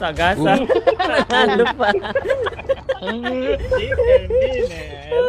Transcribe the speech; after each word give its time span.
Sagasa. 0.00 0.56
Nanalo 0.96 1.64
pa. 1.76 1.92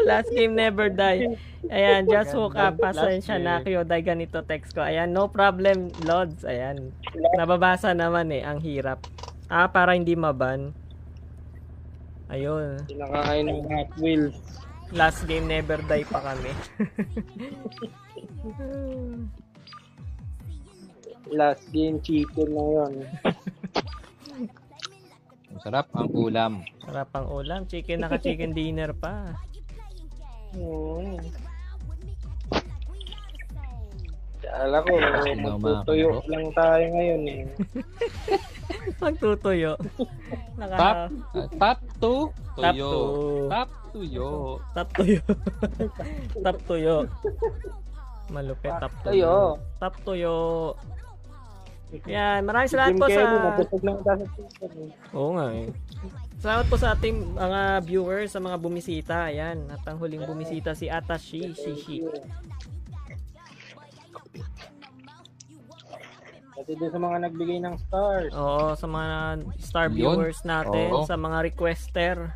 Last 0.07 0.31
game 0.31 0.55
never 0.55 0.87
die. 0.87 1.35
Ayan, 1.67 2.07
just 2.07 2.31
hook 2.31 2.55
up. 2.55 2.79
Pasensya 2.79 3.35
na 3.35 3.59
kayo 3.59 3.83
dahil 3.83 4.03
ganito 4.15 4.39
text 4.47 4.71
ko. 4.71 4.79
Ayan, 4.83 5.11
no 5.11 5.27
problem, 5.27 5.91
Lods. 6.07 6.47
Ayan. 6.47 6.95
Nababasa 7.35 7.91
naman 7.91 8.31
eh, 8.31 8.47
ang 8.47 8.63
hirap. 8.63 9.03
Ah, 9.51 9.67
para 9.67 9.91
hindi 9.99 10.15
maban. 10.15 10.71
Ayun. 12.31 12.79
Sinakain 12.87 13.43
ng 13.51 13.67
Hot 13.67 13.91
Wheels. 13.99 14.39
Last 14.95 15.27
game 15.27 15.47
never 15.47 15.79
die 15.87 16.07
pa 16.07 16.19
kami. 16.23 16.51
Last 21.31 21.63
game 21.71 21.99
chicken 22.03 22.55
na 22.55 22.63
yun. 22.63 22.93
Masarap 25.51 25.87
ang 25.93 26.09
ulam. 26.11 26.53
Sarap 26.83 27.09
ang 27.13 27.27
ulam. 27.27 27.59
Chicken, 27.67 28.01
naka-chicken 28.01 28.51
dinner 28.55 28.91
pa. 28.95 29.35
Hmm. 30.55 31.19
Kala 34.41 34.77
ko, 34.83 34.91
Ano, 34.99 35.57
magtutuyo 35.61 36.09
lang 36.27 36.45
tayo 36.51 36.85
ngayon 36.91 37.21
eh. 37.29 37.41
Magtutuyo. 39.03 39.77
Tap, 39.77 40.57
Naka, 40.59 40.89
uh, 41.37 41.47
tap 41.55 41.79
to, 42.01 42.15
Tap 42.59 42.73
tuyo. 42.75 42.91
Tap 43.47 43.69
tuyo. 43.93 44.29
tap 44.75 44.87
tuyo. 44.97 45.21
tap 46.43 46.57
tuyo. 46.67 46.95
Malupit, 48.27 48.73
tap 48.75 48.93
tuyo. 49.05 49.55
Tap 49.79 49.93
tuyo. 50.03 50.35
Yan, 52.07 52.47
maraming 52.47 52.71
salamat 52.71 52.95
po 52.95 53.07
sa... 53.11 53.21
Oo 55.11 55.31
nga 55.35 55.47
eh. 55.51 55.67
Salamat 56.41 56.65
po 56.71 56.75
sa 56.79 56.95
ating 56.95 57.37
mga 57.37 57.61
viewers, 57.85 58.31
sa 58.31 58.39
mga 58.39 58.57
bumisita. 58.57 59.27
Ayan, 59.27 59.67
at 59.69 59.83
ang 59.85 59.99
huling 59.99 60.23
bumisita 60.23 60.71
si 60.73 60.87
Atashi 60.87 61.51
Shishi. 61.53 62.01
Pati 66.55 66.71
doon 66.77 66.91
sa 66.93 67.01
mga 67.01 67.17
nagbigay 67.27 67.59
ng 67.61 67.75
stars. 67.77 68.31
Oo, 68.33 68.73
sa 68.73 68.87
mga 68.87 69.17
star 69.59 69.87
Yun. 69.91 69.95
viewers 69.97 70.39
natin, 70.47 70.89
Oo. 70.95 71.05
sa 71.05 71.19
mga 71.19 71.37
requester. 71.51 72.33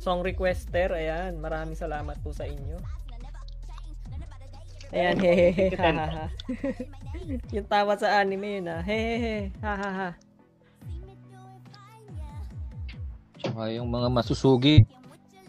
Song 0.00 0.24
requester, 0.24 0.96
ayan, 0.96 1.36
maraming 1.38 1.76
salamat 1.76 2.16
po 2.24 2.32
sa 2.32 2.48
inyo. 2.48 2.80
Ayan, 4.90 5.16
hehehe, 5.22 5.70
hahaha. 5.78 6.26
yung 7.54 7.68
tawa 7.70 7.94
sa 7.94 8.18
anime 8.18 8.58
yun 8.58 8.66
ah, 8.66 8.82
hehehe, 8.82 9.54
hahaha. 9.62 10.18
Tsaka 13.38 13.70
yung 13.70 13.86
mga 13.86 14.08
masusugi. 14.10 14.82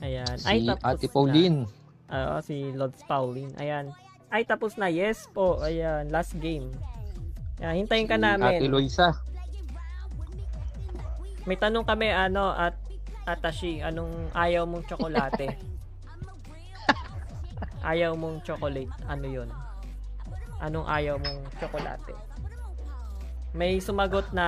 Ayan, 0.01 0.37
Si 0.37 0.45
ay 0.45 0.65
tapos 0.65 0.85
Ate 0.85 1.07
na. 1.09 1.13
Pauline. 1.13 1.57
Oo, 2.11 2.35
si 2.45 2.55
Lods 2.73 3.01
Pauline. 3.09 3.53
Ayan. 3.57 3.93
Ay, 4.31 4.45
tapos 4.47 4.77
na. 4.79 4.87
Yes 4.87 5.27
po. 5.29 5.59
Ayan, 5.61 6.09
last 6.13 6.37
game. 6.37 6.69
Ayan, 7.59 7.85
hintayin 7.85 8.05
ka 8.05 8.17
si 8.17 8.21
Ate 8.21 8.29
namin. 8.37 8.69
Loisa. 8.69 9.13
May 11.49 11.57
tanong 11.57 11.85
kami, 11.85 12.13
ano, 12.13 12.53
at 12.53 12.77
Atashi, 13.25 13.81
anong 13.81 14.33
ayaw 14.33 14.65
mong 14.65 14.85
tsokolate? 14.85 15.53
ayaw 17.81 18.13
mong 18.13 18.45
chocolate. 18.45 18.91
Ano 19.09 19.25
yun? 19.25 19.49
Anong 20.61 20.85
ayaw 20.85 21.17
mong 21.17 21.39
tsokolate? 21.57 22.13
May 23.51 23.81
sumagot 23.81 24.29
na, 24.31 24.47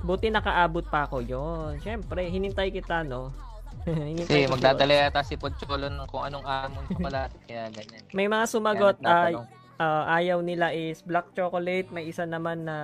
buti 0.00 0.32
nakaabot 0.32 0.82
pa 0.88 1.04
ako 1.06 1.20
yon. 1.20 1.76
Siyempre, 1.84 2.26
hinintay 2.26 2.72
kita, 2.72 3.04
no? 3.04 3.30
hinintay 3.86 4.48
Kasi 4.48 4.48
ko 4.48 4.56
magdadala 4.56 4.92
yata 4.92 5.20
si 5.22 5.36
Pocholo 5.36 5.92
ng 5.92 6.08
kung 6.08 6.24
anong 6.24 6.44
amon 6.48 6.84
chocolate. 6.90 7.36
Kaya 7.44 7.68
ganyan. 7.68 8.02
May 8.16 8.26
mga 8.26 8.44
sumagot 8.48 8.96
ay 9.04 9.36
nagtatanong. 9.36 9.46
ah, 9.78 10.04
ayaw 10.16 10.38
nila 10.40 10.72
is 10.72 11.04
black 11.04 11.30
chocolate, 11.36 11.92
may 11.92 12.08
isa 12.08 12.24
naman 12.24 12.64
na 12.64 12.76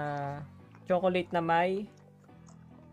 chocolate 0.85 1.33
na 1.33 1.43
may 1.43 1.89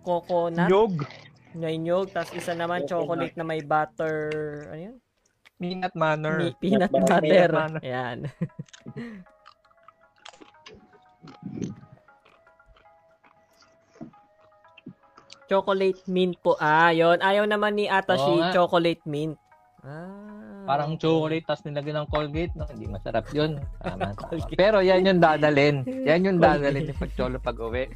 coconut, 0.03 0.67
Yog. 0.67 1.07
nyog, 1.55 2.11
tapos 2.11 2.35
isa 2.35 2.51
naman 2.51 2.83
chocolate 2.83 3.35
na 3.39 3.45
may 3.47 3.63
butter, 3.63 4.31
ano 4.71 4.81
yun? 4.91 4.97
Peanut 5.63 5.93
manner. 5.95 6.35
Mi- 6.43 6.57
peanut 6.59 6.91
Peanut 6.91 7.07
butter. 7.07 7.51
butter. 7.55 7.81
Yan. 7.87 8.17
chocolate 15.47 16.01
mint 16.09 16.35
po. 16.41 16.57
Ah, 16.57 16.89
yon. 16.89 17.19
Ayaw 17.21 17.45
naman 17.45 17.77
ni 17.77 17.85
Atashi 17.85 18.25
Oo 18.25 18.41
nga. 18.41 18.51
chocolate 18.55 19.03
mint. 19.05 19.37
Ah. 19.83 20.63
Parang 20.63 20.95
chocolate 20.95 21.43
tapos 21.43 21.67
nilagyan 21.67 22.03
ng 22.03 22.09
Colgate. 22.09 22.53
No? 22.55 22.65
Hindi 22.71 22.87
masarap 22.87 23.27
yun. 23.35 23.59
Tama, 23.83 24.15
tama. 24.15 24.17
Colgate. 24.31 24.55
Pero 24.55 24.79
yan 24.79 25.03
yung 25.03 25.19
dadalin. 25.19 25.83
Yan 25.85 26.25
yung 26.25 26.39
dadalin 26.39 26.87
ni 26.87 26.93
Pocholo 26.95 27.37
pag 27.37 27.59
uwi. 27.59 27.91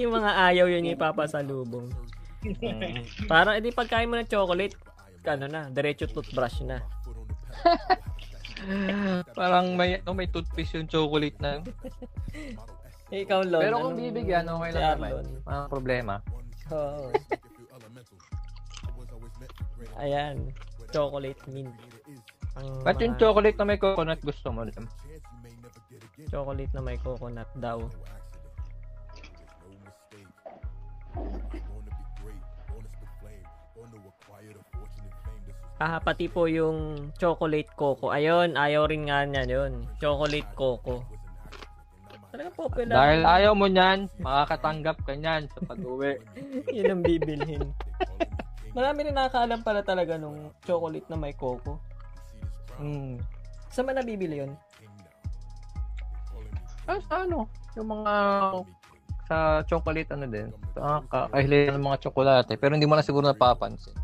yung 0.00 0.16
mga 0.16 0.30
ayaw 0.50 0.66
yun 0.66 0.88
yung 0.88 0.96
ipapasalubong. 0.96 1.92
Mm. 2.40 3.04
Parang 3.28 3.52
edi 3.52 3.68
pagkain 3.68 4.08
mo 4.08 4.16
ng 4.16 4.24
chocolate, 4.24 4.72
ano 5.26 5.44
na, 5.48 5.68
diretso 5.68 6.08
toothbrush 6.08 6.64
na. 6.64 6.80
Parang 9.38 9.76
may, 9.76 10.00
oh, 10.04 10.16
may 10.16 10.28
toothpaste 10.28 10.76
yung 10.80 10.88
chocolate 10.88 11.36
na. 11.40 11.60
Eh, 13.12 13.20
ikaw, 13.24 13.44
Lon. 13.44 13.62
Pero 13.64 13.76
kung 13.80 13.96
bibigyan, 13.96 14.48
okay 14.48 14.70
lang 14.76 15.00
naman. 15.00 15.10
Walang 15.44 15.70
problema. 15.72 16.14
Oo. 16.72 17.12
Ayan, 20.00 20.48
chocolate 20.92 21.40
mint. 21.52 21.72
Ang 22.56 22.82
Ba't 22.82 22.98
yung 23.00 23.16
chocolate 23.20 23.56
na 23.56 23.66
may 23.68 23.78
coconut 23.78 24.20
gusto 24.24 24.48
mo? 24.52 24.64
Lim? 24.64 24.86
chocolate 26.30 26.72
na 26.76 26.82
may 26.84 26.98
coconut 27.00 27.50
daw. 27.58 27.80
Ah, 35.80 35.96
pati 35.96 36.28
po 36.28 36.44
yung 36.44 37.08
chocolate 37.16 37.72
coco. 37.72 38.12
Ayun, 38.12 38.52
ayaw 38.52 38.84
rin 38.84 39.08
nga 39.08 39.24
niya 39.24 39.48
yun. 39.48 39.88
Chocolate 39.96 40.52
coco. 40.52 41.00
Talaga 42.28 42.52
popular. 42.52 42.94
Dahil 43.00 43.20
ayaw 43.24 43.52
mo 43.56 43.64
niyan, 43.64 44.12
makakatanggap 44.20 45.00
ka 45.08 45.16
niyan 45.16 45.48
sa 45.48 45.64
pag-uwi. 45.64 46.20
Yun 46.76 46.92
ang 46.94 47.02
bibilhin. 47.02 47.64
Marami 48.70 49.08
rin 49.08 49.16
nakakaalam 49.18 49.66
pala 49.66 49.82
talaga 49.82 50.14
nung 50.14 50.54
chocolate 50.62 51.08
na 51.10 51.18
may 51.18 51.34
coco. 51.34 51.82
Mm. 52.78 53.18
Saan 53.72 53.88
ba 53.88 53.96
nabibili 53.96 54.46
yun? 54.46 54.52
Ah, 56.86 57.02
sa 57.02 57.26
ano? 57.26 57.50
Yung 57.74 57.88
mga 57.88 58.12
sa 59.26 59.36
chocolate 59.66 60.12
ano 60.14 60.28
din. 60.30 60.54
Ah, 60.78 61.02
kakahilan 61.08 61.74
ng 61.74 61.86
mga 61.88 61.98
tsokolate. 62.04 62.54
Pero 62.60 62.78
hindi 62.78 62.86
mo 62.86 62.94
na 62.94 63.02
siguro 63.02 63.26
napapansin. 63.26 63.96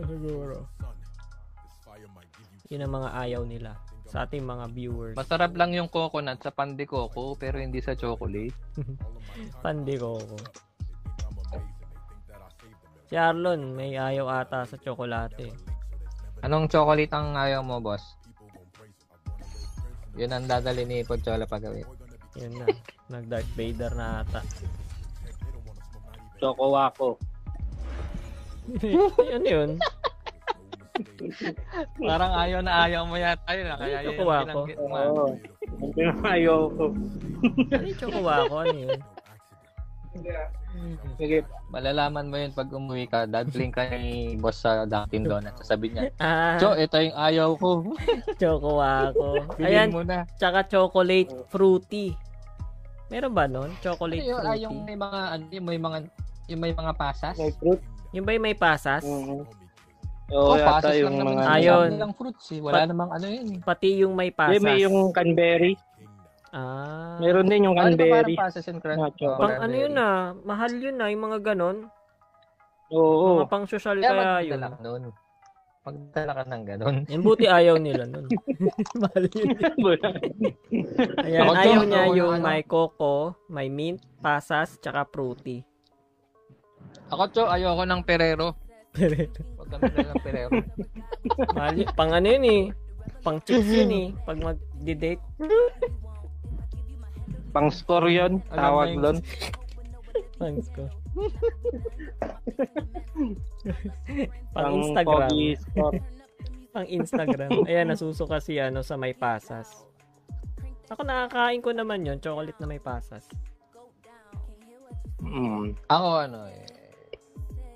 Siguro. 0.00 0.64
Yun 2.70 2.86
ang 2.86 3.02
mga 3.02 3.10
ayaw 3.26 3.42
nila 3.42 3.74
sa 4.06 4.22
ating 4.22 4.46
mga 4.46 4.70
viewers. 4.70 5.18
Masarap 5.18 5.58
lang 5.58 5.74
yung 5.74 5.90
coconut 5.90 6.38
sa 6.38 6.54
pandi 6.54 6.86
coco 6.86 7.34
pero 7.34 7.58
hindi 7.58 7.82
sa 7.82 7.98
chocolate. 7.98 8.54
Pandi 9.62 9.98
coco. 9.98 10.38
Si 13.10 13.18
Arlon, 13.18 13.74
may 13.74 13.98
ayaw 13.98 14.30
ata 14.30 14.62
sa 14.62 14.78
tsokolate. 14.78 15.50
Anong 16.46 16.70
chocolate 16.70 17.10
ang 17.10 17.34
ayaw 17.34 17.66
mo, 17.66 17.82
boss? 17.82 18.14
Yun 20.14 20.30
ang 20.30 20.46
dadali 20.46 20.86
ni 20.86 21.02
Pochola 21.02 21.50
pag 21.50 21.66
uwi. 21.66 21.82
Yun 22.38 22.54
na. 22.54 22.70
Nag 23.10 23.26
Darth 23.26 23.50
Vader 23.58 23.98
na 23.98 24.22
ata. 24.22 24.46
Choco 26.38 26.70
Waco. 26.70 27.18
yun 29.34 29.42
yun. 29.42 29.70
Parang 32.10 32.32
ayaw 32.34 32.60
na 32.60 32.84
ayaw 32.84 33.02
mo 33.04 33.14
yata 33.14 33.50
yun. 33.50 33.66
ah, 33.66 33.76
Kaya 33.76 33.96
yun 33.98 34.06
Choco 34.06 34.22
Waco. 34.24 34.44
binanggit 34.44 34.76
mo. 34.78 34.94
Oo. 34.94 35.24
Ang 35.80 35.92
pinakayaw 35.92 36.60
ko. 36.70 36.84
Ano 37.70 37.82
yung 37.82 37.98
chocolate? 37.98 38.50
Ano 38.50 38.76
yun? 38.76 39.00
Sige. 41.16 41.38
Malalaman 41.68 42.26
mo 42.26 42.36
yun 42.36 42.50
pag 42.50 42.68
umuwi 42.68 43.06
ka. 43.06 43.24
Dadling 43.24 43.70
ka 43.70 43.86
ni 43.92 44.34
boss 44.34 44.58
sa 44.58 44.82
Dunkin 44.84 45.22
Donuts. 45.22 45.60
Sasabi 45.60 45.86
niya, 45.88 46.10
Ah, 46.16 46.58
Cho, 46.58 46.74
ito 46.74 46.96
yung 46.96 47.16
ayaw 47.16 47.48
ko. 47.54 47.94
chocolate. 48.42 49.14
Bilhin 49.54 49.66
Ayan, 49.66 49.88
mo 49.90 50.02
na. 50.02 50.26
tsaka 50.34 50.66
chocolate 50.66 51.30
fruity. 51.46 52.14
Meron 53.06 53.32
ba 53.32 53.46
nun? 53.46 53.70
Chocolate 53.80 54.22
Ano 54.24 54.34
ah, 54.36 54.42
fruity. 54.50 54.62
yung 54.62 54.76
may 54.82 54.96
mga, 54.96 55.20
ano, 55.28 55.44
yung 55.48 55.66
may 55.66 55.78
mga, 55.78 55.98
yung 56.48 56.60
may 56.60 56.72
mga 56.72 56.92
pasas? 56.94 57.34
May 57.36 57.52
fruit. 57.52 57.80
Yung 58.10 58.26
ba 58.26 58.34
yung 58.34 58.42
may 58.44 58.56
pasas? 58.56 59.06
Mhm. 60.30 60.38
Oh, 60.38 60.46
Oo, 60.46 60.54
yata 60.54 60.70
pasas 60.78 60.94
yung 60.96 61.10
lang 61.12 61.26
mga... 61.28 61.42
Ayun. 61.42 61.50
Ayun. 61.50 61.88
nilang 61.90 62.14
fruits 62.14 62.46
eh. 62.48 62.60
Wala 62.60 62.74
Pat- 62.76 62.88
namang 62.88 63.10
ano 63.10 63.26
yun. 63.26 63.46
eh. 63.48 63.58
Pati 63.60 63.88
yung 63.98 64.14
may 64.14 64.30
pasas. 64.30 64.52
Hindi, 64.52 64.64
may 64.64 64.78
yung 64.80 64.96
canberry. 65.10 65.74
Ah. 66.50 67.18
Meron 67.18 67.46
din 67.46 67.62
yung 67.64 67.74
Ano 67.74 67.82
ba 67.84 67.94
Canberry. 67.94 68.34
parang 68.34 68.42
passes 68.46 68.66
and 68.66 68.78
crunch? 68.78 68.98
Ah, 69.00 69.10
chocolate. 69.12 69.38
Pang 69.40 69.56
ano 69.60 69.74
yun 69.76 69.92
na, 69.92 70.08
mahal 70.40 70.72
yun 70.72 70.96
na, 70.96 71.06
yung 71.06 71.22
mga 71.24 71.38
ganon. 71.44 71.76
Oo. 72.90 73.38
Mga 73.38 73.48
pang 73.48 73.66
social 73.66 73.96
Kaya 73.96 74.06
kaya 74.08 74.22
yun. 74.40 74.54
magdala 74.56 74.66
ka 74.68 74.78
nun. 74.80 75.02
Magdala 75.80 76.32
ka 76.32 76.42
ng 76.44 76.64
ganun. 76.64 76.96
Yung 77.10 77.24
buti 77.24 77.46
ayaw 77.46 77.76
nila 77.76 78.04
nun. 78.04 78.26
mahal 79.02 79.24
yun. 79.26 79.48
Ayan, 81.24 81.46
ayaw 81.48 81.82
niya 81.82 82.00
ako 82.04 82.12
yung 82.12 82.32
ano. 82.36 82.44
may 82.44 82.62
coco, 82.62 83.14
may 83.48 83.66
mint, 83.66 83.98
pasas, 84.18 84.76
tsaka 84.76 85.02
fruity. 85.04 85.62
Ako, 87.08 87.22
Cho, 87.30 87.42
ayoko 87.46 87.82
ng 87.82 88.02
Perero. 88.02 88.54
Huwag 88.92 89.59
kami 89.70 89.88
na 89.94 90.10
ng 90.10 90.22
Perero. 90.22 90.50
mahal 91.56 91.74
yun. 91.78 91.88
Pang 91.94 92.12
ano 92.12 92.26
yun 92.26 92.44
eh. 92.44 92.62
Pang 93.22 93.38
chicks 93.40 93.70
yun 93.70 93.92
eh. 93.94 94.06
Pag 94.26 94.38
mag-date. 94.42 95.22
Pang 97.54 97.68
score 97.70 98.10
yun. 98.10 98.42
Tawag 98.50 98.98
doon. 98.98 99.18
Thanks 100.40 100.68
ko. 100.72 100.88
pang 104.54 104.64
Pang 104.72 104.74
Instagram. 104.80 105.30
score. 105.58 105.96
Pang 106.70 106.86
Instagram. 106.86 107.50
Ayan, 107.66 107.90
nasusuka 107.90 108.38
si 108.38 108.56
ano 108.62 108.80
sa 108.80 108.94
may 108.94 109.12
pasas. 109.12 109.84
Ako 110.90 111.06
nakakain 111.06 111.62
ko 111.62 111.70
naman 111.70 112.02
yon 112.02 112.18
chocolate 112.18 112.58
na 112.58 112.66
may 112.66 112.82
pasas. 112.82 113.26
Mm. 115.20 115.76
Ako, 115.86 116.08
ano, 116.26 116.48
eh, 116.48 116.79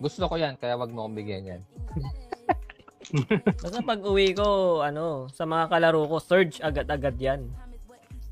gusto 0.00 0.26
ko 0.26 0.34
yan, 0.34 0.54
kaya 0.58 0.74
wag 0.78 0.90
mo 0.90 1.06
akong 1.06 1.18
bigyan 1.18 1.44
yan. 1.56 1.62
Basta 3.62 3.80
pag 3.84 4.00
uwi 4.02 4.34
ko, 4.34 4.80
ano, 4.80 5.28
sa 5.30 5.44
mga 5.44 5.70
kalaro 5.70 6.08
ko, 6.08 6.16
surge 6.18 6.58
agad-agad 6.64 7.14
yan. 7.20 7.40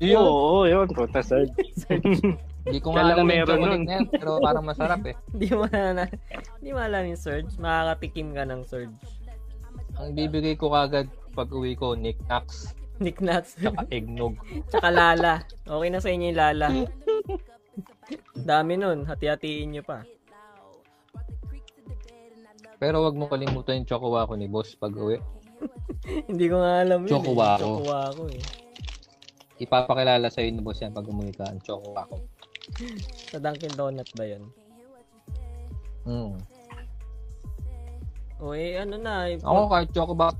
Oo, 0.03 0.67
yun. 0.67 0.89
Puta, 0.91 1.23
sir. 1.23 1.47
Hindi 2.63 2.79
ko 2.79 2.95
nga 2.95 3.11
alam 3.11 3.27
yung 3.27 3.29
meron 3.29 3.59
nun? 3.59 3.81
na 3.83 3.99
yan, 3.99 4.05
pero 4.07 4.39
parang 4.39 4.63
masarap 4.63 5.03
eh. 5.03 5.15
Hindi 5.35 5.51
mo 5.51 5.67
na, 5.67 6.07
hindi 6.63 6.69
mo 6.71 6.79
alam 6.79 7.03
yung 7.11 7.19
surge. 7.19 7.51
Makakatikim 7.59 8.31
ka 8.31 8.43
ng 8.47 8.63
surge. 8.63 8.95
Ang 9.99 10.15
bibigay 10.15 10.55
ko 10.55 10.71
kagad 10.71 11.11
pag 11.35 11.51
uwi 11.51 11.75
ko, 11.75 11.91
knickknacks, 11.91 12.71
Nicknuts. 13.03 13.59
tsaka 13.59 13.83
eggnog. 13.91 14.39
Tsaka 14.71 14.89
lala. 14.95 15.43
Okay 15.67 15.89
na 15.91 15.99
sa 15.99 16.07
inyo 16.07 16.27
yung 16.31 16.39
lala. 16.39 16.67
Dami 18.37 18.73
nun. 18.79 19.03
Hati-hatiin 19.03 19.75
nyo 19.75 19.83
pa. 19.83 20.07
Pero 22.83 22.99
wag 22.99 23.15
mo 23.15 23.31
kalimutan 23.31 23.79
yung 23.79 23.87
chocowa 23.87 24.27
ko 24.27 24.35
ni 24.35 24.51
boss 24.51 24.75
pag 24.75 24.91
uwi. 24.91 25.15
hindi 26.29 26.51
ko 26.51 26.59
nga 26.59 26.83
alam 26.83 27.07
yun. 27.07 27.15
Chocowa 27.15 27.55
eh. 27.55 27.59
ko. 27.63 27.67
Chocowa 27.79 27.99
ko 28.11 28.23
eh. 28.27 28.43
Ipapakilala 29.63 30.27
sa'yo 30.27 30.51
ni 30.51 30.59
boss 30.59 30.83
yan 30.83 30.91
pag 30.91 31.07
umuwi 31.07 31.31
ka, 31.31 31.47
ang 31.47 31.63
chocowa 31.63 32.03
ko. 32.11 32.19
Sa 33.31 33.39
Dunkin 33.39 33.71
Donut 33.79 34.11
ba 34.19 34.27
yun? 34.27 34.43
Mm. 36.03 36.35
O 38.43 38.51
eh, 38.51 38.75
ano 38.75 38.99
na. 38.99 39.31
eh, 39.31 39.39
Ako 39.39 39.71
kahit 39.71 39.89
chocoba, 39.95 40.35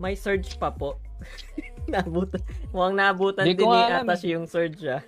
May 0.00 0.16
surge 0.16 0.56
pa 0.56 0.72
po. 0.72 0.96
nabutan. 1.92 2.40
Mukhang 2.72 2.96
nabutan 2.96 3.44
Di 3.44 3.52
din 3.52 3.68
ko 3.68 3.76
ni 3.76 3.80
alam 3.84 4.08
Atas 4.08 4.24
yung 4.24 4.48
surge 4.48 4.80
ah. 4.88 5.04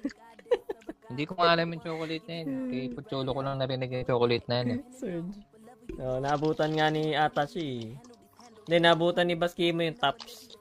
hindi 1.08 1.24
ko 1.24 1.40
nga 1.40 1.56
alam 1.56 1.72
yung 1.72 1.80
chocolate 1.80 2.24
na 2.28 2.34
yun. 2.44 2.48
Kay 2.68 2.84
Pucholo 2.92 3.32
ko 3.32 3.40
lang 3.40 3.56
narinig 3.56 3.88
yung 3.88 4.04
chocolate 4.04 4.44
na 4.44 4.54
yan 4.60 4.68
eh. 4.76 4.80
surge. 4.92 5.47
Oh, 5.96 6.20
nabutan 6.20 6.70
nga 6.70 6.92
ni 6.92 7.16
Atas 7.16 7.56
eh. 7.56 7.96
Hindi, 8.62 8.76
nabutan 8.78 9.24
ni 9.24 9.34
Baskimo 9.34 9.80
yung 9.80 9.96
tops. 9.96 10.52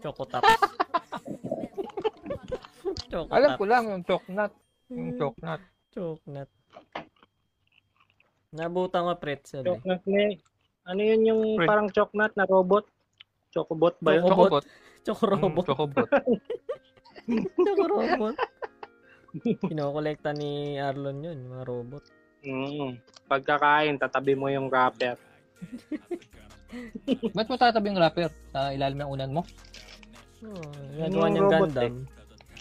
Choco 0.00 0.24
tops. 0.24 0.48
Choco 3.10 3.28
Alam 3.28 3.50
tops. 3.50 3.60
ko 3.60 3.64
lang 3.64 3.84
yung 3.86 4.02
chocnut. 4.02 4.52
Yung 4.88 5.12
chocnut. 5.14 5.60
Chocolate. 5.90 6.52
Nabutan 8.50 9.04
ko 9.04 9.12
pretzel 9.16 9.60
eh. 9.60 9.68
Chocnut 9.68 10.02
na 10.04 10.18
yun. 10.22 10.34
Ano 10.88 11.00
yun 11.02 11.20
yung 11.22 11.40
parang 11.60 11.92
chocnut 11.92 12.32
na 12.32 12.48
robot? 12.48 12.88
Chocobot 13.50 14.00
ba 14.00 14.16
yun? 14.16 14.24
Choco- 14.24 14.48
Chocobot. 14.48 14.64
Choco 15.04 15.24
Mm, 15.24 15.32
robot. 15.34 15.64
Chocobot. 15.66 16.08
Choco 17.66 17.84
robot. 17.86 18.36
Kinokolekta 19.68 20.32
ni 20.32 20.50
Arlon 20.76 21.20
yun, 21.22 21.38
mga 21.46 21.64
robot. 21.64 22.04
Mm. 22.44 22.98
Pagkakain, 23.28 23.98
tatabi 24.00 24.32
mo 24.38 24.48
yung 24.48 24.70
wrapper. 24.72 25.18
Ba't 27.36 27.48
mo 27.48 27.56
tatabi 27.56 27.90
yung 27.92 28.00
wrapper 28.00 28.28
sa 28.52 28.72
ilalim 28.72 29.00
ng 29.00 29.10
unan 29.10 29.30
mo? 29.40 29.42
Oh, 30.44 30.70
Yung 30.94 31.10
gagawa 31.10 31.26
niyang 31.28 31.50
robot 31.50 31.70
Gundam. 31.74 31.96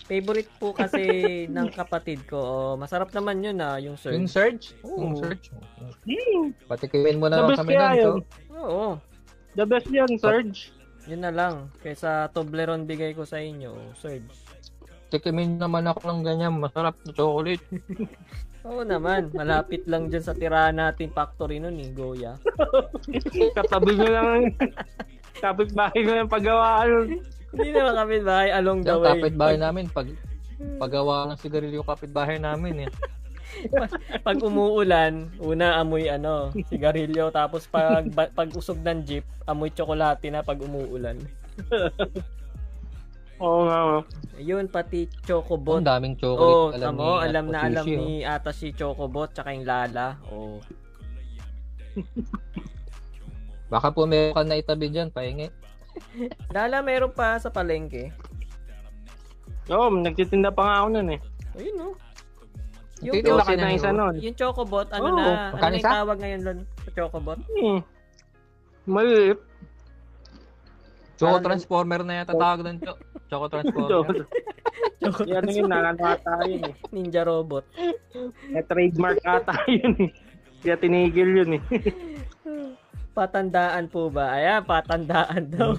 Favorite 0.08 0.52
po 0.56 0.72
kasi 0.72 1.04
ng 1.54 1.70
kapatid 1.70 2.24
ko. 2.26 2.40
Oh, 2.40 2.74
masarap 2.80 3.12
naman 3.12 3.44
yun 3.44 3.60
ah, 3.60 3.76
yung 3.78 4.00
surge. 4.00 4.16
Yung 4.16 4.30
Surge? 4.32 4.66
Oo. 4.88 5.00
Yung 5.04 5.16
Surge? 5.20 5.46
Mm. 6.08 6.56
Patikimin 6.66 7.20
mo 7.20 7.28
na 7.28 7.44
lang 7.44 7.60
kami 7.60 7.76
nun. 7.76 8.24
Oo. 8.56 8.98
The 9.54 9.66
best 9.68 9.90
yan, 9.92 10.10
Surge. 10.16 10.72
Yun 11.08 11.24
na 11.24 11.32
lang. 11.32 11.72
Kaysa 11.80 12.28
Toblerone 12.36 12.84
bigay 12.84 13.16
ko 13.16 13.24
sa 13.24 13.40
inyo, 13.40 13.96
surge. 13.96 14.28
Tikimin 15.08 15.56
naman 15.56 15.88
ako 15.88 16.04
ng 16.04 16.22
ganyan. 16.28 16.60
Masarap 16.60 17.00
na 17.08 17.16
chocolate. 17.16 17.64
Oo 18.68 18.84
naman. 18.84 19.32
Malapit 19.32 19.88
lang 19.88 20.12
dyan 20.12 20.24
sa 20.24 20.36
tirahan 20.36 20.76
natin 20.76 21.08
factory 21.10 21.58
nun 21.58 21.80
eh, 21.80 21.90
Goya. 21.96 22.36
Katabi 23.58 23.96
mo 23.96 24.08
lang. 24.08 24.52
Kapit 25.40 25.72
bahay 25.72 26.02
mo 26.04 26.12
yung 26.18 26.32
paggawaan. 26.32 27.22
Hindi 27.56 27.70
naman 27.72 27.96
kami 27.96 28.16
bahay 28.22 28.50
along 28.52 28.84
the 28.84 28.92
Yung 28.92 29.02
way. 29.02 29.12
kapitbahay 29.16 29.58
namin, 29.58 29.88
pag 29.88 30.08
paggawa 30.82 31.30
ng 31.32 31.40
sigarilyo 31.40 31.86
kapitbahay 31.86 32.42
namin 32.42 32.90
eh. 32.90 32.92
Pag 34.20 34.44
umuulan, 34.44 35.32
una 35.40 35.80
amoy 35.80 36.12
ano, 36.12 36.52
sigarilyo. 36.68 37.32
Tapos 37.32 37.66
pag, 37.66 38.04
pag 38.12 38.50
usog 38.52 38.84
ng 38.84 39.00
jeep, 39.08 39.24
amoy 39.48 39.72
tsokolate 39.72 40.28
na 40.28 40.44
pag 40.44 40.60
umuulan. 40.60 41.16
Oo 43.38 43.60
nga. 43.70 43.80
oh. 43.86 44.02
Yun, 44.38 44.66
pati 44.70 45.10
Chocobot. 45.26 45.82
Ang 45.82 45.90
daming 45.90 46.16
Oo, 46.22 46.74
chocolate. 46.74 46.78
oh, 46.78 46.82
tamo, 46.82 47.02
ni 47.02 47.26
alam 47.26 47.46
na 47.50 47.60
alam 47.66 47.86
oh. 47.86 47.90
ni 47.90 48.22
ata 48.26 48.54
si 48.54 48.74
Chocobot 48.74 49.34
tsaka 49.34 49.54
yung 49.54 49.66
Lala. 49.66 50.18
Oh. 50.30 50.62
Baka 53.74 53.92
po 53.92 54.06
meron 54.08 54.34
ka 54.34 54.46
na 54.46 54.58
itabi 54.58 54.90
dyan, 54.90 55.10
pahingi. 55.10 55.50
Lala 56.56 56.82
meron 56.86 57.14
pa 57.14 57.38
sa 57.42 57.50
palengke. 57.50 58.14
Oo, 59.68 59.92
nagtitinda 59.92 60.54
pa 60.54 60.62
nga 60.64 60.76
ako 60.86 60.88
nun 60.94 61.10
eh. 61.18 61.20
Ayun 61.58 61.76
no. 61.76 61.90
Yung, 62.98 63.14
laki 63.22 63.30
laki 63.30 63.54
na 63.62 63.78
isa 63.78 63.94
nun. 63.94 64.18
yung 64.18 64.34
Chocobot, 64.34 64.90
ano 64.90 65.14
Oo, 65.14 65.18
na, 65.18 65.54
ano 65.54 65.74
yung 65.78 65.86
tawag 65.86 66.18
ngayon 66.18 66.42
Lon, 66.42 66.60
sa 66.82 66.90
Chocobot? 66.94 67.38
Hmm. 67.54 67.82
Maliit. 68.88 69.38
Choco 71.18 71.42
Transformer 71.42 72.02
na 72.06 72.22
yata 72.22 72.38
tawag 72.38 72.62
doon, 72.62 72.78
Cho. 72.78 72.94
Choco 73.28 73.46
Transformer. 73.52 74.24
Chocobot. 74.98 75.28
Yan 75.28 75.46
yun, 75.48 75.68
nakakata 75.68 76.34
yun 76.44 76.64
eh. 76.64 76.76
Ninja 76.90 77.22
Robot. 77.22 77.64
May 78.50 78.64
trademark 78.64 79.20
ata 79.22 79.56
yun 79.68 79.96
eh. 80.00 80.12
Kaya 80.60 80.76
tinigil 80.76 81.30
yun 81.38 81.52
eh. 81.56 81.64
Patandaan 83.12 83.88
po 83.88 84.08
ba? 84.08 84.34
Ayan, 84.34 84.62
patandaan 84.64 85.50
daw. 85.50 85.74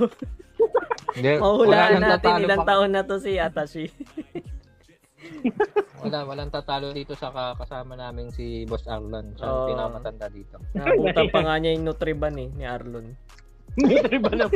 Hindi, 1.15 1.39
Mahulaan 1.39 1.91
nang 1.97 2.03
natin 2.05 2.19
tatalo 2.21 2.45
ilang 2.45 2.61
pa- 2.61 2.69
taon 2.69 2.91
na 2.91 3.03
to 3.03 3.17
si 3.17 3.39
Atashi. 3.39 3.87
Wala, 5.99 6.23
walang 6.25 6.51
tatalo 6.51 6.91
dito 6.91 7.15
sa 7.15 7.31
ka- 7.31 7.59
kasama 7.59 7.95
namin 7.95 8.31
si 8.31 8.63
Boss 8.65 8.87
Arlan. 8.87 9.35
Siya 9.35 9.45
Oo. 9.45 9.55
ang 9.57 9.69
pinakamatanda 9.69 10.27
dito. 10.31 10.57
Nabutan 10.73 11.27
pa 11.29 11.41
nga 11.43 11.55
niya 11.59 11.75
yung 11.75 11.87
Nutriban 11.87 12.39
eh, 12.39 12.49
ni 12.49 12.63
Arlon. 12.63 13.19
Iba 14.11 14.31
na. 14.33 14.47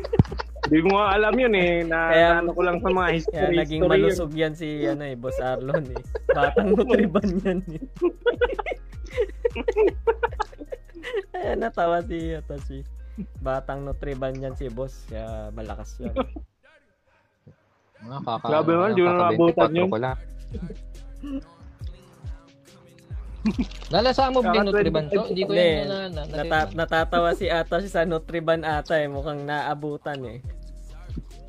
Hindi 0.63 0.79
ko 0.81 0.89
nga 0.91 1.07
alam 1.13 1.35
yun 1.35 1.55
eh. 1.55 1.85
Na, 1.85 1.99
Kaya- 2.09 2.39
ano 2.41 2.51
ko 2.51 2.61
lang 2.61 2.79
sa 2.79 2.89
mga 2.89 3.03
Kaya 3.03 3.15
history. 3.15 3.55
naging 3.55 3.81
history 3.81 3.81
yun. 3.81 3.91
malusog 4.09 4.33
yan 4.33 4.53
si 4.53 4.69
ano 4.85 5.03
eh, 5.03 5.15
Boss 5.15 5.39
Arlon 5.39 5.85
eh. 5.87 6.03
Batang 6.29 6.69
Nutriban 6.71 7.29
yan 7.41 7.59
eh. 7.69 7.83
Ayan, 11.35 11.59
natawa 11.61 12.01
si 12.01 12.33
Atashi. 12.33 12.79
Batang 13.39 13.85
Nutriban 13.85 14.33
yan 14.35 14.55
si 14.55 14.67
Boss, 14.69 15.05
kaya 15.07 15.51
malakas 15.51 15.99
yan. 15.99 16.15
Mga 18.03 18.19
kaka, 18.21 18.47
Grabe 18.49 18.71
naman, 18.73 18.91
di 18.93 19.03
mo 19.03 19.11
naabutan 19.13 19.71
24 19.71 19.77
yun. 19.77 19.89
Nalasa 23.91 24.31
mo 24.31 24.41
din 24.41 24.63
Nutriban, 24.63 25.11
Cho? 25.11 25.27
Hindi 25.27 25.43
ko 25.43 25.53
yun 25.53 25.85
na, 25.85 26.07
na, 26.07 26.23
na, 26.25 26.37
Nata- 26.41 26.73
natatawa 26.73 27.35
si 27.35 27.47
Atashi 27.47 27.91
sa 27.91 28.07
Nutriban 28.07 28.63
ata 28.63 28.97
eh, 28.97 29.07
mukhang 29.07 29.43
naabutan 29.43 30.23
eh. 30.23 30.39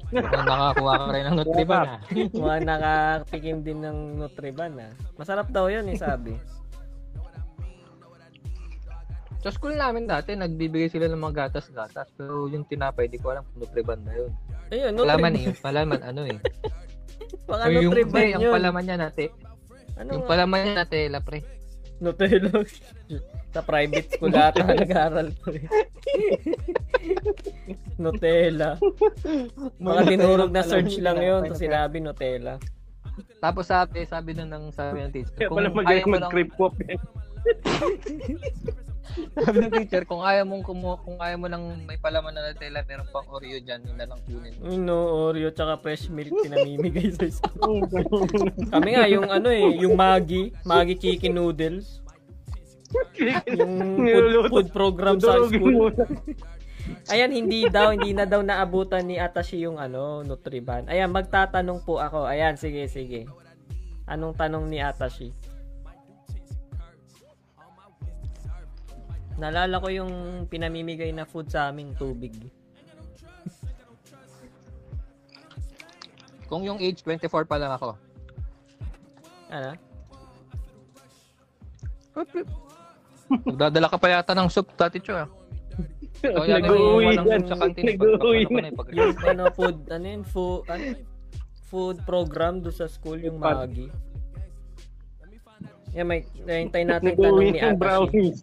Mukhang 0.09 0.45
nakakuha 0.45 0.93
ka 0.99 1.09
rin 1.09 1.23
ng 1.25 1.37
Nutriban 1.37 1.81
ah. 1.87 1.99
Mukhang 2.33 2.65
nakatikim 2.65 3.57
din 3.61 3.79
ng 3.79 3.97
Nutriban 4.17 4.73
ah. 4.79 4.91
Masarap 5.15 5.49
daw 5.49 5.69
yun 5.69 5.85
eh, 5.85 5.95
sabi. 5.95 6.33
Sa 9.39 9.51
school 9.51 9.75
namin 9.75 10.07
dati, 10.07 10.33
nagbibigay 10.33 10.87
sila 10.87 11.05
ng 11.05 11.19
mga 11.19 11.51
gatas-gatas. 11.51 12.07
Pero 12.15 12.47
yung 12.47 12.63
tinapay, 12.63 13.05
di 13.05 13.19
ko 13.19 13.35
alam 13.35 13.43
kung 13.43 13.59
Nutriban 13.61 13.99
na 14.01 14.15
yun. 14.15 14.31
Ayun, 14.71 14.95
Palaman 14.95 14.95
Nutriban. 14.95 15.33
eh, 15.35 15.43
yung 15.43 15.59
palaman 15.59 15.99
ano 16.01 16.21
eh. 16.23 16.37
Baka 17.43 17.63
yung, 17.67 17.83
Nutriban 17.85 18.23
ang 18.31 18.41
yun. 18.41 18.53
palaman 18.55 18.83
niya 18.87 18.97
nate. 18.97 19.27
Ano 19.93 20.09
Yung 20.09 20.23
nga? 20.25 20.31
palaman 20.31 20.57
niya 20.63 20.73
Nutella, 20.79 21.19
pre. 21.21 21.39
Nutella. 22.03 22.51
Sa 23.55 23.61
private 23.63 24.07
school 24.11 24.35
ata 24.35 24.67
nag-aaral 24.67 25.31
ko 25.39 25.55
eh. 25.55 25.63
Nutella. 27.95 28.75
Baka 29.79 30.01
dinurog 30.03 30.51
na 30.51 30.67
search 30.67 30.99
lang 30.99 31.23
yun. 31.23 31.47
Tapos 31.47 31.63
sinabi 31.63 32.03
Nutella. 32.03 32.59
Tapos 33.39 33.71
sabi, 33.71 34.03
sabi 34.03 34.35
na 34.35 34.43
ng 34.47 34.71
sabi 34.75 34.99
ng 35.03 35.11
teacher, 35.13 35.35
Kaya 35.37 35.49
pala 35.51 35.69
magaling 35.71 36.11
mag-creep 36.11 36.51
walk. 36.59 36.75
sabi 39.35 39.57
ng 39.59 39.73
teacher, 39.73 40.03
kung 40.07 40.23
ayaw 40.23 40.47
mong 40.47 40.63
kumu, 40.63 40.95
kung 41.03 41.19
ayaw 41.19 41.37
mo 41.37 41.47
lang 41.51 41.63
may 41.83 41.99
palaman 41.99 42.31
na 42.31 42.49
Nutella, 42.49 42.81
meron 42.87 43.07
pang 43.11 43.27
Oreo 43.29 43.59
dyan, 43.59 43.83
yun 43.83 43.97
na 43.99 44.07
lang 44.07 44.19
kunin. 44.23 44.53
mo. 44.57 44.63
No, 44.79 44.97
Oreo 45.29 45.51
tsaka 45.51 45.75
fresh 45.79 46.07
milk 46.07 46.31
pinamimigay 46.45 47.11
sa 47.11 47.27
school. 47.27 47.83
Kami 48.71 48.89
nga, 48.95 49.05
yung 49.11 49.27
ano 49.27 49.51
eh, 49.51 49.67
yung 49.83 49.99
Maggi, 49.99 50.55
Maggi 50.63 50.95
chicken 50.95 51.35
noodles. 51.35 51.99
Yung 53.51 53.73
food, 54.05 54.49
food 54.49 54.67
program 54.71 55.17
sa 55.19 55.41
school. 55.49 55.91
Ayan, 57.11 57.31
hindi 57.31 57.67
daw, 57.67 57.95
hindi 57.95 58.11
na 58.11 58.27
daw 58.27 58.43
naabutan 58.43 59.07
ni 59.07 59.15
Atashi 59.15 59.63
yung 59.63 59.79
ano, 59.79 60.21
Nutriban. 60.21 60.87
Ayan, 60.91 61.11
magtatanong 61.11 61.83
po 61.83 61.99
ako. 61.99 62.27
Ayan, 62.27 62.59
sige, 62.59 62.87
sige. 62.91 63.27
Anong 64.03 64.35
tanong 64.35 64.67
ni 64.67 64.83
Atashi? 64.83 65.31
Nalala 69.35 69.77
ko 69.77 69.87
yung 69.87 70.13
pinamimigay 70.45 71.09
na 71.09 71.23
food 71.23 71.49
sa 71.49 71.67
amin, 71.67 71.93
tubig. 71.93 72.33
Kung 76.45 76.61
yung 76.61 76.77
age 76.77 77.01
24 77.01 77.25
pa 77.43 77.57
lang 77.57 77.71
ako, 77.71 77.97
Ano? 79.49 79.73
Magdadala 83.43 83.85
ka 83.87 83.97
pa 83.97 84.07
yata 84.11 84.33
ng 84.33 84.49
soup, 84.49 84.69
Tati 84.73 84.97
Cho. 84.97 85.13
ah. 85.15 85.29
Ikaw 86.23 86.43
yata 86.43 86.61
Nag-uwi 86.63 86.77
yung 86.79 86.97
walang 87.03 87.25
yan. 87.27 87.33
soup 87.35 87.47
sa 87.47 87.57
kantin. 87.59 87.83
pag- 87.83 87.89
Nag-uwi 87.89 88.41
na. 88.45 88.69
Yung 88.91 89.17
ano, 89.23 89.43
food, 89.49 89.77
ano 89.87 90.05
yun, 90.07 90.23
food, 90.23 90.61
ano, 90.67 90.83
food 91.63 91.97
program 92.03 92.61
do 92.61 92.69
sa 92.69 92.85
school, 92.85 93.17
yung 93.17 93.37
Maggi. 93.37 93.89
Yan, 95.93 96.05
may, 96.05 96.21
hintay 96.39 96.83
natin 96.83 97.13
tanong 97.13 97.21
Nag-uwi 97.23 97.45
ni 97.47 97.59
ng 97.59 97.65
Atashi. 97.67 97.77
brownies. 97.79 98.37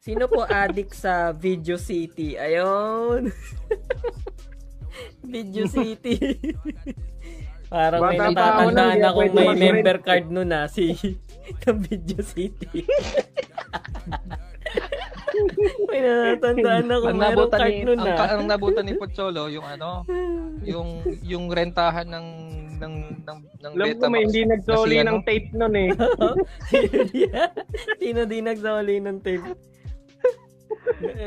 Sino 0.00 0.24
po 0.32 0.48
addict 0.48 0.96
sa 0.96 1.28
Video 1.28 1.76
City? 1.76 2.32
Ayun. 2.32 3.28
Video 5.28 5.68
City. 5.68 6.16
Parang 7.68 8.08
may 8.08 8.16
Bata 8.16 8.32
natatandaan 8.32 8.96
akong 9.04 9.28
pwede 9.28 9.36
may 9.36 9.52
member 9.60 9.96
card 10.00 10.32
nun 10.32 10.48
na 10.48 10.72
si 10.72 10.96
ng 11.68 11.76
Video 11.84 12.24
City. 12.24 12.80
may 15.92 16.00
natatandaan 16.00 16.84
Ang 16.88 16.88
mayroong 16.88 17.20
nabutan 17.20 17.60
card 17.60 17.72
ni 17.76 17.84
nun 17.84 17.98
ang, 18.00 18.08
na. 18.08 18.16
ka- 18.16 18.30
ang 18.32 18.44
nabutan 18.48 18.84
ni 18.88 18.94
Pocholo 18.96 19.52
yung 19.52 19.68
ano, 19.68 20.08
yung 20.64 20.88
yung 21.20 21.52
rentahan 21.52 22.08
ng 22.08 22.26
ng 22.80 22.94
ng 23.20 23.38
ng 23.60 23.72
Alam 23.76 24.00
ko 24.00 24.08
may 24.08 24.24
hindi 24.24 24.48
nagsoli 24.48 24.96
ng 25.04 25.20
ano? 25.20 25.28
tape 25.28 25.52
nun 25.52 25.74
eh. 25.76 25.92
Sino 28.00 28.24
di 28.24 28.40
nagsoli 28.40 28.96
ng 29.04 29.20
tape? 29.20 29.44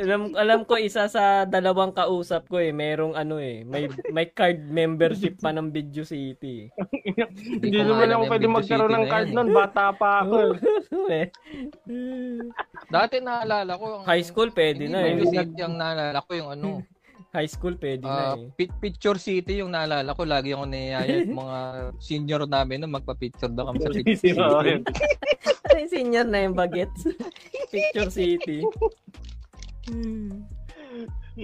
Alam 0.04 0.34
alam 0.38 0.60
ko 0.66 0.78
isa 0.78 1.06
sa 1.10 1.46
dalawang 1.46 1.94
kausap 1.94 2.46
ko 2.50 2.62
eh, 2.62 2.74
merong 2.74 3.14
ano 3.18 3.38
eh, 3.38 3.66
may 3.66 3.90
may 4.10 4.30
card 4.30 4.66
membership 4.70 5.40
pa 5.42 5.54
ng 5.54 5.70
Video 5.74 6.06
City. 6.06 6.70
Hindi 7.62 7.68
ko 7.74 7.84
naman 7.86 8.10
alam 8.10 8.18
ako 8.22 8.24
yung 8.24 8.32
pwede 8.34 8.48
Video 8.48 8.58
magkaroon 8.58 8.94
ng 8.94 9.06
card 9.10 9.30
yan 9.30 9.48
eh. 9.50 9.54
Bata 9.54 9.86
pa 9.94 10.10
ako. 10.26 10.38
Eh. 11.04 11.28
Dati 12.88 13.16
naalala 13.20 13.76
ko 13.76 13.86
ang 14.02 14.06
High 14.08 14.26
school 14.26 14.50
pwede 14.56 14.88
na 14.88 15.04
eh. 15.04 15.20
City 15.26 15.60
ang 15.62 15.76
naalala 15.76 16.20
ko 16.24 16.32
yung 16.38 16.50
ano, 16.54 16.70
High 17.34 17.50
school 17.50 17.76
pwede 17.82 18.06
na 18.06 18.34
ah, 18.34 18.38
eh. 18.38 18.54
pi- 18.54 18.78
Picture 18.78 19.18
City 19.18 19.62
yung 19.66 19.74
naalala 19.74 20.14
ko. 20.14 20.22
Lagi 20.22 20.54
ako 20.54 20.70
niyayaya 20.70 21.26
yung 21.26 21.42
mga 21.42 21.58
senior 21.98 22.42
namin 22.46 22.86
na 22.86 22.90
magpa-picture 22.90 23.50
daw 23.50 23.74
kami 23.74 23.78
sa 23.82 23.90
Picture 23.90 24.22
City. 24.22 24.38
Yung 25.74 25.90
senior 25.90 26.30
na 26.30 26.46
yung 26.46 26.54
bagets? 26.54 27.10
Picture 27.74 28.14
City. 28.14 28.62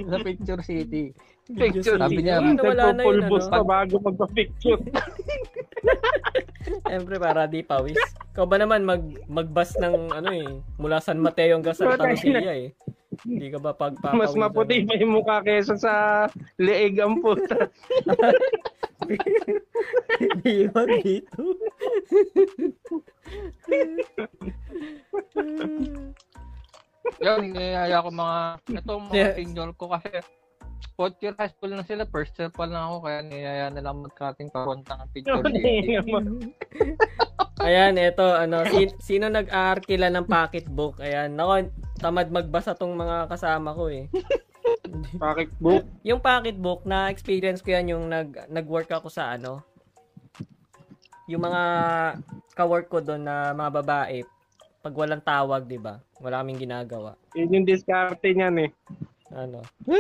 Sa 0.10 0.18
Picture 0.22 0.62
City. 0.64 1.14
Picture 1.50 1.98
Sabi 1.98 2.22
niya, 2.22 2.46
Ano, 2.46 2.62
wala 2.62 2.94
na 2.94 3.02
yun, 3.02 3.26
ano? 3.26 3.42
pa 3.50 3.66
bago 3.66 3.98
magpa-picture. 4.06 4.78
Siyempre, 6.86 7.18
para 7.18 7.50
di 7.50 7.66
pawis. 7.66 7.98
Ikaw 8.38 8.46
ba 8.46 8.62
naman 8.62 8.86
mag, 8.86 9.02
magbas 9.26 9.74
ng 9.82 10.14
ano 10.14 10.30
eh, 10.30 10.62
mula 10.78 11.02
San 11.02 11.18
Mateo 11.18 11.58
hanggang 11.58 11.74
Santa 11.74 12.06
Lucia 12.06 12.54
eh. 12.54 12.70
Hindi 13.26 13.52
ka 13.52 13.60
ba 13.60 13.74
pagpapawisan? 13.74 14.22
Mas 14.22 14.38
maputi 14.38 14.86
pa 14.86 14.96
yung 14.96 15.18
mukha 15.18 15.44
kesa 15.44 15.76
sa 15.76 15.94
leeg 16.62 17.02
ang 17.02 17.20
puta. 17.20 17.68
Hindi 20.22 20.70
wag 20.78 20.92
dito. 21.04 21.42
Yan, 27.20 27.42
niyayaya 27.46 28.00
ko 28.00 28.10
mga, 28.10 28.38
ito 28.70 28.92
mga 28.96 29.14
Yeah. 29.16 29.34
senior 29.36 29.70
ko 29.74 29.92
kasi 29.92 30.10
fourth 30.96 31.20
year 31.20 31.36
high 31.36 31.52
school 31.52 31.72
na 31.72 31.84
sila, 31.84 32.04
first 32.08 32.36
year 32.36 32.52
pa 32.52 32.64
lang 32.64 32.84
ako, 32.84 33.08
kaya 33.08 33.20
niyaya 33.24 33.68
na 33.72 33.80
lang 33.80 34.04
magkating 34.04 34.52
papunta 34.52 35.00
ng 35.00 35.10
Picture 35.12 35.44
City. 35.44 35.96
Ayan, 37.60 38.00
ito, 38.00 38.24
ano, 38.24 38.64
si- 38.66 38.96
sino 39.00 39.28
nag-aarkila 39.28 40.08
ng 40.08 40.28
pocketbook? 40.28 41.00
Ayan, 41.00 41.36
nako, 41.36 41.68
tamad 42.00 42.32
magbasa 42.32 42.72
tong 42.76 42.96
mga 42.96 43.28
kasama 43.28 43.76
ko 43.76 43.92
eh. 43.92 44.08
Pocketbook. 45.20 45.84
Yung 46.04 46.20
pocketbook, 46.20 46.88
na-experience 46.88 47.60
ko 47.60 47.76
yan 47.76 47.92
yung 47.92 48.06
nag, 48.08 48.48
nag-work 48.48 48.88
ako 48.90 49.12
sa 49.12 49.36
ano, 49.36 49.64
yung 51.28 51.44
mga 51.44 51.62
ka-work 52.56 52.88
ko 52.88 53.00
doon 53.00 53.22
na 53.22 53.52
mga 53.52 53.72
babae, 53.84 54.24
pag 54.80 54.96
walang 54.96 55.24
tawag, 55.24 55.68
di 55.68 55.76
ba? 55.76 56.00
Wala 56.24 56.40
kaming 56.40 56.64
ginagawa. 56.64 57.20
Yun 57.36 57.62
yung 57.62 57.68
diskarte 57.68 58.32
niyan 58.32 58.68
eh. 58.68 58.70
Ano? 59.36 59.60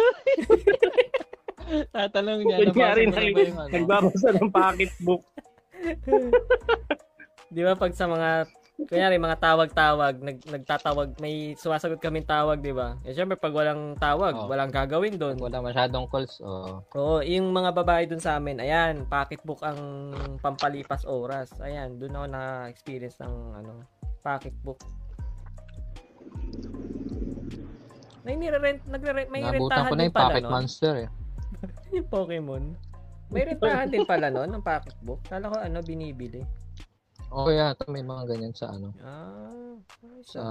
Tatanong 1.93 2.47
niya, 2.47 2.57
Kunyari 2.71 3.03
na 3.11 3.21
yung 3.21 3.59
ano? 3.59 3.69
nagbabasa 3.69 4.33
ng 4.33 4.49
pocketbook. 4.49 5.21
Di 7.53 7.65
ba 7.65 7.73
pag 7.73 7.93
sa 7.97 8.05
mga 8.05 8.45
kunyari 8.87 9.19
mga 9.19 9.41
tawag-tawag, 9.43 10.23
nag, 10.23 10.39
nagtatawag, 10.47 11.19
may 11.19 11.51
sumasagot 11.59 11.99
kaming 11.99 12.23
tawag, 12.23 12.63
di 12.63 12.71
ba? 12.71 12.95
Eh 13.03 13.11
syempre 13.11 13.35
pag 13.35 13.51
walang 13.51 13.99
tawag, 13.99 14.37
Oo. 14.37 14.47
walang 14.47 14.71
gagawin 14.71 15.19
doon. 15.19 15.35
Wala 15.35 15.59
masyadong 15.59 16.07
calls. 16.07 16.39
Oh. 16.39 16.79
Oo, 16.95 17.19
yung 17.19 17.51
mga 17.51 17.75
babae 17.75 18.07
doon 18.07 18.23
sa 18.23 18.39
amin, 18.39 18.63
ayan, 18.63 19.03
pocketbook 19.09 19.59
ang 19.67 20.13
pampalipas 20.39 21.03
oras. 21.03 21.51
Ayan, 21.59 21.99
doon 21.99 22.15
ako 22.15 22.25
na-experience 22.31 23.19
ng 23.19 23.33
ano, 23.59 23.83
pocketbook. 24.21 24.79
May 28.27 28.35
nire-rent, 28.35 28.83
nagre-rent, 28.85 29.29
may 29.31 29.41
Nabutan 29.41 29.57
rentahan 29.57 29.89
ko 29.89 29.95
na 29.95 29.99
din 29.99 30.05
yung 30.05 30.15
pala 30.15 30.27
Pocket 30.27 30.43
nun. 30.43 30.53
Monster 30.53 30.93
eh. 31.01 31.09
Yung 31.97 32.07
Pokemon. 32.13 32.63
May 33.29 33.43
rentahan 33.45 33.89
din 33.89 34.05
pala 34.05 34.27
nun, 34.29 34.49
ng 34.53 34.63
pocketbook. 34.65 35.21
Kala 35.25 35.49
ko 35.49 35.57
ano, 35.57 35.81
binibili. 35.81 36.41
Oo, 37.29 37.49
oh, 37.49 37.53
yata 37.53 37.85
may 37.89 38.01
mga 38.01 38.25
ganyan 38.25 38.53
sa 38.57 38.73
ano. 38.73 38.89
Ah, 39.05 39.77
Sa... 40.25 40.41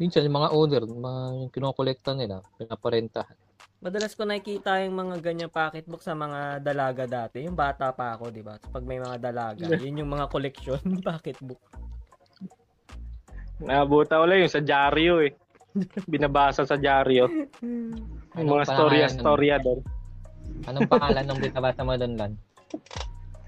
Minsan 0.00 0.24
yung 0.24 0.36
mga 0.40 0.52
owner, 0.56 0.82
mga 0.88 1.22
yung 1.36 1.52
kinokolekta 1.52 2.16
nila, 2.16 2.40
pinaparentahan. 2.56 3.36
Madalas 3.80 4.12
ko 4.12 4.28
nakikita 4.28 4.84
yung 4.84 4.92
mga 4.92 5.24
ganyan 5.24 5.48
pocketbook 5.48 6.04
sa 6.04 6.12
mga 6.12 6.60
dalaga 6.60 7.08
dati. 7.08 7.40
Yung 7.48 7.56
bata 7.56 7.96
pa 7.96 8.12
ako, 8.12 8.28
di 8.28 8.44
ba? 8.44 8.60
Pag 8.60 8.84
may 8.84 9.00
mga 9.00 9.16
dalaga, 9.16 9.72
yun 9.72 10.04
yung 10.04 10.12
mga 10.12 10.28
collection 10.28 10.76
pocketbook. 11.08 11.56
Nabuta 13.56 14.20
ko 14.20 14.28
lang 14.28 14.44
yung 14.44 14.52
sa 14.52 14.60
dyaryo 14.60 15.24
eh. 15.24 15.32
Binabasa 16.04 16.68
sa 16.68 16.76
dyaryo. 16.76 17.24
Yung 17.64 17.96
Anong 18.36 18.52
mga 18.52 18.64
storya 18.68 19.08
pangalan 19.08 19.08
nun? 19.08 19.20
storya 19.24 19.56
doon. 19.64 19.80
Anong 20.68 20.88
pangalan 20.88 21.24
ng 21.24 21.40
binabasa 21.40 21.80
mo 21.80 21.96
doon, 21.96 22.14
Lan? 22.20 22.32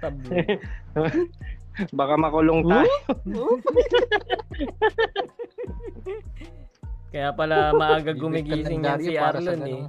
Tablo. 0.00 0.32
Baka 2.00 2.14
makulong 2.16 2.64
tayo. 2.64 2.94
Kaya 7.12 7.28
pala 7.36 7.76
maaga 7.76 8.16
gumigising 8.16 8.80
ng 8.80 8.88
yan 8.88 9.00
si 9.00 9.12
Arlon 9.16 9.60
eh. 9.68 9.82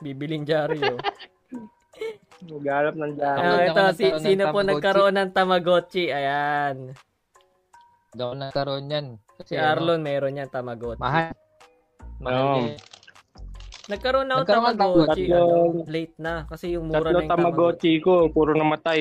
Bibiling 0.00 0.42
dyaryo. 0.42 0.96
Maghanap 2.50 2.94
ng 2.96 3.12
dyaryo. 3.14 3.36
Ah, 3.38 3.52
Ako 3.52 3.68
ito, 3.68 3.84
si, 3.92 4.04
sino 4.18 4.42
po 4.48 4.58
nagkaroon 4.64 5.12
ng 5.14 5.30
Tamagotchi? 5.30 6.08
Ayan. 6.08 6.96
Daw 8.10 8.32
nagkaroon 8.32 8.88
yan. 8.88 9.06
Kasi 9.36 9.54
Si 9.54 9.56
Arlon 9.56 10.00
meron 10.00 10.40
yan 10.40 10.48
Tamagotchi. 10.48 10.96
Ano, 10.96 11.04
mahal. 11.04 11.32
Mahal 12.18 12.40
Oo. 12.40 12.56
eh. 12.66 12.76
Nagkaroon 13.86 14.24
na 14.24 14.32
ako 14.34 14.40
Nagkaroon 14.42 14.64
Tamagotchi. 14.72 15.24
Tamagotchi. 15.28 15.36
Ano, 15.36 15.84
late 15.84 16.16
na. 16.16 16.34
Kasi 16.48 16.64
yung 16.72 16.84
mura 16.88 16.98
Tatlo 16.98 17.12
na 17.12 17.20
yung 17.20 17.28
Tamagotchi. 17.28 17.92
tamagotchi 17.92 17.92
ko, 18.00 18.12
puro 18.32 18.50
namatay. 18.56 19.00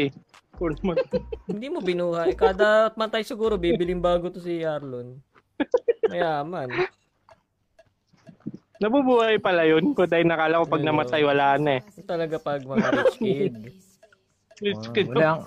Puro 0.54 0.72
namatay. 0.76 1.20
Hindi 1.52 1.68
mo 1.72 1.80
binuhay. 1.80 2.36
Kada 2.36 2.92
matay 2.94 3.24
siguro, 3.24 3.56
bibiling 3.56 4.04
bago 4.04 4.28
to 4.28 4.44
si 4.44 4.68
Arlon. 4.68 5.16
Mayaman. 6.12 6.68
Nabubuhay 8.80 9.38
pala 9.38 9.68
yun. 9.68 9.92
Kung 9.92 10.08
dahil 10.08 10.24
nakala 10.24 10.64
ko 10.64 10.72
pag 10.72 10.82
namatay, 10.82 11.22
wala 11.22 11.60
na 11.60 11.72
eh. 11.78 11.82
Ito 11.94 12.08
talaga 12.08 12.36
pag 12.40 12.64
mga 12.64 12.88
rich 12.94 13.18
kid. 13.18 13.56
Rich 14.60 14.86
Oh, 14.86 14.92
kid. 14.92 15.08
wala 15.10 15.28
ang, 15.30 15.42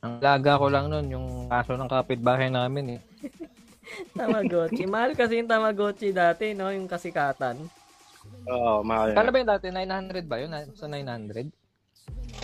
ang 0.00 0.12
laga 0.18 0.56
ko 0.56 0.66
lang 0.68 0.88
nun, 0.88 1.06
yung 1.08 1.26
kaso 1.44 1.76
ng 1.76 1.84
kapitbahay 1.86 2.48
namin 2.48 2.96
eh. 2.96 3.00
Tamagotchi. 4.16 4.84
Mahal 4.84 5.12
kasi 5.12 5.40
yung 5.40 5.48
Tamagotchi 5.48 6.08
dati, 6.08 6.52
no? 6.52 6.68
Yung 6.68 6.84
kasikatan. 6.84 7.60
Oo, 8.48 8.80
mahal 8.80 9.12
Kala 9.12 9.28
ba 9.28 9.36
yung 9.36 9.50
dati? 9.50 9.68
900 9.68 10.24
ba 10.24 10.36
yun? 10.40 10.52
Sa 10.72 10.88
900? 10.88 11.52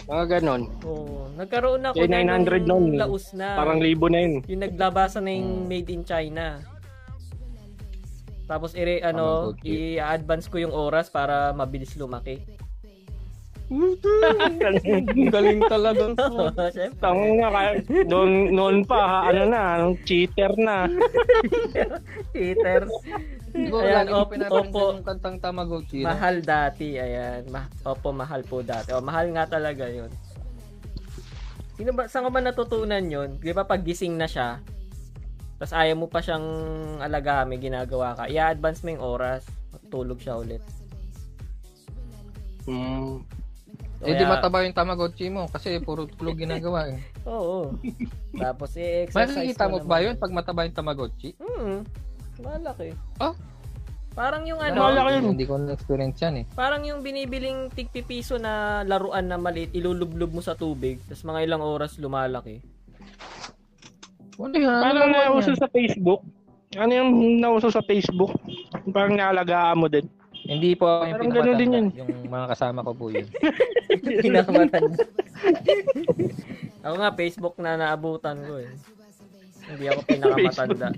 Mga 0.05 0.25
ganon. 0.31 0.63
Oo. 0.85 1.29
Nagkaroon 1.33 1.81
ako 1.83 1.97
Eh, 1.97 2.05
din 2.05 2.29
900 2.29 2.65
nung 2.65 2.87
nun. 2.87 3.01
laos 3.01 3.33
na. 3.33 3.57
Parang 3.57 3.81
libo 3.81 4.09
na 4.09 4.21
yun. 4.21 4.45
Yung 4.45 4.63
naglabasan 4.63 5.25
na 5.25 5.33
yung 5.33 5.65
made 5.65 5.89
in 5.89 6.05
China. 6.05 6.61
Tapos 8.51 8.75
ire 8.75 8.99
ano, 9.07 9.55
i-advance 9.63 10.51
ko 10.51 10.59
yung 10.59 10.75
oras 10.75 11.07
para 11.07 11.55
mabilis 11.55 11.95
lumaki. 11.95 12.43
Galing 15.31 15.63
talaga. 15.71 16.11
Tangin 17.03 17.39
nga, 17.39 17.49
kaya, 17.55 17.71
noon, 18.03 18.51
noon 18.51 18.77
pa, 18.83 18.99
ha, 18.99 19.19
ano 19.31 19.47
na, 19.47 19.63
cheater 20.03 20.51
na. 20.59 20.91
Cheater. 22.35 22.91
Ayan, 23.55 23.95
lagi 23.95 24.11
ko 24.11 24.19
op- 24.19 24.31
pinaparinig 24.35 24.75
opo. 24.75 24.85
yung 24.99 25.07
kantang 25.07 25.39
Tamagotchi. 25.39 26.03
Mahal 26.03 26.43
dati, 26.43 26.99
ayan. 26.99 27.47
Ma- 27.47 27.71
Opo, 27.87 28.11
mahal 28.11 28.43
po 28.43 28.63
dati. 28.67 28.91
O, 28.91 29.03
mahal 29.03 29.31
nga 29.31 29.47
talaga 29.47 29.87
yun. 29.87 30.11
Sino 31.79 31.95
ba, 31.95 32.11
saan 32.11 32.27
ka 32.27 32.31
ba 32.31 32.43
natutunan 32.43 33.07
yun? 33.07 33.39
Di 33.39 33.55
ba 33.55 33.63
pag 33.63 33.87
gising 33.87 34.19
na 34.19 34.27
siya, 34.27 34.59
tapos 35.61 35.77
ayaw 35.77 35.93
mo 35.93 36.09
pa 36.09 36.25
siyang 36.25 36.47
alaga, 37.05 37.45
may 37.45 37.61
ginagawa 37.61 38.17
ka, 38.17 38.33
i-advance 38.33 38.81
mo 38.81 38.97
yung 38.97 39.05
oras, 39.05 39.45
tulog 39.93 40.17
siya 40.17 40.41
ulit. 40.41 40.65
Hmm. 42.65 43.21
Eh 44.01 44.17
di 44.17 44.25
mataba 44.25 44.65
yung 44.65 44.73
Tamagotchi 44.73 45.29
mo 45.29 45.45
kasi 45.53 45.77
puro 45.85 46.09
tulog 46.09 46.41
ginagawa 46.41 46.89
eh. 46.89 47.05
Oo. 47.29 47.77
Tapos 48.41 48.73
i-exercise 48.73 49.37
Makikita 49.53 49.69
mo 49.69 49.85
naman. 49.85 49.91
ba 49.93 49.97
yun 50.01 50.17
pag 50.17 50.33
mataba 50.33 50.65
yung 50.65 50.73
Tamagotchi? 50.73 51.37
Hmm. 51.37 51.85
Malaki. 52.41 52.97
Ah? 53.21 53.37
Parang 54.17 54.49
yung 54.49 54.65
Malaki 54.65 54.81
ano, 54.81 55.13
yun. 55.13 55.37
Hindi 55.37 55.45
ko 55.45 55.61
na-experience 55.61 56.17
yan 56.25 56.35
eh. 56.41 56.45
parang 56.57 56.89
yung 56.89 57.05
binibiling 57.05 57.69
tigpipiso 57.77 58.41
na 58.41 58.81
laruan 58.89 59.29
na 59.29 59.37
maliit, 59.37 59.77
ilulublob 59.77 60.33
mo 60.33 60.41
sa 60.41 60.57
tubig, 60.57 60.97
tapos 61.05 61.21
mga 61.29 61.45
ilang 61.45 61.61
oras 61.61 62.01
lumalaki. 62.01 62.65
Yan. 64.41 64.81
Parang 64.81 64.97
ano 64.97 64.99
naman 65.07 65.27
nauso 65.29 65.53
sa 65.53 65.69
Facebook. 65.69 66.21
Ano 66.73 66.93
yung 66.95 67.11
nauso 67.37 67.69
sa 67.69 67.85
Facebook? 67.85 68.33
Parang 68.89 69.15
naalagaan 69.15 69.77
mo 69.77 69.87
din. 69.87 70.07
Hindi 70.41 70.73
po 70.73 70.89
ako 70.89 71.03
yung 71.05 71.13
Parang 71.13 71.31
din 71.53 71.69
pinakamatanda. 71.69 71.87
Yung 71.93 72.11
mga 72.27 72.47
kasama 72.49 72.79
ko 72.81 72.91
po 72.97 73.05
yun. 73.13 73.27
Pinakamatanda. 74.25 74.97
ako 76.81 76.95
nga, 76.97 77.11
Facebook 77.13 77.55
na 77.61 77.71
naabutan 77.77 78.37
ko 78.41 78.55
eh. 78.57 78.71
Hindi 79.69 79.85
ako 79.87 80.01
pinakamatanda. 80.09 80.89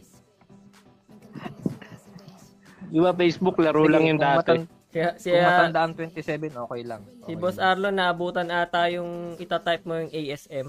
Di 2.87 3.01
ba 3.01 3.11
Facebook, 3.17 3.57
laro 3.59 3.89
lang 3.89 4.05
yung 4.07 4.21
Kung 4.21 4.29
dati. 4.29 4.39
matan- 4.39 4.71
Kung 4.93 5.17
siya, 5.17 5.41
matanda 5.43 5.81
ang 5.81 5.93
27, 5.97 6.53
okay 6.53 6.83
lang. 6.85 7.01
si 7.03 7.33
Okay 7.33 7.35
Boss 7.35 7.57
lang. 7.57 7.65
Arlon, 7.73 7.97
naabutan 7.97 8.49
ata 8.53 8.93
yung 8.93 9.41
itatype 9.41 9.83
mo 9.83 9.97
yung 9.97 10.13
ASM. 10.13 10.69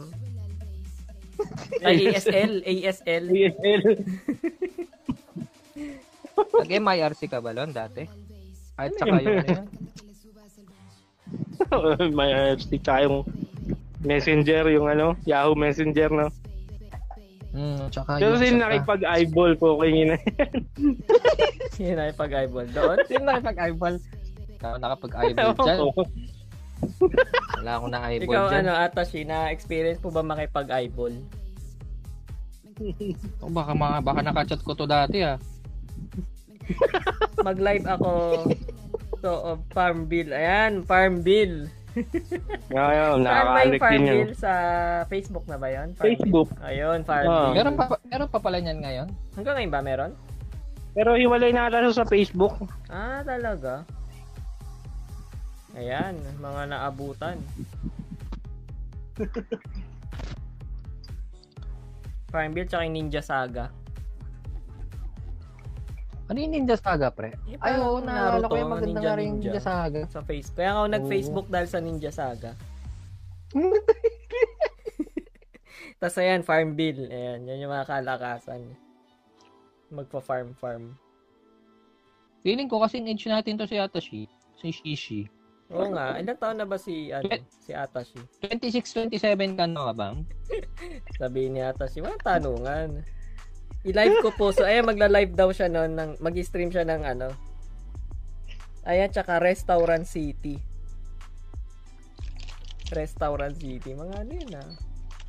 Ay, 1.83 2.13
ASL. 2.13 2.63
ASL. 2.63 3.23
PSL. 3.29 3.83
Nag-MIRC 6.33 7.21
ka 7.29 7.39
ba 7.41 7.51
lon 7.53 7.71
dati? 7.73 8.05
At 8.77 8.93
saka 8.97 9.21
yung 9.21 9.37
ano 9.41 9.53
yun? 9.53 9.67
May 12.17 12.57
si 12.59 12.77
yung 12.81 13.25
Messenger, 14.03 14.67
yung 14.73 14.87
ano, 14.91 15.15
Yahoo 15.23 15.55
Messenger, 15.55 16.11
no? 16.11 16.27
Hmm, 17.53 17.85
tsaka 17.93 18.17
Pero 18.17 18.33
sino 18.41 18.65
nakipag-eyeball 18.65 19.53
po 19.61 19.77
kayo 19.77 20.09
na 20.09 20.17
Yun 21.77 22.01
ay 22.01 22.11
pag-eyeball 22.17 22.65
doon. 22.73 22.97
Sino 23.05 23.29
nakapag-eyeball? 23.29 23.95
Ikaw 24.57 24.73
nakapag-eyeball 24.81 25.53
dyan. 25.61 25.79
Wala 27.59 27.71
akong 27.77 27.91
na-eyeball 27.91 28.33
Ikaw 28.33 28.45
dyan. 28.49 28.63
ano, 28.63 28.71
Atashi, 28.75 29.19
na-experience 29.23 29.99
po 29.99 30.09
ba 30.09 30.21
makipag-eyeball? 30.21 31.15
Oh, 33.37 33.53
baka, 33.53 33.77
mga, 33.77 33.97
baka 34.01 34.19
nakachat 34.25 34.61
ko 34.65 34.73
to 34.73 34.89
dati 34.89 35.21
ah. 35.21 35.37
Mag-live 37.45 37.85
ako 37.85 38.09
so, 39.21 39.29
of 39.45 39.57
Farm 39.69 40.09
Bill. 40.09 40.33
Ayan, 40.33 40.81
Farm 40.81 41.21
Bill. 41.21 41.69
Ngayon, 42.73 43.21
nakaka-addict 43.21 43.81
Farm 43.83 43.93
din 43.93 44.01
yun. 44.03 44.17
Bill? 44.25 44.33
Sa 44.33 44.51
Facebook 45.05 45.45
na 45.45 45.61
ba 45.61 45.69
yun? 45.69 45.93
Farm 45.93 46.05
Facebook. 46.09 46.49
Bill. 46.49 46.65
Ayun, 46.65 46.99
Farm 47.05 47.25
Ah. 47.29 47.37
Bill. 47.45 47.55
Meron 47.61 47.73
pa, 47.77 47.85
meron 48.03 48.29
pa 48.33 48.39
pala 48.41 48.57
niyan 48.57 48.79
ngayon? 48.81 49.07
Hanggang 49.37 49.55
ngayon 49.61 49.71
ba 49.71 49.81
meron? 49.85 50.11
Pero 50.93 51.13
hiwalay 51.13 51.53
na 51.53 51.69
ata 51.69 51.93
sa 51.93 52.05
Facebook. 52.05 52.57
Ah, 52.89 53.21
talaga? 53.21 53.85
Ayan, 55.73 56.21
mga 56.37 56.61
naabutan. 56.69 57.41
Farm 62.33 62.53
Bill 62.53 62.65
tsaka 62.65 62.85
yung 62.85 62.97
Ninja 62.97 63.21
Saga. 63.21 63.69
Ano 66.29 66.37
yung 66.41 66.53
Ninja 66.53 66.77
Saga, 66.77 67.13
pre? 67.13 67.37
Eh, 67.45 67.57
Ay, 67.61 67.77
oo, 67.77 68.01
naalala 68.01 68.49
ko 68.49 68.57
yung 68.57 68.73
maganda 68.73 69.01
Ninja 69.01 69.05
nga 69.05 69.17
rin 69.17 69.25
yung 69.29 69.41
Ninja. 69.41 69.61
Saga. 69.61 70.01
Sa 70.09 70.21
Facebook. 70.25 70.57
Kaya 70.57 70.69
ako 70.73 70.89
nag-Facebook 70.89 71.47
dahil 71.49 71.67
sa 71.69 71.79
Ninja 71.81 72.09
Saga. 72.13 72.57
Tapos 76.01 76.17
ayan, 76.17 76.41
Farm 76.41 76.73
Bill. 76.73 77.05
Ayan, 77.05 77.45
yan 77.45 77.65
yung 77.65 77.73
mga 77.73 77.85
kalakasan. 77.89 78.61
Magpa-farm-farm. 79.93 80.97
Feeling 82.41 82.67
ko 82.67 82.81
kasing 82.81 83.07
age 83.07 83.29
natin 83.29 83.57
to 83.57 83.69
si 83.69 83.77
Atashi. 83.77 84.25
Si 84.57 84.69
Shishi. 84.73 85.29
Oo 85.71 85.87
nga, 85.95 86.19
ilang 86.19 86.39
taon 86.41 86.57
na 86.59 86.67
ba 86.67 86.75
si, 86.75 87.13
ano, 87.13 87.29
si 87.63 87.71
Atashi? 87.71 88.19
26, 88.43 89.13
27 89.13 89.55
ka 89.55 89.63
na 89.63 89.89
ka 89.89 89.93
ba? 89.95 90.07
Sabihin 91.15 91.55
ni 91.55 91.61
Atashi, 91.63 92.03
walang 92.03 92.19
tanungan. 92.19 92.99
I-live 93.83 94.23
ko 94.23 94.29
po. 94.35 94.55
So, 94.55 94.63
ayan, 94.63 94.87
magla-live 94.87 95.35
daw 95.35 95.51
siya 95.51 95.67
noon. 95.67 95.95
Ng, 95.95 96.11
mag-stream 96.23 96.71
siya 96.71 96.87
ng 96.87 97.03
ano. 97.03 97.35
Ayan, 98.87 99.11
tsaka 99.11 99.43
Restaurant 99.43 100.07
City. 100.07 100.59
Restaurant 102.91 103.55
City. 103.55 103.91
Mga 103.91 104.15
ano 104.23 104.31
yun 104.31 104.51
ah. 104.55 104.71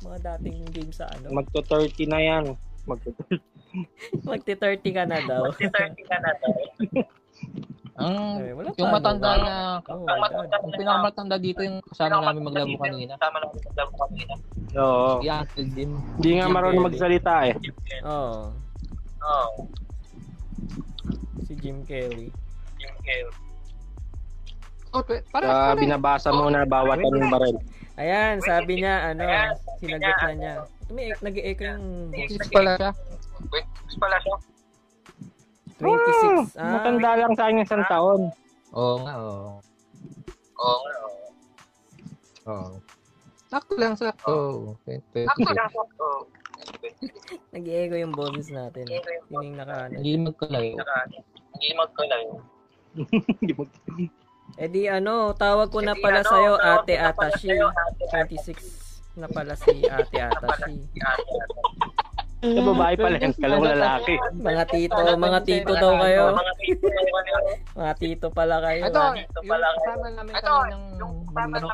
Mga 0.03 0.17
dating 0.23 0.59
game 0.71 0.91
sa 0.91 1.07
ano. 1.11 1.31
Magto-30 1.35 2.07
na 2.07 2.19
yan. 2.19 2.43
Magto-30. 2.87 3.39
Magti-30 4.29 4.83
ka 4.91 5.03
na 5.03 5.19
daw. 5.23 5.51
Ang, 7.95 8.43
Ay, 8.43 8.51
wala 8.51 8.67
yung 8.75 8.91
pa, 8.91 8.97
matanda 8.99 9.29
ano. 9.31 9.45
na, 9.47 9.55
Oh 9.87 10.03
my 10.03 10.27
God. 10.27 10.51
yung 10.51 10.75
pinakamatanda 10.75 11.35
dito 11.39 11.63
yung 11.63 11.79
kasama 11.79 12.19
namin 12.19 12.43
maglaro 12.43 12.75
kanina. 12.75 13.13
Oo. 14.75 15.23
Si 15.23 15.27
Uncle 15.31 15.67
Jim. 15.71 15.91
Hindi 16.19 16.29
nga 16.35 16.45
Jim 16.45 16.53
marunong 16.53 16.75
Kelly. 16.75 16.87
magsalita 16.91 17.33
eh. 17.47 17.55
Oo. 18.03 18.51
Si 21.45 21.53
Jim 21.55 21.87
Carrey. 21.87 22.27
Oh, 24.91 25.03
pe- 25.03 25.23
Kaya 25.23 25.71
para, 25.71 25.75
binabasa 25.75 26.31
muna 26.31 26.63
bawat 26.63 26.99
anong 26.99 27.27
baril. 27.27 27.57
Ayan, 27.95 28.39
sabi 28.39 28.79
niya, 28.79 29.11
ano, 29.11 29.23
sinagot 29.79 30.15
na 30.19 30.31
niya. 30.35 30.53
May, 30.91 31.15
nag-echo 31.15 31.63
yung 31.63 32.11
Six 32.27 32.47
pala 32.51 32.75
siya. 32.75 32.91
26. 35.79 36.55
Ah, 36.55 36.79
Matanda 36.79 37.11
lang 37.19 37.33
sa 37.35 37.51
akin 37.51 37.63
isang 37.63 37.83
taon. 37.91 38.21
Oo 38.71 38.95
nga, 39.03 39.13
oo. 39.19 39.49
Oo 40.55 40.77
nga, 40.79 40.93
oo. 42.47 42.75
Sakto 43.51 43.73
lang, 43.75 43.93
sakto. 43.99 44.33
Okay, 44.79 44.99
nag-echo 47.51 47.95
yung 47.99 48.15
boses 48.15 48.47
natin. 48.51 48.87
Tining 49.27 49.55
naka, 49.59 49.91
ano. 49.91 49.95
Hindi 49.99 50.11
magkalayo. 50.23 50.75
Eh 54.61 54.69
di 54.69 54.85
ano, 54.85 55.33
tawag 55.33 55.73
ko 55.73 55.81
na 55.81 55.97
pala 55.97 56.21
sa'yo, 56.21 56.55
Ate 56.61 56.95
Atashi. 56.95 57.49
26 57.49 59.17
na 59.17 59.25
pala 59.25 59.57
si 59.57 59.83
Ate 59.89 60.21
Atashi. 60.21 60.85
Sa 62.45 62.61
babae 62.61 62.93
pala 62.93 63.17
yan, 63.17 63.33
kala 63.33 63.55
mo 63.57 63.65
lalaki. 63.65 64.13
Mga 64.37 64.63
tito, 64.69 65.01
mga 65.17 65.39
tito 65.41 65.71
daw 65.73 65.93
kayo. 65.97 66.23
Mga 67.73 67.93
tito 67.97 68.27
pala 68.29 68.55
kayo. 68.61 68.81
Ito, 68.85 68.99
ah. 69.01 69.13
yung 69.17 69.73
kasama 69.81 70.05
namin 70.13 70.33
kaninang 70.37 70.85
maglaro. 71.33 71.69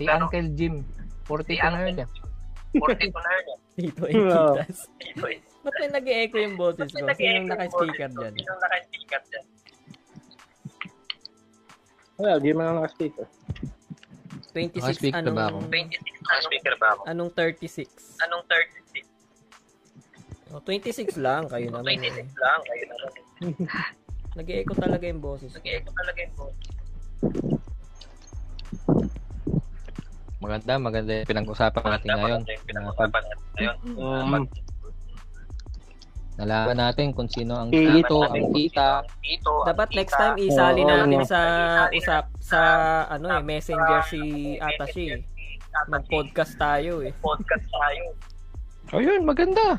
Si 0.00 0.04
Uncle 0.08 0.50
Jim. 0.56 0.74
40 1.28 1.60
ko 1.60 1.68
na 1.68 1.78
yun 1.84 1.96
eh. 2.00 2.08
Tito 3.76 4.02
Equitas. 4.08 4.88
Ba't 5.62 5.74
may 5.78 5.90
nag-echo 5.94 6.36
yung 6.42 6.58
boses 6.58 6.90
ko? 6.90 7.06
Sino 7.14 7.46
naka-speaker 7.46 8.10
dyan? 8.10 8.34
Wala, 12.18 12.42
di 12.42 12.50
man 12.50 12.82
naka-speaker. 12.82 13.26
26, 14.52 14.82
Naka-speaker 14.82 15.32
ba 15.32 15.48
ako? 15.48 15.58
anong, 17.06 17.30
anong 17.30 17.30
36? 17.38 18.20
Anong 18.26 18.44
36? 18.50 18.81
Oh, 20.52 20.60
26 20.60 21.16
lang, 21.24 21.48
kayo 21.48 21.72
naman. 21.72 21.96
26 21.96 22.28
lang, 22.36 22.58
kayo 22.62 22.84
naman. 22.86 23.10
Nag-echo 24.38 24.72
talaga 24.72 25.04
yung 25.04 25.20
boses. 25.20 25.52
Nag-echo 25.52 25.90
talaga 25.92 26.18
yung 26.20 26.34
boses. 26.36 26.66
Maganda, 30.42 30.72
maganda 30.74 31.10
yung 31.14 31.28
pinag-usapan 31.28 31.82
natin 31.86 32.08
ngayon. 32.10 32.40
Pag 32.96 33.12
Um, 33.94 34.48
nalaman 36.34 36.80
natin 36.80 37.12
kung 37.12 37.28
sino 37.28 37.54
ang 37.54 37.68
tito, 37.70 38.24
ang 38.24 38.50
tita. 38.50 39.04
Dapat 39.68 39.88
next 39.94 40.16
time 40.16 40.34
isali 40.40 40.82
Oo, 40.82 40.88
natin 40.88 41.22
sa 41.22 41.40
usap 41.92 42.24
sa 42.40 42.60
ano 43.06 43.28
eh 43.30 43.42
messenger 43.44 44.00
si 44.08 44.20
Atashi. 44.58 45.20
Mag-podcast 45.86 46.56
tayo 46.56 47.04
eh. 47.04 47.12
Ayun, 48.90 49.22
maganda. 49.22 49.78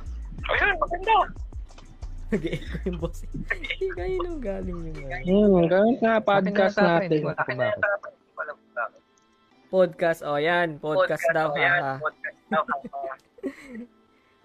Nag-echo 2.34 2.82
yung 2.90 2.98
boses. 2.98 3.30
Hindi 3.30 3.94
kayo 3.94 4.18
nung 4.26 4.42
galing 4.42 4.90
yung 4.90 5.06
ano. 5.06 5.22
hmm, 5.22 5.70
gamit 5.70 6.02
na 6.02 6.18
podcast 6.18 6.82
Atin 6.82 6.82
na 6.82 6.98
natin. 6.98 7.22
Alam 7.30 8.56
kung 8.58 8.74
bakit. 8.74 9.02
Podcast, 9.70 10.26
oh 10.26 10.42
yan, 10.42 10.82
podcast, 10.82 11.30
daw 11.30 11.54
ha. 11.54 12.02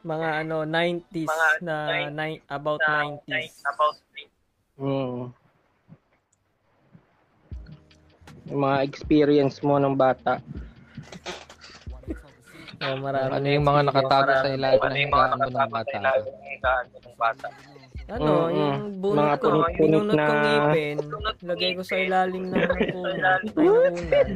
Mga 0.09 0.29
ano 0.45 0.65
90s 0.65 1.33
na 1.65 1.77
ni- 2.09 2.41
about 2.49 2.81
90s. 2.81 3.61
Hmm. 4.79 5.33
Yung 8.49 8.61
mga 8.65 8.79
experience 8.85 9.61
mo 9.61 9.77
ng 9.77 9.93
bata. 9.93 10.41
Oh, 12.79 12.95
marami. 12.97 13.31
Ano 13.35 13.47
yung 13.51 13.67
mga 13.67 13.81
nakatago 13.91 14.31
sa 14.39 14.49
ilalim 14.55 14.79
ng 14.79 14.99
higaan 15.03 15.35
mo 15.35 15.51
ng 17.03 17.19
bata? 17.19 17.49
Ano, 18.09 18.49
Mm, 18.49 18.57
yung 18.57 18.73
mm. 18.73 19.05
bunot 19.05 19.21
Mga 19.21 19.37
ko, 19.37 19.45
punit-punit 19.45 19.77
binunot 19.77 20.17
na- 20.17 20.25
kong 20.25 20.41
ngipin, 20.41 20.97
lagay 21.45 21.71
ko 21.77 21.83
sa 21.85 21.97
ilalim 22.01 22.45
ng 22.49 22.57
puno. 22.57 22.89
Tayo 22.89 23.21
ng 23.21 23.45
unan. 23.93 24.29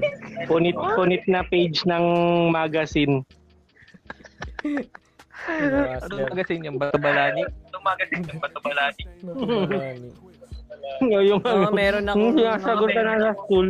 Punit-punit 0.44 1.24
na 1.24 1.40
page 1.46 1.80
ng 1.88 2.04
magazine. 2.52 3.24
Ano 5.48 5.76
magazine 6.28 6.68
yung 6.68 6.76
Batabalani? 6.78 7.42
Marami. 7.82 9.02
yung 11.32 11.40
Oo, 11.42 11.70
meron 11.72 12.06
ako. 12.06 12.18
Yung 12.18 12.34
ka 12.62 12.72
na 13.02 13.14
sa 13.18 13.32
school. 13.40 13.68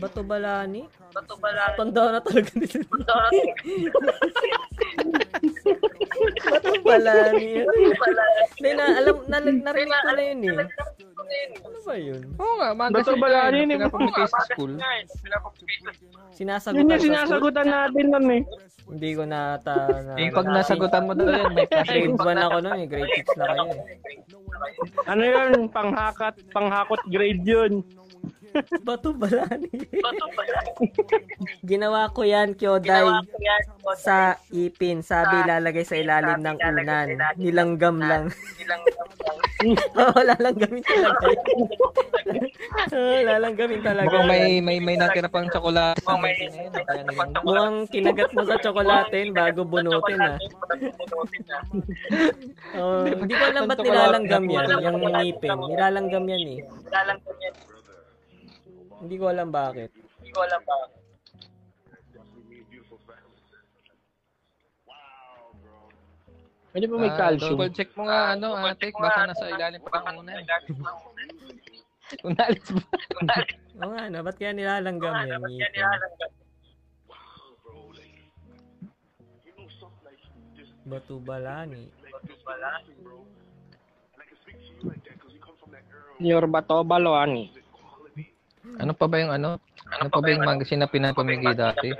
Bato 0.00 0.20
Balani? 0.24 0.82
Bato 1.12 1.34
Balani. 1.36 1.76
Tanda 1.76 2.02
na 2.16 2.20
talaga 2.24 2.50
nito. 2.56 2.78
Bato 6.50 6.72
Balani. 6.80 7.48
Hindi 8.56 8.70
na, 8.76 8.84
alam, 8.96 9.16
na, 9.28 9.36
narinig 9.40 10.00
ko 10.00 10.10
na 10.12 10.22
yun 10.24 10.40
eh. 10.44 10.56
Ano 11.62 11.78
ba 11.86 11.94
yun? 11.94 12.22
Oo 12.42 12.54
nga, 12.58 12.68
magazine. 12.74 13.06
Batabalani 13.06 13.56
yun, 13.62 13.68
ni 13.70 13.74
Pinapublikay 13.78 14.26
sa 14.26 14.40
school. 14.50 14.72
Sinasagutan 16.34 16.80
Yun 16.82 16.90
yung 16.90 17.04
sinasagutan 17.06 17.66
natin 17.70 18.06
nun 18.10 18.26
eh. 18.34 18.42
Hindi 18.90 19.10
ko 19.14 19.22
na 19.22 19.54
ta... 19.62 19.86
Na, 20.02 20.18
Eh, 20.18 20.34
pag 20.34 20.50
nasagutan 20.50 21.06
mo 21.06 21.14
daw 21.14 21.30
yan, 21.30 21.54
may 21.54 21.66
Grade 21.86 22.18
1 22.18 22.46
ako 22.50 22.56
nun 22.58 22.78
eh. 22.82 22.86
Grade 22.90 23.12
6 23.22 23.38
na 23.38 23.44
kayo 23.46 23.70
eh. 23.70 23.78
Ano 25.06 25.22
yun? 25.22 25.50
Panghakat, 25.70 26.34
panghakot 26.50 27.00
grade 27.08 27.44
yun. 27.46 27.72
Bato 28.80 29.10
Balani. 29.12 29.70
Ginawa 31.62 32.08
ko 32.08 32.22
yan, 32.22 32.52
Kyoday, 32.52 33.06
sa 33.96 34.16
ipin. 34.50 35.00
Sabi, 35.00 35.36
lalagay 35.44 35.82
sa 35.82 35.96
ilalim 35.96 36.38
ng 36.40 36.56
unan. 36.58 36.86
Nilanggam 37.36 37.96
lang. 38.00 38.24
Oo, 40.00 40.18
lalanggamin 40.20 40.80
talaga. 40.80 41.26
Oo, 42.90 43.14
lalanggamin 43.22 43.80
talaga. 43.80 44.08
Mukhang 44.08 44.24
may, 44.26 44.40
may, 44.58 44.78
may 44.80 44.96
natira 44.96 45.28
pang 45.28 45.46
tsokolate. 45.46 46.00
kaya 46.80 47.02
nilang- 47.04 47.36
Mukhang 47.44 47.76
kinagat 47.86 48.30
mo 48.30 48.42
sa 48.42 48.56
tsokolatin 48.56 49.26
bago 49.30 49.60
bunutin 49.62 50.18
ah. 50.18 50.36
Oh, 52.72 53.04
hindi 53.04 53.32
ko 53.32 53.44
alam 53.44 53.62
ba't 53.68 53.78
nilalanggam 53.84 54.42
yan, 54.46 54.64
yung 54.80 54.96
ngipin. 55.20 55.50
Nilalanggam 55.68 56.24
yan 56.24 56.42
eh. 56.48 56.58
Hindi 59.00 59.16
ko 59.16 59.24
alam 59.32 59.48
bakit. 59.48 59.90
Pwede 66.70 66.86
ba 66.86 66.96
may 67.02 67.10
Ah, 67.10 67.18
calcium? 67.18 67.58
double 67.58 67.74
check 67.74 67.90
mo 67.98 68.06
nga, 68.06 68.38
ano, 68.38 68.54
ate, 68.54 68.94
baka 68.94 69.26
nasa 69.26 69.50
ilalim 69.50 69.82
pa 69.82 70.06
ang 70.06 70.22
una. 70.22 70.38
Kung 72.22 72.34
naalis 72.38 72.66
ba? 72.70 72.84
Oo 73.82 73.90
nga, 73.90 74.02
no, 74.06 74.22
ba't 74.22 74.36
kaya 74.38 74.54
nilalanggam 74.54 75.14
yan? 75.26 75.42
ngipin? 75.50 75.86
Batu 80.86 81.18
Balani. 81.22 81.90
Your 86.20 86.44
bato 86.46 86.84
baloani. 86.84 87.59
Ano 88.78 88.92
pa 88.94 89.06
ba 89.10 89.16
yung 89.18 89.32
ano? 89.34 89.58
Ano 89.90 90.08
pa 90.12 90.18
ba 90.22 90.28
yung 90.30 90.46
magazine 90.46 90.80
na 90.84 90.90
pinapamigay 90.90 91.56
dati? 91.56 91.90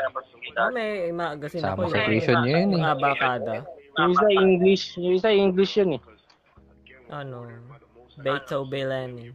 Oh, 0.61 0.71
may 0.71 1.11
magazine 1.11 1.65
Sama 1.65 1.89
ako. 1.89 1.91
sa 1.91 1.99
eh. 1.99 2.07
tuition 2.07 2.37
niyo 2.45 2.55
yun 2.63 2.71
eh. 2.77 2.83
Mga 2.85 2.97
bakada. 3.01 3.55
Yung 3.99 4.13
isa 4.15 4.29
English, 4.31 4.85
yung 5.01 5.15
isa 5.19 5.31
English 5.33 5.73
yun 5.81 5.91
eh. 5.99 6.03
Ano? 7.11 7.49
Beto 8.21 8.69
Belani. 8.69 9.35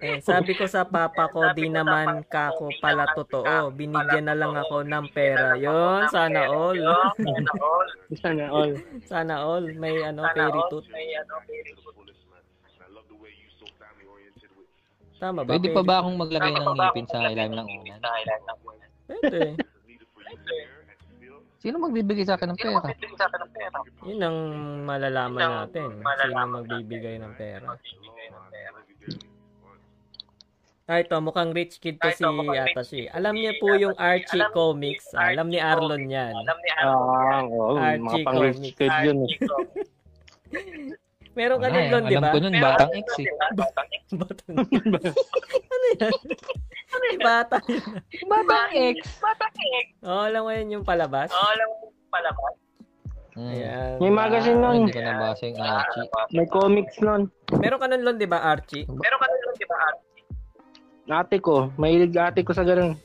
Eh, 0.00 0.20
sabi 0.24 0.56
ko 0.56 0.64
sa 0.64 0.84
papa 0.88 1.28
ko, 1.28 1.52
di 1.52 1.68
naman 1.68 2.24
kako 2.28 2.72
pala 2.80 3.04
totoo. 3.12 3.68
Binigyan 3.72 4.28
na 4.28 4.36
lang 4.36 4.56
ako 4.56 4.80
ng 4.84 5.06
pera. 5.12 5.56
Yon, 5.60 6.08
sana 6.08 6.48
all. 6.48 6.80
Sana 8.20 8.44
all. 8.50 8.74
sana 9.06 9.34
all. 9.44 9.64
May 9.78 10.02
ano, 10.02 10.26
fairy 10.34 10.60
tooth. 10.66 10.88
Tama 15.20 15.44
ba? 15.44 15.52
Pwede 15.52 15.68
pa 15.76 15.82
ba 15.84 16.00
akong 16.00 16.16
maglagay 16.16 16.52
ng 16.56 16.64
ngipin 16.72 17.06
sa 17.06 17.28
ilalim 17.28 17.52
ng 17.52 17.68
unan? 17.68 18.00
Pwede. 19.04 19.40
Sino 21.60 21.76
magbibigay 21.76 22.24
sa 22.24 22.40
akin 22.40 22.56
ng 22.56 22.60
pera? 22.60 22.88
Yun 24.08 24.20
ang 24.24 24.38
malalaman 24.88 25.68
natin. 25.68 26.00
Sino 26.00 26.44
magbibigay 26.56 27.20
ng 27.20 27.32
pera. 27.36 27.68
Ah, 30.90 30.98
ito, 30.98 31.14
mukhang 31.22 31.54
rich 31.54 31.78
kid 31.78 32.02
to 32.02 32.10
si 32.10 32.24
Atashi. 32.26 33.06
Alam 33.14 33.38
niya 33.38 33.54
po 33.62 33.70
yung 33.78 33.94
Archie 33.94 34.42
Comics. 34.50 35.14
Ah, 35.14 35.30
Alam 35.30 35.46
ni 35.46 35.62
Arlon 35.62 36.10
yan. 36.10 36.34
Ah, 36.82 37.46
oo, 37.46 37.78
Archie 37.78 38.02
mga 38.02 38.26
pang-rich 38.26 38.74
kid 38.74 38.90
yun 39.06 39.28
eh. 39.28 39.30
Meron 41.30 41.58
ka 41.58 41.68
din 41.68 41.78
eh. 41.78 41.88
doon, 41.88 42.02
di 42.04 42.12
Alam 42.12 42.22
ba? 42.22 42.30
ko 42.30 42.38
nun, 42.38 42.54
batang 42.56 42.92
X 42.92 43.08
eh. 43.16 43.26
Batang. 43.54 43.88
ano 45.70 45.84
yan? 45.92 46.12
Ano 46.90 47.04
yung 47.06 47.22
bata 47.22 47.56
yun? 47.64 47.82
Batang 48.26 48.72
X? 48.74 48.96
Oo, 50.02 50.22
alam 50.26 50.40
ko 50.42 50.50
yun 50.50 50.68
yung 50.70 50.84
palabas. 50.84 51.30
Hmm. 53.30 53.46
Ayan. 53.46 54.02
May 54.02 54.10
magazine 54.10 54.58
Ah, 54.58 54.62
nun. 54.66 54.74
Hindi 54.82 54.92
ko 54.92 55.00
nabasa 55.00 55.42
yung 55.46 55.62
Archie. 55.62 56.08
May 56.34 56.46
comics 56.50 56.96
nun. 56.98 57.22
Meron 57.54 57.78
ka 57.78 57.86
nun, 57.86 58.02
Lon, 58.02 58.18
di 58.18 58.26
ba, 58.26 58.38
Archie? 58.42 58.84
Ate 61.08 61.38
ko, 61.38 61.70
mahilig 61.74 62.10
ate 62.12 62.42
ko 62.42 62.50
sa 62.50 62.62
ganun. 62.62 62.98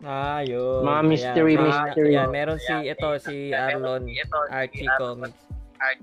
Ah, 0.00 0.40
yun. 0.40 0.80
Mga 0.80 0.92
Ayan, 0.94 1.04
mystery, 1.06 1.54
may- 1.54 1.64
mystery. 1.66 2.12
Ayan, 2.14 2.28
meron 2.28 2.56
si, 2.58 2.72
ito, 2.86 3.08
si 3.18 3.52
Arlon, 3.52 4.04
Archie 4.50 4.88
Comics. 4.96 5.40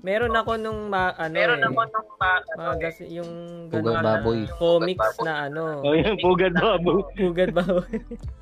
Meron 0.00 0.34
ako 0.34 0.58
nung 0.58 0.90
ma, 0.90 1.14
ano 1.14 1.30
Meron 1.30 1.60
eh. 1.60 1.66
ako 1.66 1.80
nung 1.86 2.08
ma- 2.12 2.42
ano, 2.44 2.62
Magas, 2.68 2.98
yung 3.00 3.30
Pugad 3.68 3.94
ganun, 3.94 4.04
baboy. 4.04 4.40
comics 4.52 5.16
na 5.22 5.46
ano. 5.46 5.62
Oh, 5.80 5.94
yung 5.94 6.18
pugad 6.18 6.52
babo. 6.52 7.06
Pugad 7.14 7.50
baboy. 7.52 7.86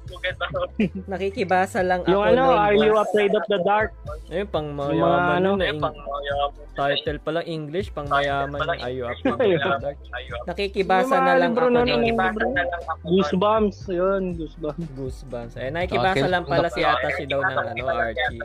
Pugad 0.06 0.34
ba? 0.38 0.46
Nakikibasa 1.12 1.82
lang 1.82 2.06
Yung 2.06 2.22
ako 2.22 2.30
ano, 2.30 2.42
nung 2.46 2.56
Are 2.56 2.76
You. 2.78 2.94
Afraid 2.96 3.34
of 3.34 3.44
the 3.46 3.58
Dark? 3.60 3.90
Ayun, 4.28 4.46
pang 4.46 4.66
Yung 4.66 4.78
mayaman 4.78 5.34
ano, 5.36 5.50
na 5.52 5.64
Eh, 5.66 5.72
ing- 5.72 5.82
pang 5.82 5.92
mayaman. 5.92 6.64
title 6.72 7.18
pa 7.18 7.30
lang 7.34 7.44
English, 7.44 7.88
pang 7.90 8.06
mayaman 8.06 8.60
yung 8.62 8.80
Ayo 8.80 9.02
Afraid 9.10 9.58
of 9.58 9.76
the 9.76 9.82
Dark. 9.82 9.98
Nakikibasa 10.46 11.10
Yung 11.12 11.26
na 11.26 11.34
lang 11.36 11.52
ako 11.52 11.66
na 11.68 11.80
nun. 11.82 12.02
Ibasa 12.06 12.44
na 12.44 12.62
lang 12.62 12.82
ako. 12.82 13.02
Goosebumps. 13.04 13.78
Yun, 13.90 14.22
Goosebumps. 14.32 14.88
Goosebumps. 14.94 15.54
Eh, 15.58 15.68
nakikibasa 15.68 16.26
lang 16.26 16.44
pala 16.44 16.70
si 16.70 16.80
Atashi 16.80 17.26
daw 17.26 17.42
ng 17.42 17.56
ano, 17.66 17.82
Archie. 17.90 18.40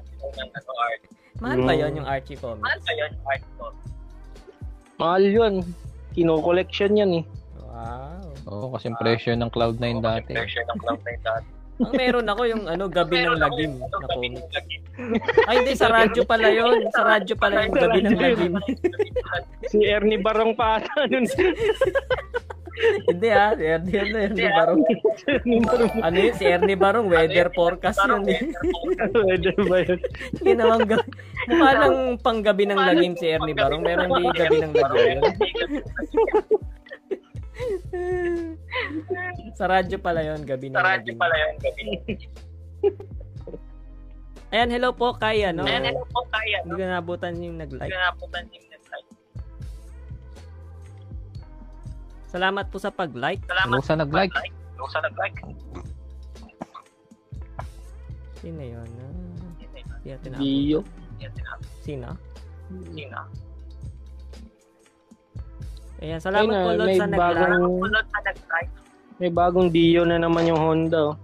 Ano. 1.42 1.50
Mahal 1.50 1.60
ba 1.66 1.74
yun 1.74 1.92
yung 1.98 2.08
Archie 2.08 2.38
comic? 2.38 2.62
Mahal 2.62 2.80
ba 2.86 2.92
yun, 2.94 3.12
Archie 3.26 3.54
ko? 3.58 3.66
Mahal 5.02 5.24
yun. 5.26 5.54
Kino-collection 6.14 6.92
yan 6.94 7.12
eh. 7.20 7.24
Wow. 7.58 8.22
Oo, 8.52 8.66
kasi 8.78 8.94
presyo 8.98 9.34
ng 9.34 9.50
Cloud9 9.50 10.02
dati. 10.02 10.34
Version 10.38 10.66
ng 10.70 10.80
Cloud 10.82 11.02
Nine 11.02 11.24
dati. 11.26 11.50
Ang 11.82 11.98
meron 11.98 12.30
ako 12.30 12.42
yung 12.46 12.64
ano, 12.70 12.86
Gabi 12.86 13.26
ng 13.26 13.42
Lagim 13.42 13.82
na 13.82 13.90
Gabi 13.90 14.38
comic. 14.38 14.38
Ay, 15.50 15.66
hindi, 15.66 15.74
sa 15.74 15.90
radyo 15.90 16.22
pala 16.30 16.54
yun. 16.54 16.86
Sa 16.94 17.02
radyo 17.02 17.34
pala 17.34 17.66
yung 17.66 17.74
Gabi 17.74 18.00
ng 18.06 18.18
Lagim. 18.22 18.54
Si 19.66 19.82
Ernie 19.90 20.22
Barong 20.22 20.54
pa 20.54 20.78
ata 20.78 21.10
nun. 21.10 21.26
hindi 23.08 23.28
ah, 23.30 23.52
si 23.54 23.64
Ernie, 23.68 24.00
ano, 24.00 24.16
Ernie 24.18 24.52
Barong. 24.52 24.82
Ano 26.02 26.18
yun, 26.18 26.36
si 26.40 26.46
Ernie 26.48 26.80
Barong, 26.80 27.08
weather 27.12 27.52
forecast 27.52 28.00
yun 28.08 28.24
eh. 28.32 28.40
Pwede 29.12 29.52
ba 29.68 29.78
yun? 29.84 30.00
Ginawang 30.40 30.88
gabi. 30.88 31.08
Mukha 31.52 31.72
lang 31.74 31.96
pang 32.22 32.40
Gabi 32.40 32.64
ng 32.70 32.80
Lagim 32.80 33.14
si 33.18 33.28
Ernie 33.28 33.58
Barong. 33.58 33.84
Meron 33.84 34.10
di 34.14 34.24
Gabi 34.32 34.58
ng 34.64 34.74
Lagim 34.74 35.20
yun. 35.20 35.24
Sa 39.60 39.66
radyo 39.70 39.98
pala 40.02 40.24
yun, 40.24 40.42
Gabi 40.48 40.72
ng 40.72 40.78
Sa 40.80 40.86
radyo 40.86 41.12
Lagim. 41.14 41.20
pala 41.20 41.36
yun, 41.36 41.56
Gabi. 41.60 41.84
Ayan, 44.52 44.68
hello 44.68 44.92
po 44.92 45.16
kay 45.16 45.48
ano. 45.48 45.64
Ayan, 45.64 45.92
hello 45.92 46.04
po, 46.12 46.28
kaya. 46.28 46.60
Hindi 46.68 46.76
ko 46.76 46.84
nabutan 46.84 47.34
yung 47.40 47.56
Hindi 47.56 47.72
nag-like. 47.72 47.92
ko 47.92 48.00
napuntan 48.04 48.44
yung 48.52 48.71
Salamat 52.32 52.66
po 52.72 52.80
sa 52.80 52.88
pag-like. 52.90 53.44
Salamat 53.44 53.76
Lusa 53.76 53.94
nag-like. 53.94 54.32
Lusa 54.80 55.04
nag-like. 55.04 55.36
Sino 58.40 58.62
yun? 58.64 58.88
Ah, 58.88 59.12
Hindi 60.00 60.10
natin 60.10 60.30
na- 60.32 60.40
Dio. 60.40 60.80
Sino? 61.82 62.10
Sino? 62.90 63.20
Ayan, 66.02 66.18
salamat 66.18 66.50
Ayun 66.50 66.56
po 66.58 66.66
na, 66.66 66.80
Lord 66.80 66.90
sa 66.90 67.06
nag-like. 67.06 67.22
bagong-. 67.22 67.82
May 69.20 69.30
bagong 69.30 69.70
Dio 69.70 70.02
na 70.02 70.18
naman 70.18 70.48
yung 70.48 70.58
Honda. 70.58 71.14
oh. 71.14 71.16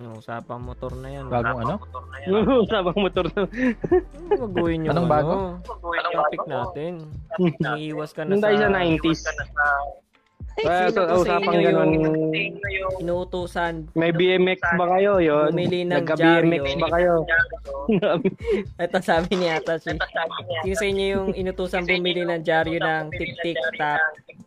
No, 0.00 0.16
usapang 0.16 0.64
motor 0.64 0.96
na 0.96 1.12
yan. 1.12 1.28
Bagong 1.28 1.60
ano? 1.60 1.76
Motor 1.76 2.04
na 2.08 2.16
yan. 2.24 2.30
Sabang 2.72 2.96
motor 2.96 3.26
na. 3.28 3.42
Ano 4.32 4.64
yung 4.64 4.88
Anong 4.88 5.08
bago? 5.12 5.32
ano? 5.36 5.48
Anong 5.60 6.14
Topic 6.16 6.42
natin. 6.48 6.92
Umiiwas 7.36 8.10
ka 8.16 8.24
na 8.24 8.40
sa 8.40 8.48
sa... 8.48 8.68
90s. 8.72 9.20
Ka 9.20 9.32
na 9.36 9.44
sa 9.44 9.64
Kaya 10.50 10.88
Sino 10.88 10.92
sa 10.92 11.00
po 11.04 11.04
sa 11.04 11.16
usapang 11.20 11.56
ganun, 11.62 11.90
yung 11.94 12.16
yung 12.66 12.94
inuutusan? 13.00 13.74
may 13.92 14.10
BMX 14.10 14.60
ba 14.74 14.86
kayo? 14.96 15.20
Yun. 15.20 15.52
Bumili 15.52 15.84
ng 15.84 15.92
Nagka-BMX 15.92 16.64
ba 16.80 16.88
kayo? 16.90 17.12
Ito 18.82 18.98
sabi 19.00 19.30
ni 19.36 19.46
Ata 19.46 19.76
si 19.76 19.92
niya, 19.92 20.04
Sino 20.64 20.76
sa 20.76 20.86
inyo 20.88 21.04
yung 21.06 21.28
inutusan 21.36 21.84
bumili 21.84 22.24
ng 22.24 22.40
dyaryo 22.40 22.76
ng 22.76 23.04
tik-tik 23.14 23.56
tap 23.76 24.00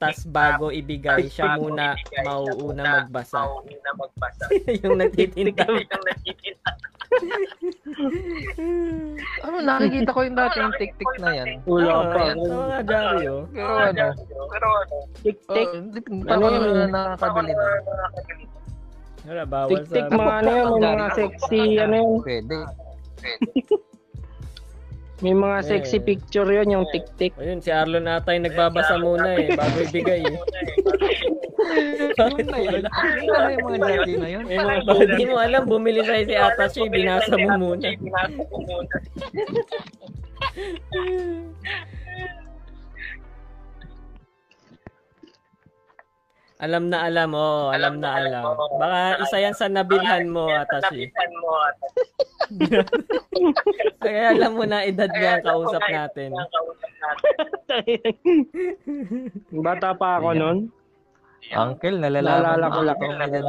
tas 0.03 0.19
bago 0.27 0.67
ibigay 0.67 1.31
siya 1.31 1.55
muna 1.55 1.95
mauuna 2.27 2.83
magbasa. 3.07 3.47
Mauuna 3.47 3.91
magbasa. 3.95 4.43
yung 4.83 4.99
nagtitinda. 4.99 5.63
Yung 5.63 6.03
nagtitinda. 6.03 6.71
Ano, 9.45 9.57
nakikita 9.61 10.09
ko 10.09 10.19
yung 10.25 10.33
dati 10.33 10.57
yung 10.59 10.75
tik-tik 10.81 11.13
na 11.21 11.29
yan. 11.35 11.61
Wala 11.69 11.91
Oo, 11.93 12.03
pa. 12.09 12.19
yan, 12.25 12.37
sa 12.41 12.53
mga 12.57 12.79
dyaryo. 12.89 13.35
Pero 13.53 13.73
ano, 13.77 14.05
Pero 14.49 14.67
ano, 14.67 14.95
Tik-tik. 15.21 15.67
oh, 15.69 16.33
Ano 16.33 16.45
yun? 16.49 16.73
na 16.73 16.87
nakakabili 16.89 17.53
na? 17.53 17.67
Wala, 19.23 19.43
bawal 19.45 19.69
Tik-tik 19.69 20.05
sa... 20.09 20.15
mga 20.17 20.33
ano 20.41 20.51
yun, 20.51 20.71
mga 20.81 21.07
sexy 21.13 21.61
ano 21.77 21.95
yun. 21.95 22.17
Pwede. 22.25 22.57
May 25.21 25.35
mga 25.37 25.57
sexy 25.63 26.01
Eh. 26.01 26.03
picture 26.03 26.49
yun, 26.49 26.73
yung 26.73 26.85
tik-tik. 26.89 27.37
Ayun, 27.37 27.61
si 27.61 27.69
Arlon 27.69 28.09
ata 28.09 28.33
yung 28.33 28.49
nagbabasa 28.49 28.97
muna 28.97 29.37
eh, 29.37 29.53
bago 29.53 29.77
ibigay 29.85 30.25
eh. 30.29 30.37
Yun 32.17 32.47
na 32.49 32.57
yung 33.53 33.65
mga 33.69 33.79
dati 33.79 34.11
na 34.17 34.27
yun. 34.27 34.45
Eh, 34.49 34.57
bakit 34.83 35.09
di 35.15 35.25
mo 35.29 35.37
alam, 35.37 35.63
bumili 35.69 36.01
sa'yo 36.01 36.23
si 36.25 36.35
Ata 36.35 36.65
siya, 36.65 36.89
binasa 36.89 37.37
mo 37.37 37.55
muna. 37.61 37.87
Binasa 37.93 38.33
mo 38.33 38.57
muna. 38.65 38.95
Alam 46.63 46.87
na 46.87 47.03
alam, 47.03 47.35
oh, 47.35 47.75
alam 47.75 47.99
na 47.99 48.23
alam. 48.23 48.55
Baka 48.79 49.19
isa 49.19 49.37
yan 49.43 49.51
sa 49.51 49.67
nabilhan 49.67 50.31
mo, 50.31 50.47
Atashi. 50.47 51.11
Kaya 53.99 54.31
alam 54.31 54.55
mo 54.55 54.63
na 54.63 54.87
edad 54.87 55.11
niya 55.11 55.39
ang 55.39 55.43
kausap 55.43 55.83
natin. 55.91 56.31
Bata 59.67 59.91
pa 59.91 60.23
ako 60.23 60.29
nun. 60.39 60.71
Uncle, 61.51 61.99
nalalaman 61.99 62.55
Naalala 62.55 62.71
ko 62.71 62.79
lang. 62.87 62.97
Uncle. 63.03 63.43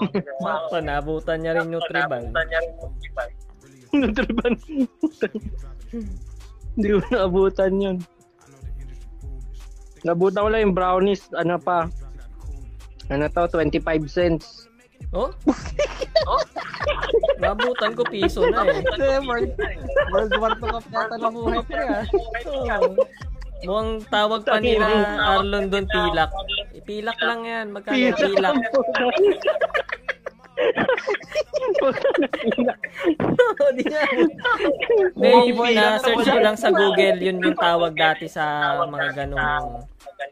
Sakto, 0.40 0.80
nabutan 0.80 1.44
niya 1.44 1.60
rin 1.60 1.76
yung 1.76 1.84
tribal. 1.92 2.24
Nabutan 2.24 2.48
niya 2.48 2.58
rin 2.64 2.72
yung 2.80 2.96
tribal. 2.96 3.28
Nutriban. 3.90 4.54
Hindi 6.78 6.88
ko 6.88 6.98
naabutan 7.10 7.72
yun. 7.76 7.98
Nabutan 10.06 10.46
ko 10.46 10.48
lang 10.48 10.62
yung 10.64 10.76
brownies, 10.78 11.28
ano 11.36 11.60
pa. 11.60 11.90
Ano 13.10 13.26
to, 13.26 13.42
25 13.50 14.06
cents. 14.06 14.46
Oh? 15.10 15.32
Nabutan 17.40 17.96
ko 17.96 18.04
piso 18.06 18.46
na 18.46 18.62
eh. 18.68 18.84
World, 19.24 19.56
World 20.12 20.34
War 20.38 20.52
II 20.54 20.70
ka 20.70 20.80
yata 20.92 21.16
ng 21.18 21.34
buhay 21.34 21.60
ko 21.66 21.72
yan. 21.72 22.04
Oo. 22.46 22.94
Mukhang 23.64 23.92
tawag 24.12 24.40
pa 24.44 24.60
nila 24.60 24.86
Arlon 25.18 25.72
doon 25.72 25.88
pilak. 25.88 26.30
Pilak 26.84 27.18
lang 27.24 27.40
yan. 27.48 27.66
Magkano 27.72 28.12
pilak? 28.12 28.54
Di 33.70 33.84
nga. 33.86 34.02
May 35.16 35.52
na-search 35.76 36.26
ko 36.26 36.38
lang 36.42 36.56
sa 36.58 36.74
Google, 36.74 37.18
yun 37.22 37.38
yung 37.40 37.56
tawag 37.56 37.94
dati 37.94 38.26
sa 38.26 38.74
mga 38.88 39.08
ganong 39.14 39.86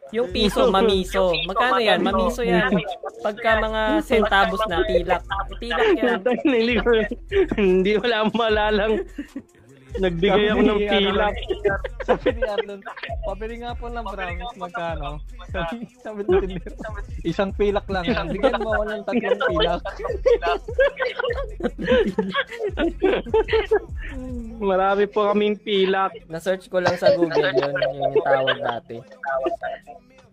yung 0.08 0.28
piso, 0.32 0.72
mamiso. 0.72 1.36
Magkano 1.44 1.80
yan? 1.80 2.00
Mamiso 2.00 2.40
yan. 2.40 2.72
Pagka 3.20 3.60
mga 3.60 3.82
centavos 4.00 4.62
na, 4.64 4.80
pilak. 4.88 5.22
Pilak 5.60 5.88
yan. 6.00 6.20
Hindi 6.48 6.80
hindi 7.56 7.90
wala 8.00 8.24
akong 8.24 8.36
maalalang. 8.36 8.94
Nagbigay 9.96 10.52
ako 10.52 10.60
ng 10.60 10.82
pilak. 10.84 11.34
Sabi 12.04 12.28
ni 12.36 12.42
Arlon, 12.44 12.80
pabili 13.24 13.54
nga 13.64 13.72
po 13.72 13.88
ng 13.88 14.04
brownies, 14.04 14.54
magkano? 14.60 15.16
Sabi, 15.48 15.88
sabi 16.04 16.20
ni 16.28 16.32
Tinder, 16.44 16.72
isang 17.24 17.50
pilak 17.56 17.88
lang. 17.88 18.04
Bigyan 18.28 18.60
mo 18.60 18.76
ako 18.76 18.84
ng 18.84 19.02
tatlong 19.08 19.40
pilak. 19.48 19.82
Marami 24.60 25.04
po 25.08 25.32
kaming 25.32 25.56
pilak. 25.56 26.12
Na-search 26.28 26.68
ko 26.68 26.84
lang 26.84 26.96
sa 27.00 27.16
Google 27.16 27.48
yun, 27.56 27.72
yun 27.72 27.96
yung 28.04 28.16
tawag 28.20 28.58
dati. 28.60 28.96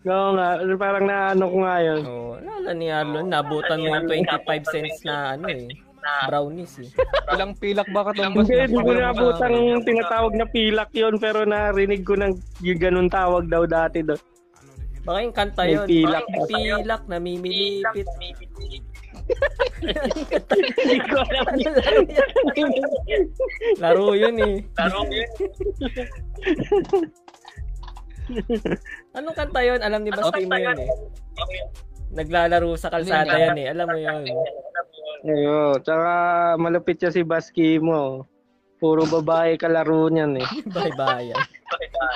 Oo 0.05 0.37
nga, 0.37 0.61
parang 0.77 1.05
naano 1.09 1.49
ko 1.49 1.57
nga 1.65 1.77
yun. 1.81 2.01
Oo, 2.05 2.37
lala 2.37 2.71
ni 2.77 2.93
Arlon, 2.93 3.25
nabutan 3.25 3.81
mo 3.81 3.89
yung 3.89 4.05
25 4.05 4.69
cents 4.69 5.01
na 5.01 5.33
ano 5.33 5.49
eh, 5.49 5.65
brownies 6.27 6.73
eh. 6.81 6.89
Ilang 7.35 7.53
pilak 7.57 7.87
ba 7.89 8.01
katumbas 8.09 8.45
Hindi, 8.45 8.71
hindi 8.71 8.81
ko 8.81 8.91
nabutang 8.93 9.57
tinatawag 9.83 10.33
na 10.37 10.45
pilak 10.45 10.89
yon 10.93 11.15
pero 11.17 11.43
narinig 11.43 12.05
ko 12.05 12.13
ng 12.17 12.33
yung 12.61 12.79
ganun 12.79 13.09
tawag 13.09 13.49
daw 13.49 13.65
dati 13.65 14.05
doon. 14.05 14.21
Baka 15.05 15.17
yung 15.21 15.35
kanta 15.37 15.63
May 15.69 15.73
yun. 15.77 15.85
pilak. 15.85 16.25
May 16.25 16.41
pilak 16.49 17.01
na 17.05 17.17
mimilipit. 17.21 18.07
Hindi 20.65 20.97
ko 21.05 21.17
alam 21.21 21.45
Ano? 21.45 21.69
Laro 23.81 24.17
yun 24.17 24.35
eh. 24.41 24.55
Laro 24.77 25.01
yun. 25.09 25.29
Anong 29.13 29.37
kanta 29.37 29.61
yun? 29.61 29.79
Alam 29.85 30.01
ni 30.01 30.09
Basti 30.09 30.41
mo 30.49 30.57
yun 30.57 30.79
eh. 30.81 30.89
Naglalaro 32.15 32.73
sa 32.73 32.89
kalsada 32.89 33.37
yan 33.37 33.57
eh. 33.61 33.67
Alam 33.69 33.87
mo 33.93 33.99
yun. 34.01 34.25
Ayo, 35.25 35.81
tsaka 35.81 36.13
malupit 36.61 37.01
siya 37.01 37.09
si 37.09 37.25
Baski 37.25 37.81
mo. 37.81 38.29
Puro 38.77 39.09
babae 39.09 39.57
kalaro 39.57 40.05
niyan 40.13 40.37
eh. 40.37 40.49
Bye-bye. 40.75 41.33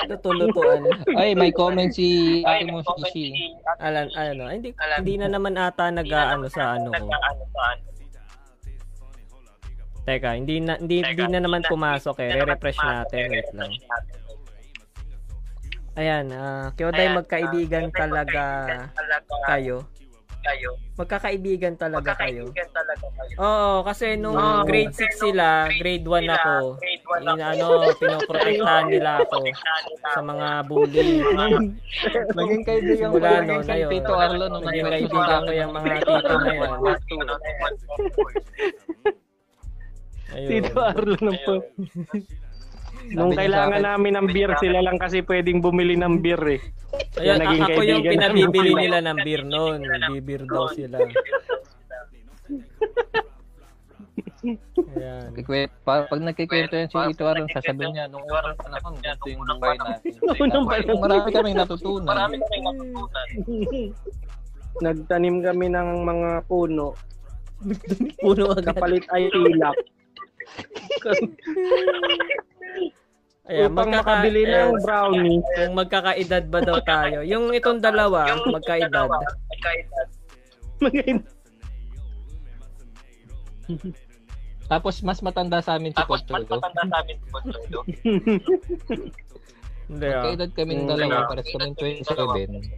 Luto-lutuan. 0.06 0.86
Ay, 1.18 1.34
may 1.34 1.50
comment 1.50 1.90
si 1.90 2.42
Ate 2.46 2.70
mo 2.70 2.86
si 3.10 3.34
Alan, 3.82 4.14
ano, 4.14 4.54
hindi, 4.54 4.70
hindi 4.78 5.14
na 5.18 5.28
naman 5.32 5.58
ata 5.58 5.90
nag-ano 5.90 6.46
sa 6.52 6.78
ano 6.78 6.94
ko. 6.94 7.10
Teka, 10.06 10.30
hindi 10.38 10.62
na, 10.62 10.78
hindi, 10.78 11.02
hindi 11.02 11.26
na 11.34 11.42
naman 11.42 11.66
pumasok 11.66 12.22
eh. 12.22 12.30
Re-refresh 12.38 12.78
natin. 12.78 13.24
Wait 13.34 13.50
lang. 13.58 13.72
Ayan, 15.98 16.26
ah, 16.32 16.70
Kyoday, 16.78 17.12
magkaibigan 17.12 17.90
talaga 17.90 18.44
kayo. 19.50 19.84
Kayo. 20.42 20.70
Magkakaibigan 20.96 21.74
talaga 21.76 22.12
kayo. 22.16 22.48
Magkakaibigan 22.48 22.70
talaga 22.72 23.06
kayo. 23.10 23.36
Oo, 23.38 23.74
kasi 23.82 24.06
nung 24.16 24.36
Oo. 24.36 24.64
grade 24.64 24.92
6 24.92 25.08
sila, 25.20 25.48
grade 25.74 26.04
1 26.04 26.28
ako. 26.30 26.56
Grade 26.76 27.06
one 27.06 27.24
In, 27.24 27.30
ako. 27.30 27.44
ano, 27.46 27.66
pinoprotektahan 27.96 28.86
nila 28.94 29.12
ako 29.22 29.38
sa 30.06 30.22
mga 30.22 30.48
bully. 30.66 31.10
Naging 32.38 32.64
kaibigan 32.64 33.08
ko 33.10 33.16
Mula 33.16 33.30
yung 33.30 33.48
noon, 33.48 33.66
ayun. 33.66 33.90
Tito 33.90 34.14
Arlo 34.14 34.46
nung 34.48 34.64
Naging 34.64 34.86
nag- 34.86 34.94
kaibigan 34.94 35.40
ko 35.40 35.52
yung 35.52 35.74
mga 35.74 35.94
tito 36.00 36.34
na 36.36 36.52
yan. 36.52 36.72
Ayun. 40.30 40.50
Tito 40.52 40.78
Arlo 40.78 41.16
na 41.18 41.32
po. 41.42 41.54
Nung 43.10 43.34
Sabi 43.34 43.34
niya 43.34 43.42
kailangan 43.42 43.82
namin 43.82 44.14
ng 44.18 44.28
beer, 44.30 44.52
sila 44.62 44.80
lang 44.86 44.98
kasi 45.02 45.26
pwedeng 45.26 45.66
bumili 45.66 45.98
ng 45.98 46.22
beer 46.22 46.42
eh. 46.46 46.62
Ayun, 47.18 47.42
naging 47.42 47.64
ako 47.66 47.82
yung 47.86 48.04
pinabibili 48.06 48.72
nila 48.78 49.02
ng 49.02 49.18
beer 49.26 49.44
noon. 49.46 49.82
Bibir 50.14 50.46
daw 50.46 50.70
sila. 50.74 50.98
Ayan. 54.96 55.36
Kikwet, 55.36 55.68
pa, 55.84 56.08
pag 56.08 56.22
nagkikwento 56.24 56.72
yan 56.72 56.88
si 56.88 56.96
Tito 56.96 57.28
Arlo, 57.28 57.44
sasabihin 57.52 57.92
niya, 57.92 58.08
nung 58.08 58.24
unang 58.24 58.56
panahon, 58.56 58.96
ganito 59.04 59.28
yung 59.28 59.44
buhay 59.44 59.76
natin. 59.76 60.16
Unang 60.40 60.64
Tapos, 60.64 60.80
panahon. 60.80 61.04
Marami 61.04 61.28
kaming 61.36 61.58
natutunan. 61.60 62.08
Marami 62.08 62.36
kaming 62.40 62.64
natutunan. 62.64 63.28
Nagtanim 64.86 65.36
kami 65.44 65.68
ng 65.76 65.90
mga 66.08 66.30
puno. 66.48 66.96
Puno 68.24 68.44
agad. 68.56 68.72
Kapalit 68.72 69.04
ay 69.12 69.28
tilak. 69.28 69.76
Ayan, 73.50 73.74
upang 73.74 73.90
magkaka, 73.90 74.06
makabili 74.06 74.46
ayan, 74.46 74.70
ng 74.70 74.78
brownie. 74.86 75.42
kung 75.58 75.74
magkakaedad 75.74 76.46
ba 76.48 76.62
daw 76.62 76.78
tayo. 76.86 77.26
Yung 77.26 77.50
itong 77.50 77.82
dalawa, 77.82 78.30
magkaedad. 78.46 79.10
Magkaedad. 79.10 80.08
Tapos, 84.70 85.02
mas 85.02 85.18
matanda 85.26 85.66
sa 85.66 85.82
amin 85.82 85.90
si 85.90 85.98
Tapos 85.98 86.22
mas 86.30 86.46
matanda 86.46 86.86
sa 86.86 87.02
amin 87.02 87.18
si 87.18 87.26
Pocholo. 87.26 87.82
Hindi 89.90 90.06
ah. 90.06 90.22
Kaedad 90.22 90.54
kaming 90.54 90.86
Mm. 90.86 90.90
dalawa, 90.94 91.26
pares 91.26 91.50
kaming 91.50 91.74
27. 91.74 92.62
27. 92.62 92.70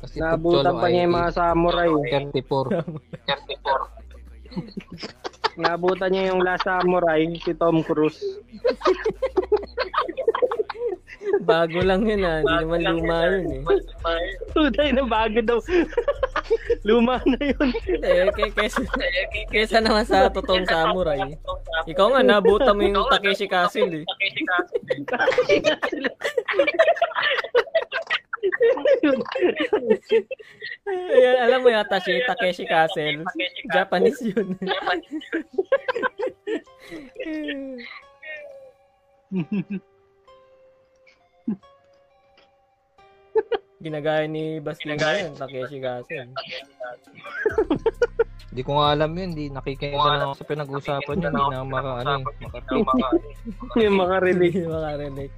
Kasi 0.00 0.16
Naabutan 0.16 0.64
Pocholo 0.64 0.80
pa 0.80 0.88
niya 0.88 0.96
ay 0.96 1.04
yung 1.04 1.12
mga 1.12 1.28
samurai. 1.36 1.92
34. 1.92 2.88
34. 3.28 5.60
Naabutan 5.60 6.08
niya 6.08 6.32
yung 6.32 6.40
last 6.40 6.64
samurai, 6.64 7.28
si 7.36 7.52
Tom 7.52 7.84
Cruise. 7.84 8.16
Bago 11.42 11.78
lang 11.82 12.02
yun 12.02 12.24
ah. 12.24 12.40
Hindi 12.42 12.54
naman 12.64 12.80
luma 12.82 13.18
yun 13.30 13.46
eh. 13.50 13.62
Tuday 14.50 14.90
na 14.90 15.02
bago 15.06 15.38
daw. 15.42 15.58
Luma 16.88 17.20
na 17.28 17.36
yun. 17.38 17.68
Eh, 17.86 18.30
k- 18.32 18.54
kesa, 18.56 18.80
kesa 19.52 19.78
naman 19.84 20.06
sa 20.06 20.32
totoong 20.32 20.64
samurai. 20.64 21.36
Ikaw 21.84 22.06
nga, 22.14 22.22
nabuta 22.24 22.72
mo 22.72 22.80
yung 22.82 23.04
Takeshi 23.12 23.46
Castle 23.46 24.02
eh. 24.02 24.04
Takeshi 24.08 24.42
Castle. 24.44 26.08
Ayan, 30.88 31.36
alam 31.44 31.60
mo 31.60 31.68
yata 31.68 32.00
si 32.00 32.16
Takeshi 32.24 32.64
Castle. 32.64 33.22
Japanese 33.70 34.22
yun. 34.24 34.56
Ginagaya 43.78 44.26
ni 44.26 44.58
Bastien 44.58 44.98
yun, 44.98 45.38
Takeshi 45.38 45.78
Castle. 45.78 46.34
Hindi 48.50 48.62
ko 48.66 48.70
nga 48.74 48.90
alam 48.90 49.14
yun, 49.14 49.28
hindi 49.30 49.46
nakikinig 49.54 49.94
na 49.94 50.18
lang 50.18 50.26
ako 50.26 50.34
sa 50.34 50.48
pinag-usapan 50.50 51.22
yun, 51.22 51.30
hindi 51.30 51.46
na 51.54 51.62
maka, 51.62 51.90
ano, 52.02 52.12
eh, 52.18 52.82
maka, 52.82 53.06
yung 53.86 53.94
makarelate. 53.94 54.50
Hindi 54.50 54.66
makarelate. 54.66 55.34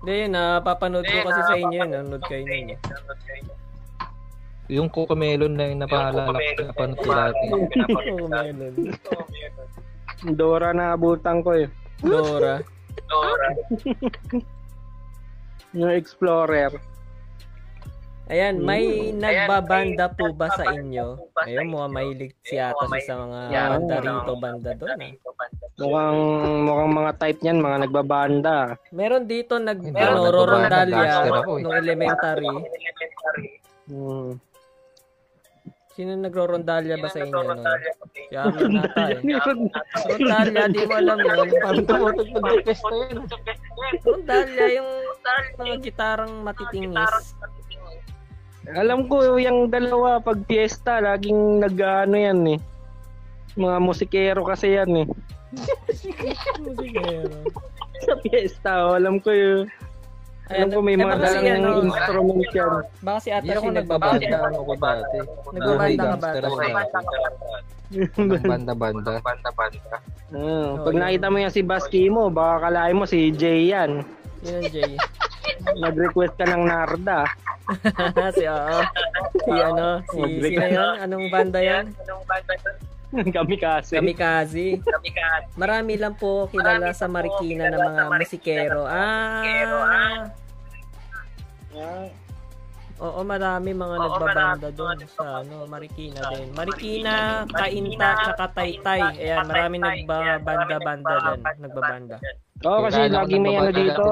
Hindi 0.00 0.12
yun, 0.16 0.30
napapanood 0.32 1.04
ko 1.04 1.16
kasi 1.28 1.40
sa 1.44 1.56
inyo 1.60 1.76
yun. 1.76 1.90
Nanonood 1.92 2.24
kayo 2.24 2.42
nun. 2.48 2.72
eh. 2.72 2.78
yung 4.72 4.88
Cocomelon 4.88 5.52
na 5.52 5.68
yung 5.68 5.84
napaalala 5.84 6.32
ko, 6.32 6.62
napanood 6.64 7.00
ko 7.04 7.10
dati. 7.12 7.44
Oo, 7.52 8.24
melon. 8.32 8.74
Dora 10.32 10.72
na 10.72 10.96
abutan 10.96 11.44
ko 11.44 11.52
eh. 11.52 11.68
Dora. 12.00 12.64
Dora. 13.04 13.48
Yung 15.72 15.88
Explorer. 15.88 16.91
Ayan, 18.26 18.62
may 18.62 18.84
nagbabanda 19.12 20.06
po 20.08 20.30
ba 20.30 20.46
sa 20.48 20.70
inyo? 20.70 21.18
Ayun, 21.42 21.66
mukhang 21.68 21.92
mahilig 21.92 22.32
si 22.40 22.54
Ata 22.54 22.86
sa 23.02 23.14
mga 23.18 23.38
Yeah. 23.50 23.68
banda 23.74 23.96
rito, 23.98 24.32
banda 24.38 24.70
doon. 24.72 24.96
ah. 24.96 25.12
Mukhang, 25.74 26.18
mukhang 26.62 26.92
mga 26.94 27.12
type 27.18 27.40
niyan, 27.42 27.58
mga 27.58 27.78
nagbabanda. 27.82 28.56
Meron 28.90 29.24
dito 29.26 29.58
nag 29.58 29.78
ano, 29.82 30.20
Rorondalya 30.30 31.02
eh. 31.26 31.30
nung 31.60 31.74
elementary. 31.74 32.48
Hmm. 33.90 34.38
Sino 35.92 36.16
nagro-rondalya 36.16 36.96
ba 36.96 37.08
sa 37.10 37.20
inyo? 37.20 37.40
Si 38.24 38.64
nata 38.70 39.02
eh. 39.12 39.18
Rondalya, 40.08 40.62
di 40.70 40.80
mo 40.86 40.94
alam 40.94 41.18
yun. 41.20 41.48
Parang 41.58 41.84
tumutog 41.84 42.28
pag 42.32 42.64
pesta 42.64 42.94
yun. 42.94 43.28
Rondalya, 44.00 44.64
yung 44.72 44.90
mga 45.58 45.74
gitarang 45.84 46.32
matitingis. 46.40 47.36
Alam 48.70 49.10
ko 49.10 49.38
yung 49.42 49.74
dalawa 49.74 50.22
pag 50.22 50.38
fiesta, 50.46 51.02
laging 51.02 51.58
nag-ano 51.58 52.14
yan 52.14 52.40
eh. 52.54 52.58
Mga 53.58 53.78
musikero 53.82 54.46
kasi 54.46 54.78
yan 54.78 55.02
eh. 55.02 55.06
Musikero. 56.64 57.42
Sa 58.06 58.14
fiesta, 58.22 58.70
oh, 58.86 58.94
alam 58.94 59.18
ko 59.18 59.34
yun. 59.34 59.66
Alam 60.50 60.68
ko 60.74 60.78
may 60.84 60.98
mga 60.98 61.16
dalang 61.18 61.46
ano, 61.48 61.68
instrument 61.86 62.50
yan. 62.52 62.82
Baka 63.02 63.18
si 63.22 63.28
Hindi 63.30 63.50
Ata 63.50 63.58
ako 63.58 63.68
si 63.70 63.76
nagbabanda, 63.78 64.36
ano 64.42 64.58
ko 64.62 64.74
dati. 64.76 65.16
Nagbabanda 65.54 66.02
ka 66.02 66.16
ba? 66.16 66.28
Gangster 66.28 66.44
ako 66.44 66.56
dati. 66.60 67.56
Banda-banda. 68.52 69.12
Banda-banda. 69.20 69.96
Ah, 70.32 70.70
pag 70.80 70.96
nakita 70.96 71.26
mo 71.28 71.36
yan 71.36 71.52
si 71.52 71.60
Basti 71.60 72.08
mo, 72.08 72.32
baka 72.32 72.68
kalahin 72.68 72.98
mo 72.98 73.04
si 73.04 73.28
Jay 73.36 73.68
yan. 73.68 74.00
Yun 74.42 74.54
ang 74.58 74.68
Jay. 74.72 74.92
Nag-request 75.62 76.34
ka 76.38 76.44
ng 76.50 76.64
Narda. 76.66 77.20
si 78.36 78.44
oo. 78.50 78.78
Si 79.46 79.50
ano, 79.54 80.02
si 80.10 80.20
sino 80.42 80.66
yun? 80.66 80.94
Anong 80.98 81.26
banda 81.30 81.60
yan? 81.62 81.94
Anong 82.06 82.24
banda 82.26 82.52
yun? 82.58 82.76
Kami 83.12 83.60
kasi. 83.60 84.00
Kamikaze. 84.00 84.80
Kami 84.80 85.10
ka. 85.12 85.44
Marami 85.60 86.00
lang 86.00 86.16
po 86.16 86.48
kilala 86.48 86.96
sa 86.96 87.04
Marikina 87.12 87.68
ng 87.68 87.76
mga 87.76 88.02
musikero. 88.16 88.88
Ah. 88.88 89.44
Oo, 93.02 93.20
marami 93.26 93.74
mga 93.74 93.96
Oo, 93.98 94.02
nagbabanda 94.06 94.70
marami 94.70 94.78
doon 94.78 94.98
sa 95.10 95.42
ano, 95.42 95.66
Marikina 95.66 96.20
din. 96.30 96.54
Marikina, 96.54 97.42
Kainta, 97.50 98.08
tsaka 98.14 98.46
Taytay. 98.54 99.00
Ayan, 99.18 99.44
marami 99.50 99.76
nagbabanda-banda 99.82 101.14
din, 101.34 101.40
nagbabanda. 101.66 102.16
Oo, 102.62 102.78
kasi 102.86 103.10
lagi 103.10 103.36
may 103.42 103.58
ano 103.58 103.74
dito. 103.74 104.04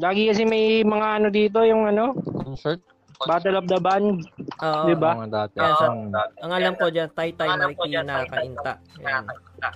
Lagi 0.00 0.32
kasi 0.32 0.42
may 0.42 0.80
mga 0.80 1.06
ano 1.20 1.28
dito, 1.28 1.60
yung 1.60 1.84
ano, 1.84 2.16
Concert? 2.16 2.80
Battle 3.20 3.60
of 3.60 3.68
the 3.68 3.76
Band. 3.76 4.24
Oo. 4.64 4.84
Di 4.88 4.96
ba? 4.96 5.12
Mga 5.12 5.28
dati. 5.28 5.56
Sa- 5.60 5.92
Mm. 5.92 6.08
Ang 6.40 6.52
alam 6.56 6.72
ko 6.72 6.88
dyan, 6.88 7.08
Taytay, 7.12 7.48
Marikina, 7.52 8.24
Kainta. 8.24 8.72
Ayan. 8.96 9.24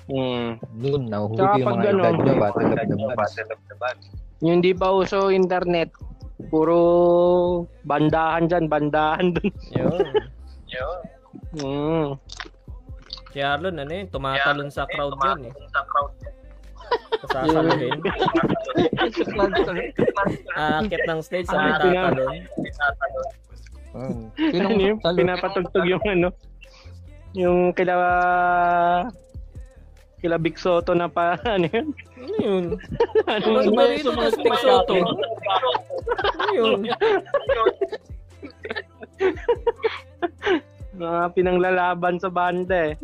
Hmm. 0.08 0.48
Noon, 0.80 1.02
nahuhuli 1.12 1.36
Tsaka 1.36 1.60
yung 1.60 1.68
mga 1.68 1.84
edad 1.84 2.16
nyo, 2.16 2.34
Battle 2.40 2.64
of 2.64 2.72
the 2.72 2.86
Bands. 2.88 3.16
Battle 3.20 3.52
of 3.52 3.62
the 3.68 3.76
Bands. 3.76 4.04
Yung 4.40 4.58
di 4.64 4.72
pa 4.72 4.88
uso 4.88 5.28
internet, 5.28 5.92
puro 6.48 6.78
bandahan 7.84 8.48
dyan, 8.48 8.64
bandahan 8.64 9.36
dun. 9.36 9.52
Yun. 9.76 10.08
Yun. 10.72 10.98
Hmm. 11.60 12.06
Si 13.28 13.44
Arlon, 13.44 13.76
ano 13.76 13.92
yun, 13.92 14.08
tumatalon 14.08 14.72
sa 14.72 14.88
crowd 14.88 15.20
yun 15.20 15.50
eh. 15.50 15.52
Sa 15.68 15.84
crowd. 15.84 16.16
Sasaluhin. 17.24 17.98
Aakit 20.54 21.02
ng 21.02 21.20
stage 21.20 21.46
sa 21.46 21.56
may 21.56 21.70
Ah, 21.70 21.78
tatalon. 21.78 22.14
Ano 23.94 24.30
Sinong 24.50 24.78
yung 24.80 24.98
talo? 25.00 25.16
pinapatugtog 25.16 25.86
yung 25.86 26.02
ano, 26.04 26.28
yung 27.32 27.70
kila 27.72 27.94
Kila 30.18 30.36
Big 30.36 30.56
Soto 30.56 30.92
na 30.92 31.04
pa, 31.06 31.36
ano 31.46 31.68
yun? 31.68 31.92
Ano 32.16 32.34
yun? 32.38 32.64
Ano 33.24 33.44
Ano 33.46 33.60
yun? 33.60 33.72
ba 33.72 33.84
rito 33.86 34.10
tapos 34.10 34.36
Big 34.36 34.56
Soto? 34.56 34.94
Ano 34.96 36.50
yun? 36.50 36.80
Mga 40.94 41.22
pinanglalaban 41.32 42.16
sa 42.16 42.30
banda 42.30 42.88
eh. 42.88 42.94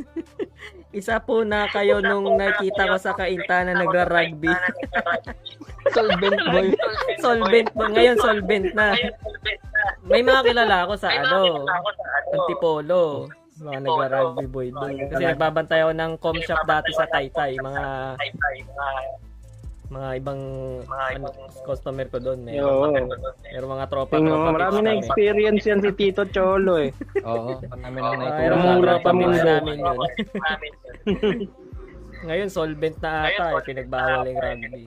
Isa 0.90 1.22
po 1.22 1.46
na 1.46 1.70
kayo 1.70 2.02
nung 2.02 2.34
nakita 2.34 2.90
ko 2.90 2.96
sa 2.98 3.14
kainta 3.14 3.62
na 3.62 3.78
nagra-rugby. 3.78 4.50
Solvent 5.94 6.40
boy. 6.50 6.68
solvent 7.22 7.68
po. 7.72 7.82
Ngayon 7.88 8.16
solvent 8.20 8.68
na. 8.76 8.92
May 10.04 10.20
mga 10.20 10.52
kilala 10.52 10.84
ako 10.84 10.94
sa 10.98 11.08
ano, 11.08 11.64
Antipolo. 12.34 13.30
Mga 13.62 13.78
nagra-rugby 13.86 14.46
boy 14.50 14.68
doon. 14.74 15.08
Kasi 15.08 15.22
nagbabantay 15.24 15.80
ako 15.86 15.92
ng 15.94 16.12
com 16.18 16.36
shop 16.42 16.62
dati 16.66 16.90
sa 16.92 17.06
Taytay. 17.08 17.56
Mga 17.62 17.84
mga 19.90 20.08
ibang 20.22 20.40
ano, 20.86 21.26
customer 21.66 22.06
ko 22.06 22.22
doon. 22.22 22.46
May, 22.46 22.62
Oo. 22.62 22.86
meron 22.94 23.70
mga 23.74 23.86
tropa 23.90 24.14
tropa 24.14 24.22
mo, 24.22 24.54
marami 24.54 24.78
na 24.86 24.94
experience 24.94 25.66
yan 25.66 25.82
si 25.82 25.90
Tito 25.90 26.22
Cholo 26.30 26.78
eh. 26.78 26.94
Oo, 27.26 27.58
marami 27.66 27.98
Meron 27.98 28.18
naitulong. 28.22 28.54
mga 28.54 28.74
Mura 28.78 28.94
tropa 28.94 29.02
pa 29.02 29.10
mga 29.10 29.18
mundo. 29.18 29.42
namin 29.42 29.76
yun. 29.76 29.98
Ngayon 32.30 32.48
solvent 32.52 32.96
na 33.02 33.10
ata 33.26 33.44
eh. 33.50 33.62
Pinagbawal 33.66 34.26
yung 34.30 34.38
rugby. 34.38 34.80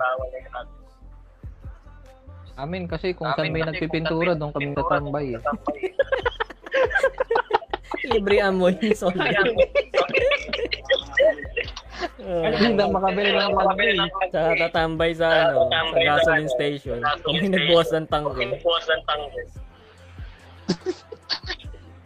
Amin 2.53 2.83
kasi 2.85 3.11
kung 3.11 3.27
saan 3.33 3.51
may 3.51 3.65
nagpipintura, 3.65 4.37
doon 4.39 4.53
kami 4.55 4.71
natambay. 4.71 5.35
Eh. 5.35 5.41
Libre 8.13 8.37
amoy 8.39 8.75
solvent. 8.95 9.51
Hindi 12.23 12.79
na 12.79 12.87
makabili 12.87 13.35
ng 13.35 13.51
rugby. 13.51 13.99
Sa 14.31 14.55
tatambay 14.55 15.11
sa 15.11 15.27
ano, 15.51 15.67
sa 15.67 15.99
gasoline 15.99 16.51
station. 16.55 16.99
Kung 17.23 17.35
may 17.35 17.51
nagbukas 17.51 17.91
ng 17.91 18.07
tanggol. 18.07 18.47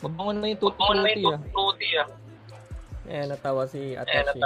Mabango 0.01 0.31
na 0.33 0.47
yung 0.49 0.61
tututi 0.61 1.89
ah. 1.97 2.07
Eh, 3.07 3.23
natawa 3.23 3.63
si 3.69 3.95
Atashi. 3.95 4.37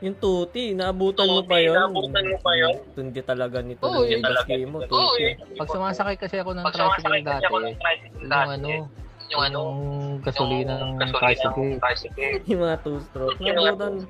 Yung 0.00 0.16
tuti, 0.16 0.72
naabutan 0.72 1.28
mo 1.28 1.44
pa 1.44 1.60
yun. 1.60 1.76
Naabutan 1.76 2.24
mo 2.24 2.36
pa 2.40 2.52
yun. 2.56 2.72
Tundi 2.96 3.20
talaga 3.20 3.60
nito 3.60 3.84
Oo, 3.84 4.00
ng 4.00 4.08
yun 4.08 4.20
baski 4.24 4.64
mo, 4.64 4.80
tuti. 4.88 5.36
Pag 5.60 5.68
sumasakay 5.68 6.16
kasi 6.16 6.40
ako 6.40 6.56
ng 6.56 6.64
tricycle 6.72 7.20
dati, 7.20 7.44
yung 7.52 8.32
ano, 8.32 8.88
yung 9.30 9.42
anong 9.46 9.78
gasolina 10.26 10.74
ng 10.98 11.14
tricycle. 11.14 11.78
Yung 12.50 12.60
mga 12.66 12.82
two-stroke. 12.82 13.38
Naabutan, 13.38 14.02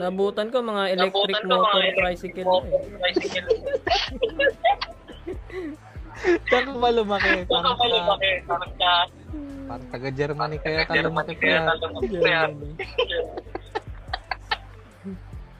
naabutan 0.00 0.46
ko 0.48 0.64
mga 0.64 0.96
electric 0.96 1.44
motor 1.44 1.84
tricycle. 1.92 2.64
Eh. 2.64 2.80
Saan 6.48 6.64
ka 6.68 6.76
ba 6.76 6.88
lumaki? 6.92 7.48
Parang 7.48 7.76
ka, 8.76 8.92
parang 9.68 9.86
taga 9.88 10.08
Germany 10.12 10.56
kaya 10.60 10.84
ka 10.88 11.00
lumaki 11.00 11.34
kaya. 11.36 11.68
Germany. 12.00 12.76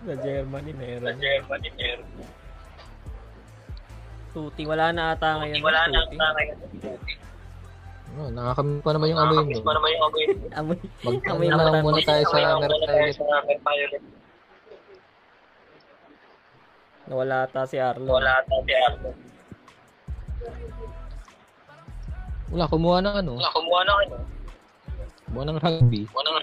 Sa 0.00 0.14
Germany 0.16 0.72
meron. 0.72 1.16
Tuti, 4.30 4.62
wala 4.64 4.94
na 4.94 5.12
ata 5.12 5.42
ngayon. 5.42 5.60
Wala 5.60 5.80
na 5.90 5.98
ata 6.00 6.16
ngayon. 6.16 6.56
Oh, 8.18 8.26
nakakami 8.26 8.82
pa 8.82 8.90
naman 8.90 9.14
yung 9.14 9.22
amoy 9.22 9.38
mo. 9.46 9.70
Amoy. 10.58 10.76
Mag 11.06 11.16
Amoy 11.30 11.46
ano 11.46 11.62
lang 11.62 11.74
mata. 11.78 11.84
muna 11.86 12.00
tayo 12.02 12.22
sa 12.26 12.38
Merviolet. 12.58 14.02
Nawala 17.06 17.36
ata 17.46 17.62
si 17.66 17.76
Arlo. 17.78 18.18
Wala, 22.50 22.66
kumuha 22.66 22.98
ng 22.98 23.14
ano? 23.14 23.32
Kumuha 23.38 23.80
ng 23.86 23.98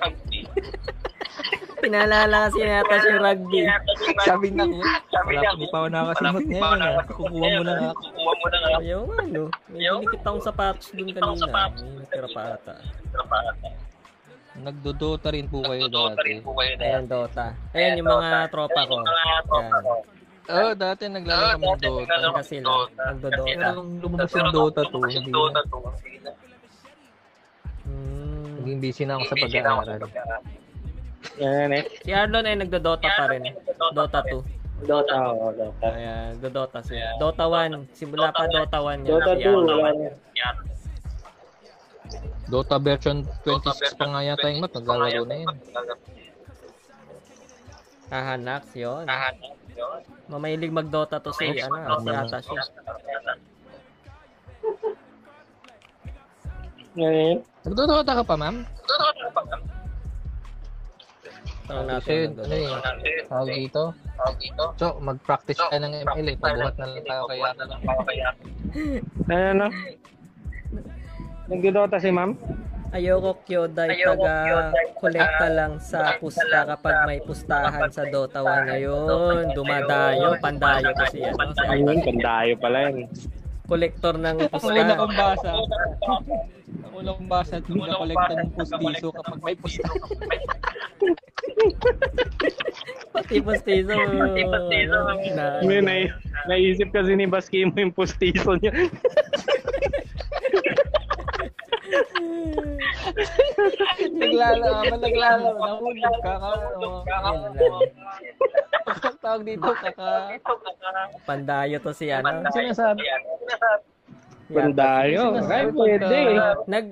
rugby. 0.01 0.39
Pinalala 1.81 2.49
kasi 2.49 2.65
yata 2.65 2.95
si 2.97 3.09
rugby. 3.13 3.59
Sabi 4.25 4.47
na 4.49 4.65
ko, 4.65 4.81
wala 4.81 5.39
pa, 5.45 5.53
di 5.53 5.67
pa 5.69 5.77
ako 5.77 5.88
nakasimot 5.93 6.45
ngayon 6.49 6.79
ah. 6.81 7.03
Kukuha 7.05 7.49
mo 7.53 7.63
na 7.63 7.73
ako. 7.93 8.03
Ayaw 8.81 9.01
nga, 9.05 9.19
no? 9.29 9.43
May 9.69 9.85
dinikit 9.85 10.21
akong 10.25 10.43
sapatos 10.43 10.89
dun 10.95 11.09
kanina. 11.13 11.45
May 11.45 11.91
natira 12.01 12.27
pa 12.33 12.41
ata. 12.57 12.73
Nagdodota 14.57 15.29
rin 15.29 15.45
po 15.45 15.61
kayo 15.61 15.85
dati. 15.85 16.41
Ayan, 16.81 17.05
Dota. 17.05 17.53
Ayan 17.77 18.01
yung 18.01 18.09
mga 18.09 18.49
tropa 18.49 18.81
ko. 18.89 18.95
Ayan. 19.05 19.43
Oo, 20.47 20.63
oh, 20.71 20.73
dati 20.73 21.03
naglalaro 21.11 21.59
kami 21.59 21.65
ng 21.69 21.81
Dota. 21.83 22.13
Ayan 22.17 22.41
sila. 22.41 22.71
Nagdodota. 22.89 23.45
Pero 23.45 23.69
nung 23.77 23.91
lumabas 24.01 24.33
yung 24.33 24.49
Dota 24.49 24.81
2, 24.89 25.13
hindi 25.13 25.29
na. 25.29 25.61
Hmm. 27.85 28.26
Naging 28.68 28.84
busy 28.84 29.07
na 29.07 29.15
ako 29.15 29.32
sa 29.32 29.36
pag-aaral. 29.39 29.99
Yan 31.39 31.72
eh. 31.72 31.84
Si 32.03 32.11
Arlon 32.11 32.43
ay 32.43 32.59
nagdodota 32.59 33.07
pa 33.07 33.32
rin. 33.32 33.47
Dota 33.95 34.20
2. 34.28 34.43
Dota, 34.84 35.15
oo, 35.32 35.55
Dota. 35.55 35.88
Ayan, 35.95 36.36
Dota 36.43 36.80
siya. 36.84 37.15
Dota 37.15 37.47
1. 37.47 37.88
Simula 37.95 38.36
pa 38.36 38.43
Dota 38.51 38.84
1 38.84 39.07
yan. 39.07 39.07
Dota 39.07 39.32
Si 39.39 39.43
2, 39.47 39.47
Arlon. 39.47 39.65
wala 39.72 39.89
na. 39.95 40.09
Dota 42.51 42.76
version 42.76 43.24
26 43.47 43.95
pa 43.99 44.05
nga 44.11 44.22
yata 44.28 44.51
yung 44.51 44.59
map, 44.68 44.76
naglalaro 44.76 45.24
na 45.24 45.36
yun. 45.47 45.55
Hahanax 48.11 48.63
yun. 48.76 49.07
Mamahilig 50.28 50.76
mag-Dota 50.76 51.24
to 51.24 51.32
si, 51.32 51.55
ano, 51.63 52.03
si 52.03 52.11
Atashi. 52.11 52.51
Yan 52.51 53.39
eh. 57.00 57.34
Nagdodota 57.68 58.12
ka 58.18 58.24
pa, 58.24 58.36
ma'am? 58.39 58.56
Tanong 61.68 61.88
natin. 61.91 62.32
Kasi, 62.32 62.56
yung 62.64 62.80
ano 62.80 63.02
eh, 63.04 63.20
tawag 63.28 63.50
dito? 63.52 63.84
So, 64.80 64.86
mag-practice 65.04 65.60
ka 65.60 65.76
ng 65.76 65.93
ML 66.08 66.28
eh. 66.32 66.38
Pabuhat 66.39 66.76
na 66.80 66.86
lang 66.88 67.04
tayo 67.04 67.24
kaya 67.28 67.50
ka 67.54 67.64
lang. 67.68 67.80
Ano, 69.28 69.43
ano? 69.52 69.68
Nagdodota 71.48 72.00
si 72.00 72.12
ma'am? 72.12 72.36
Ayoko 72.88 73.43
Kyodai 73.43 74.00
taga 74.00 74.72
kolekta 74.95 75.48
lang 75.52 75.76
sa 75.84 76.16
pusta 76.24 76.64
kapag 76.64 77.04
may 77.04 77.20
pustahan 77.20 77.91
sa 77.91 78.08
Dota 78.08 78.39
1 78.39 78.72
ngayon. 78.72 79.52
Dumadayo, 79.52 80.39
pandayo 80.39 80.95
to 80.95 81.06
siya. 81.12 81.36
No? 81.36 81.52
Si 81.52 81.68
Ayun, 81.68 82.00
pandayo 82.00 82.56
pala 82.56 82.88
yun. 82.88 83.12
Kolektor 83.68 84.16
ng 84.16 84.38
pusta. 84.52 84.72
akong 84.72 85.16
basa. 85.20 85.52
Ako 86.88 87.03
lang 87.03 87.19
akong 87.19 87.27
basa 87.29 87.59
at 87.59 87.65
hindi 87.67 87.83
na 87.83 87.99
kolekta 87.99 88.33
ng 88.39 88.51
pustiso 88.55 89.07
kapag 89.11 89.39
may 89.43 89.55
pusta. 89.59 89.83
Pati 93.13 93.41
pustiso. 93.43 93.91
ano, 93.91 94.39
na, 95.35 95.59
Ngayon, 95.67 95.83
na, 95.83 95.95
naisip 96.47 96.89
kasi 96.95 97.11
ni 97.17 97.27
Baski 97.27 97.67
mo 97.67 97.75
yung 97.75 97.91
postizo 97.91 98.55
niya. 98.61 98.71
Naglalaro, 104.17 104.73
habang 104.79 105.01
naglalaro, 105.01 105.49
nahulog 105.57 106.15
ka 106.23 106.33
ka. 106.39 106.51
Tawag 109.19 109.43
dito, 109.43 109.67
kaka... 109.67 110.39
Pandayo 111.27 111.83
to 111.83 111.91
si 111.91 112.07
ano. 112.13 112.45
Ano 112.45 112.47
sinasabi? 112.53 113.03
Pandayo. 114.48 115.43
Ay, 115.43 115.68
pwede. 115.76 116.18
Nag 116.66 116.86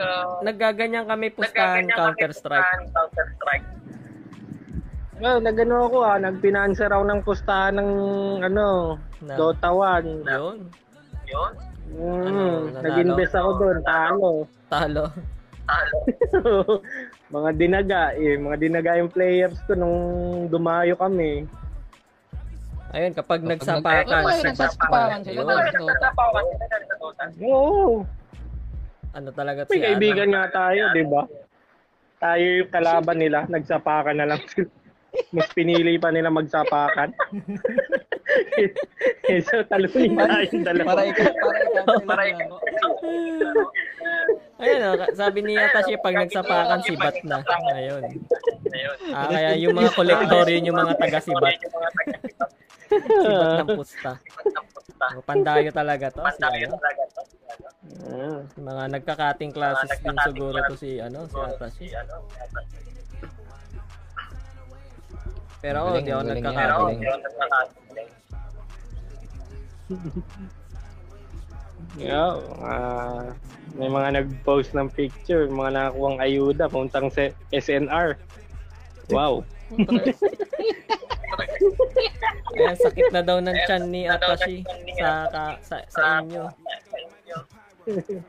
naggaganyan 0.44 1.08
kami 1.08 1.32
pustahan 1.32 1.88
Counter 1.88 2.32
Strike. 2.32 2.68
Well, 5.16 5.40
nagano 5.40 5.88
ako 5.88 5.98
ah, 6.04 6.20
nagpinanser 6.20 6.92
ako 6.92 7.04
ng 7.08 7.22
pustahan 7.24 7.80
ng 7.80 7.92
ano, 8.44 9.00
Na- 9.24 9.40
Dota 9.40 9.72
1. 9.72 10.28
Yun. 11.26 11.52
Mm, 11.96 12.28
Ano, 12.28 12.44
nag-invest 12.84 13.36
ako 13.40 13.50
doon, 13.56 13.78
talo. 13.88 14.32
Talo. 14.68 15.06
mga 17.36 17.50
dinaga, 17.56 18.00
eh, 18.14 18.36
mga 18.36 18.58
dinaga 18.60 19.00
yung 19.00 19.10
players 19.10 19.56
ko 19.64 19.74
nung 19.74 20.00
dumayo 20.52 21.00
kami. 21.00 21.48
Ayun, 22.94 23.14
kapag 23.18 23.42
Kapag 23.42 23.52
nagsapakan, 23.58 24.06
nag- 24.06 24.38
si 24.38 24.46
nagsapakan 24.46 25.20
sila 25.26 25.40
Yun. 25.42 25.46
ng 25.50 25.78
Dota. 25.82 26.10
Oo. 27.42 28.06
Ano 29.16 29.30
talaga 29.32 29.64
May 29.72 29.80
kaibigan 29.80 30.28
ano, 30.30 30.36
nga 30.36 30.46
tayo, 30.52 30.82
di 30.92 31.04
ba? 31.08 31.24
Tayo 32.20 32.46
yung 32.62 32.72
kalaban 32.72 33.18
nila, 33.18 33.48
nagsapakan 33.48 34.16
na 34.20 34.28
lang 34.28 34.42
sila. 34.52 34.68
Mas 35.32 35.48
pinili 35.56 35.96
pa 35.96 36.12
nila 36.12 36.28
magsapakan. 36.28 37.16
eh, 39.32 39.40
so, 39.40 39.64
talunin 39.72 40.20
tayo 40.20 40.44
yung 40.52 40.66
dalawa. 40.68 40.88
Para 40.92 41.02
ikaw, 41.08 41.32
para 41.32 41.58
ikaw, 41.64 41.86
para 42.12 42.24
ikaw. 42.28 42.50
Ayun, 44.56 44.80
oh, 44.88 44.96
sabi 45.16 45.40
ni 45.44 45.54
Atashi, 45.56 45.96
pag 46.00 46.16
nagsapakan, 46.16 46.80
si 46.84 46.96
Bat 47.00 47.16
na. 47.24 47.40
Ayun. 47.76 48.04
yun. 48.76 48.98
Ah, 49.16 49.28
kaya 49.32 49.56
yung 49.60 49.76
mga 49.76 49.92
kolektor 49.96 50.48
yun 50.52 50.68
yung 50.68 50.80
mga 50.80 50.96
taga-sibat. 51.00 51.56
Sibat 53.04 53.52
ng 53.62 53.70
pusta. 53.76 54.12
O, 55.16 55.22
pandayo 55.22 55.70
talaga 55.76 56.08
to. 56.12 56.22
Si, 56.24 56.28
Pantayo 56.40 56.66
ano, 56.66 56.76
talaga 56.80 57.04
to. 57.12 57.22
Ah. 58.06 58.42
yung 58.58 58.66
mga 58.66 58.84
nagka-cutting 58.98 59.54
classes 59.54 59.92
din 60.02 60.18
siguro 60.26 60.58
to 60.66 60.76
si, 60.78 60.98
ano, 60.98 61.30
si 61.30 61.38
Atashi. 61.38 61.88
Pero 65.62 65.78
oh, 65.82 65.98
di 65.98 66.12
ako 66.14 66.24
nagkakatuloy. 66.30 66.96
Yeah, 71.96 72.42
ah, 72.60 73.32
may 73.80 73.88
mga 73.88 74.10
nag-post 74.20 74.76
ng 74.76 74.92
picture, 74.92 75.48
mga 75.48 75.72
nakakuhang 75.72 76.20
ayuda 76.20 76.68
puntang 76.68 77.08
sa 77.08 77.32
SNR. 77.56 78.20
Wow. 79.14 79.46
Ayan, 82.58 82.76
sakit 82.78 83.08
na 83.12 83.22
daw 83.22 83.38
ng 83.40 83.58
chan 83.66 83.84
ni 83.88 84.08
Atashi 84.08 84.64
sa, 84.96 85.28
ka, 85.28 85.44
sa, 85.62 85.76
sa 85.92 86.02
inyo. 86.24 86.44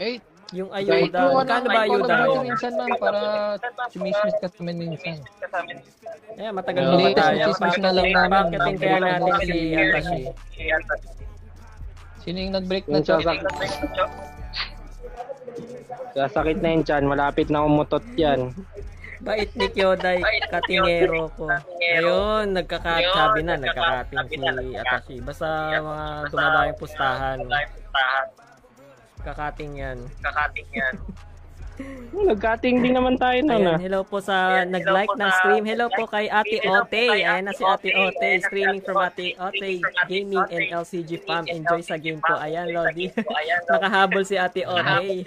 Eh, 0.00 0.18
Yung 0.52 0.68
ayuda, 0.68 1.32
magkano 1.32 1.64
ano, 1.64 1.68
ba 1.70 1.80
ayuda 1.84 2.14
mo 2.26 2.44
minsan 2.44 2.72
ma'am 2.74 2.92
para 3.00 3.20
sumismis 3.88 4.36
ka 4.36 4.48
kami 4.50 4.72
minsan. 4.74 5.16
Ayan, 6.36 6.52
matagal 6.52 6.82
mo 6.90 6.96
ba 6.98 7.10
tayo? 7.12 7.44
chismis 7.48 7.76
na 7.78 7.90
lang 7.92 8.08
namin. 8.10 8.30
Marketing 8.32 8.76
kaya 8.76 8.98
natin 8.98 9.32
si 9.46 9.56
Atashi. 9.72 10.20
Sino 12.20 12.36
yung 12.36 12.54
nag-break 12.56 12.84
na 12.88 13.00
chok? 13.00 13.20
sasak- 13.20 13.46
sasakit 16.12 16.58
na 16.60 16.68
yung 16.76 16.84
chan, 16.84 17.04
malapit 17.04 17.48
na 17.48 17.64
umutot 17.64 18.04
yan. 18.16 18.52
Bait 19.22 19.50
ni 19.54 19.66
Kyoday, 19.70 20.18
katingero 20.50 21.30
ko. 21.38 21.46
Ayun, 21.78 22.58
nagkakat, 22.58 23.06
sabi 23.14 23.46
na, 23.46 23.54
nagkakating 23.54 24.26
si 24.26 24.36
Atashi. 24.74 25.16
Basta 25.22 25.78
mga 25.78 26.06
dumadayong 26.26 26.78
pustahan, 26.78 27.38
kakating 29.22 29.78
yan. 29.78 29.98
Kakating 30.18 30.68
yan. 30.74 30.94
Nag-cutting 32.12 32.84
din 32.84 32.94
naman 32.94 33.16
tayo 33.16 33.40
nun 33.42 33.64
Ayan, 33.64 33.74
ah. 33.74 33.80
hello 33.80 34.00
po 34.04 34.20
sa 34.20 34.62
nag-like 34.68 35.10
ng 35.16 35.32
stream. 35.42 35.64
Hello 35.64 35.88
po 35.90 36.04
kay 36.06 36.28
Ate 36.28 36.60
Ote. 36.68 37.04
Ayan 37.18 37.48
na 37.48 37.52
si 37.56 37.64
Ate 37.64 37.90
Ote. 37.96 38.28
Streaming 38.46 38.84
from 38.84 39.00
Ate 39.00 39.34
Ote 39.40 39.80
Gaming 40.06 40.44
and 40.52 40.64
LCG 40.70 41.24
Farm. 41.24 41.48
Enjoy 41.48 41.80
sa 41.80 41.96
game 41.96 42.20
po. 42.20 42.36
Ayan, 42.36 42.70
Lodi. 42.76 43.10
Nakahabol 43.66 44.22
si 44.22 44.36
Ate 44.36 44.62
Ote. 44.68 45.24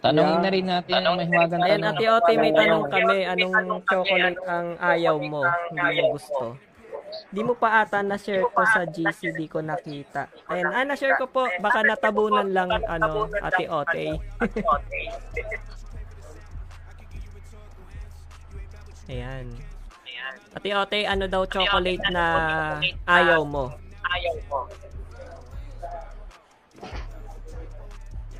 Tanongin 0.00 0.38
na 0.38 0.50
rin 0.52 0.66
natin 0.70 1.00
ang 1.02 1.14
may 1.18 1.26
hiwagang 1.26 1.62
Ayan, 1.66 1.80
tanong. 1.82 1.96
Ate 1.98 2.04
Ote, 2.08 2.32
may 2.38 2.52
tanong 2.54 2.84
kami. 2.86 3.18
Anong 3.26 3.54
chocolate 3.90 4.40
ang 4.46 4.66
ayaw 4.78 5.16
mo? 5.18 5.42
Hindi 5.74 5.98
mo 5.98 6.14
gusto? 6.14 6.65
Di 7.30 7.42
mo 7.42 7.54
pa 7.58 7.82
ata 7.82 8.02
na-share 8.02 8.46
ko 8.50 8.62
sa 8.66 8.86
GC, 8.86 9.34
di 9.34 9.46
ko 9.50 9.58
nakita. 9.62 10.30
Ayan, 10.50 10.70
ah, 10.70 10.84
na-share 10.86 11.18
ko 11.18 11.26
po. 11.26 11.46
Baka 11.58 11.82
natabunan 11.82 12.48
lang, 12.54 12.70
ano, 12.86 13.26
Ate 13.42 13.66
Ote. 13.70 14.06
Ayan. 19.06 19.46
Ate 20.54 20.70
Ote, 20.74 21.06
ano 21.06 21.30
daw 21.30 21.46
chocolate 21.46 22.02
na 22.10 22.24
ayaw 23.06 23.46
mo? 23.46 23.70
Ayaw 24.06 24.34
mo. 24.50 24.66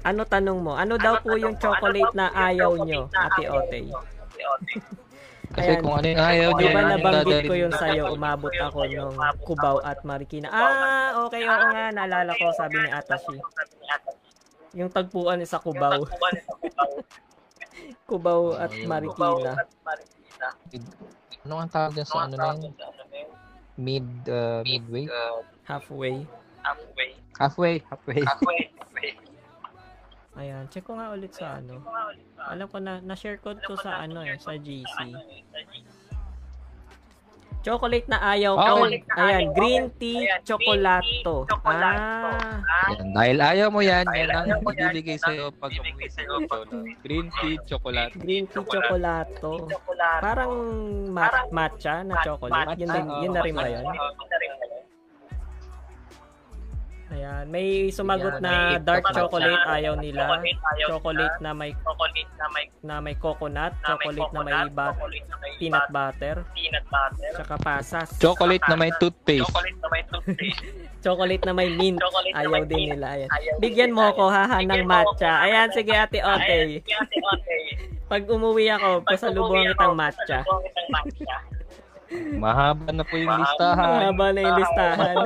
Ano 0.07 0.23
tanong 0.23 0.59
mo? 0.63 0.79
Ano 0.79 0.95
daw 0.99 1.19
po 1.19 1.35
yung 1.35 1.59
chocolate 1.59 2.15
na 2.15 2.31
ayaw 2.31 2.79
nyo, 2.79 3.11
Ate 3.11 3.45
Ote? 3.51 3.81
Kasi 5.53 5.71
Ayan. 5.77 5.83
kung 5.83 5.95
ano 5.95 6.07
yung 6.11 6.23
ayaw 6.23 6.51
Di 6.51 6.63
nyo, 6.63 6.67
ba 6.67 6.67
yun 6.67 6.77
yung 6.77 6.93
nabanggit 6.99 7.43
ko 7.47 7.55
yun 7.55 7.73
sa'yo, 7.73 8.03
umabot 8.15 8.55
ako 8.55 8.79
nung 8.91 9.17
Cubao 9.47 9.79
at 9.85 9.99
Marikina. 10.03 10.49
Ah, 10.51 11.11
okay, 11.27 11.43
oo 11.47 11.67
nga, 11.71 11.85
naalala 11.95 12.33
ko, 12.35 12.51
sabi 12.57 12.77
ni 12.83 12.91
Atashi. 12.91 13.37
Yung 14.77 14.91
tagpuan 14.91 15.41
sa 15.47 15.63
Cubao. 15.63 16.05
Cubao 18.09 18.59
at 18.59 18.73
Marikina. 18.85 19.55
Ano 21.47 21.63
ang 21.63 21.71
tawag 21.71 21.95
dyan 21.95 22.09
sa 22.11 22.27
ano 22.27 22.35
na 22.35 22.59
yun? 22.59 22.75
Mid, 23.77 24.09
uh, 24.27 24.65
midway? 24.67 25.07
Halfway. 25.63 26.27
Halfway. 26.65 27.11
Halfway, 27.37 27.75
halfway. 28.25 28.76
Ayan, 30.37 30.69
check 30.69 30.85
ko 30.85 31.01
nga 31.01 31.09
ulit 31.11 31.33
sa 31.33 31.59
ano. 31.59 31.81
Alam 32.37 32.67
ko 32.69 32.77
na, 32.77 33.01
na-share 33.01 33.41
ko 33.41 33.57
to 33.57 33.73
sa 33.75 34.05
ano 34.05 34.21
eh, 34.21 34.37
sa 34.37 34.53
GC. 34.53 34.97
Chocolate 37.67 38.07
na 38.07 38.23
ayaw 38.23 38.55
ko. 38.55 38.73
Okay. 38.87 39.03
Ayan, 39.19 39.45
green 39.51 39.85
tea 39.99 40.23
chocolato. 40.47 41.51
Ah, 41.67 42.63
Yan. 42.95 43.11
Dahil 43.11 43.39
ayaw 43.43 43.69
mo 43.75 43.83
yan, 43.83 44.07
yan 44.07 44.31
ang 44.31 44.63
ibibigay 44.63 45.19
sa'yo 45.19 45.51
pag 45.51 45.75
umuwi 45.75 46.07
sa. 46.07 46.23
Green 47.03 47.27
tea, 47.35 47.59
chocolate. 47.67 48.15
green 48.15 48.47
tea 48.47 48.63
chocolato. 48.63 49.67
Parang 50.23 50.53
ma- 51.11 51.27
matcha 51.51 52.07
na 52.07 52.23
chocolate. 52.23 52.79
Yun, 52.79 52.87
din, 52.87 53.07
yun 53.27 53.33
na 53.35 53.41
rin 53.43 53.55
ba 53.57 53.67
yun? 53.67 53.83
Ayan, 57.17 57.49
may 57.49 57.89
sumagot 57.89 58.45
na 58.45 58.77
dark 58.77 59.09
chocolate 59.09 59.65
ayaw 59.65 59.97
nila. 59.97 60.37
Chocolate 60.85 61.41
na 61.41 61.57
may 61.57 61.73
Chocolate 61.73 62.29
na 62.37 62.47
may 62.53 62.65
na 62.85 62.97
may 63.01 63.17
coconut, 63.17 63.73
na 63.81 63.97
may 63.97 64.05
chocolate 64.13 64.31
na 64.31 64.41
may 64.45 64.53
coconut, 64.53 64.69
ba- 64.71 64.93
chocolate 64.93 65.27
na 65.27 65.37
may 65.41 65.53
peanut 65.57 65.87
butter, 65.89 66.37
peanut 66.53 66.87
butter, 66.87 67.31
tsaka 67.33 67.55
pasas. 67.57 68.09
Chocolate 68.21 68.65
na 68.69 68.77
may 68.77 68.93
toothpaste. 68.95 69.49
chocolate 69.49 69.79
na 69.81 69.89
may 69.89 70.03
toothpaste, 70.05 70.61
Chocolate 71.01 71.45
na 71.45 71.53
may 71.55 71.69
mint. 71.71 71.97
Chocolate 71.97 72.35
na 72.35 72.39
Ayaw 72.39 72.51
may 72.53 72.65
din 72.67 72.77
mint. 72.77 72.91
nila. 72.93 73.07
Ayan. 73.09 73.29
Ayaw 73.33 73.55
Bigyan 73.57 73.91
mo 73.91 74.03
ako 74.05 74.23
haha 74.29 74.59
ng 74.61 74.85
matcha. 74.85 75.33
Ayan, 75.41 75.69
sige 75.73 75.93
ate 75.95 76.19
Ayan, 76.21 76.37
Ote. 76.37 76.85
Pag 78.07 78.23
umuwi 78.29 78.69
ako. 78.69 79.03
Pasalubong 79.03 79.67
kitang 79.67 79.97
matcha. 79.97 80.45
Mahaba 82.37 82.95
na 82.95 83.03
po 83.03 83.19
yung 83.19 83.35
listahan. 83.35 84.15
Mahaba 84.15 84.27
na 84.31 84.41
yung 84.41 84.59
listahan. 84.61 85.17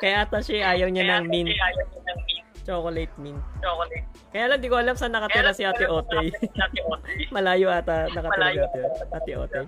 Kaya 0.00 0.24
ata 0.24 0.40
siya 0.40 0.72
ayaw 0.72 0.88
niya 0.88 1.20
ng 1.20 1.28
mint. 1.28 1.52
Chocolate 2.64 3.12
mint. 3.20 3.36
Chocolate. 3.60 4.04
Kaya 4.32 4.44
lang, 4.48 4.60
di 4.64 4.68
ko 4.72 4.80
alam 4.80 4.96
saan 4.96 5.12
nakatira 5.12 5.52
si 5.52 5.66
ate 5.66 5.84
Ote. 5.84 6.32
Malayo 7.34 7.68
ata 7.68 8.08
nakatira 8.08 8.48
si 8.48 8.60
ate, 8.64 8.80
ate 9.12 9.32
Ote. 9.36 9.60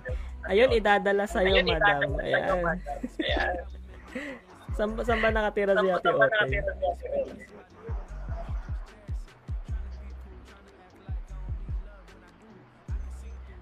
Ayun, 0.49 0.73
idadala 0.73 1.29
sa'yo, 1.29 1.61
Ayun, 1.61 1.69
madam. 1.69 2.17
Ayan. 2.17 2.63
Ayan. 3.21 3.53
Saan, 4.73 4.97
ba- 4.97 5.05
saan 5.05 5.21
ba 5.21 5.29
nakatira 5.29 5.77
si 5.77 5.85
ate 5.85 6.09
Ote? 6.09 6.41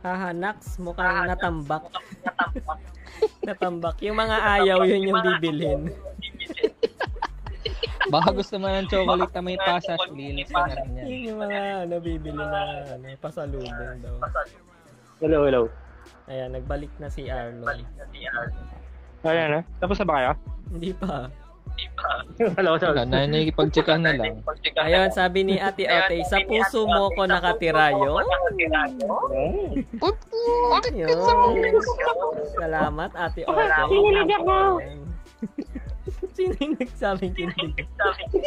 Haha, 0.02 0.34
Nax, 0.34 0.82
mukhang 0.82 1.30
natambak. 1.30 1.84
Natambak. 2.26 2.80
Natambak. 3.48 3.98
Yung 4.04 4.18
mga 4.18 4.36
ayaw, 4.60 4.78
yun 4.86 5.12
yung 5.12 5.22
bibilhin. 5.22 5.82
Baka 8.14 8.30
gusto 8.36 8.60
mo 8.60 8.68
ng 8.68 8.90
chocolate 8.92 9.32
na 9.32 9.44
may 9.46 9.56
pasas, 9.56 9.96
linis 10.12 10.52
ka 10.52 10.68
na 10.68 10.76
rin 10.76 11.00
yan. 11.00 11.06
Yun 11.08 11.22
yung 11.32 11.40
mga 11.40 11.60
ano, 11.88 11.96
bibili 12.02 12.44
na 12.44 12.62
ano, 12.98 13.06
pasalubong 13.22 14.02
daw. 14.02 14.16
Hello, 15.22 15.46
hello. 15.46 15.70
Ayan, 16.28 16.52
nagbalik 16.52 16.92
na 16.98 17.08
si 17.08 17.30
Arnold. 17.30 17.66
Balik 17.66 17.90
na 17.96 18.06
si 18.10 18.20
Arnold. 18.26 18.68
Ayan 19.22 19.50
na. 19.54 19.62
Tapos 19.78 20.02
na 20.02 20.06
ba 20.10 20.14
kayo? 20.18 20.32
Hindi 20.74 20.92
pa. 20.98 21.30
Di 21.78 21.86
ba? 21.96 22.10
hello, 22.58 22.76
hello. 22.76 22.92
Wala, 22.94 23.04
na 23.06 23.28
nakikipag-checkan 23.30 24.00
na 24.04 24.12
lang. 24.18 24.42
Ayun, 24.80 25.10
sabi 25.14 25.46
ni 25.46 25.56
Ate 25.62 25.86
Ote, 25.86 26.18
sa 26.26 26.42
puso 26.44 26.90
mo 26.90 27.14
ko 27.14 27.24
nakatira 27.30 27.94
yun. 27.94 28.26
Salamat, 32.58 33.12
Ate 33.14 33.42
Ote. 33.46 33.72
Kinilig 33.90 34.32
ako. 34.42 34.58
Sino 36.42 36.58
yung 36.58 36.74
nagsabing 36.82 37.34
kinilig? 37.38 37.86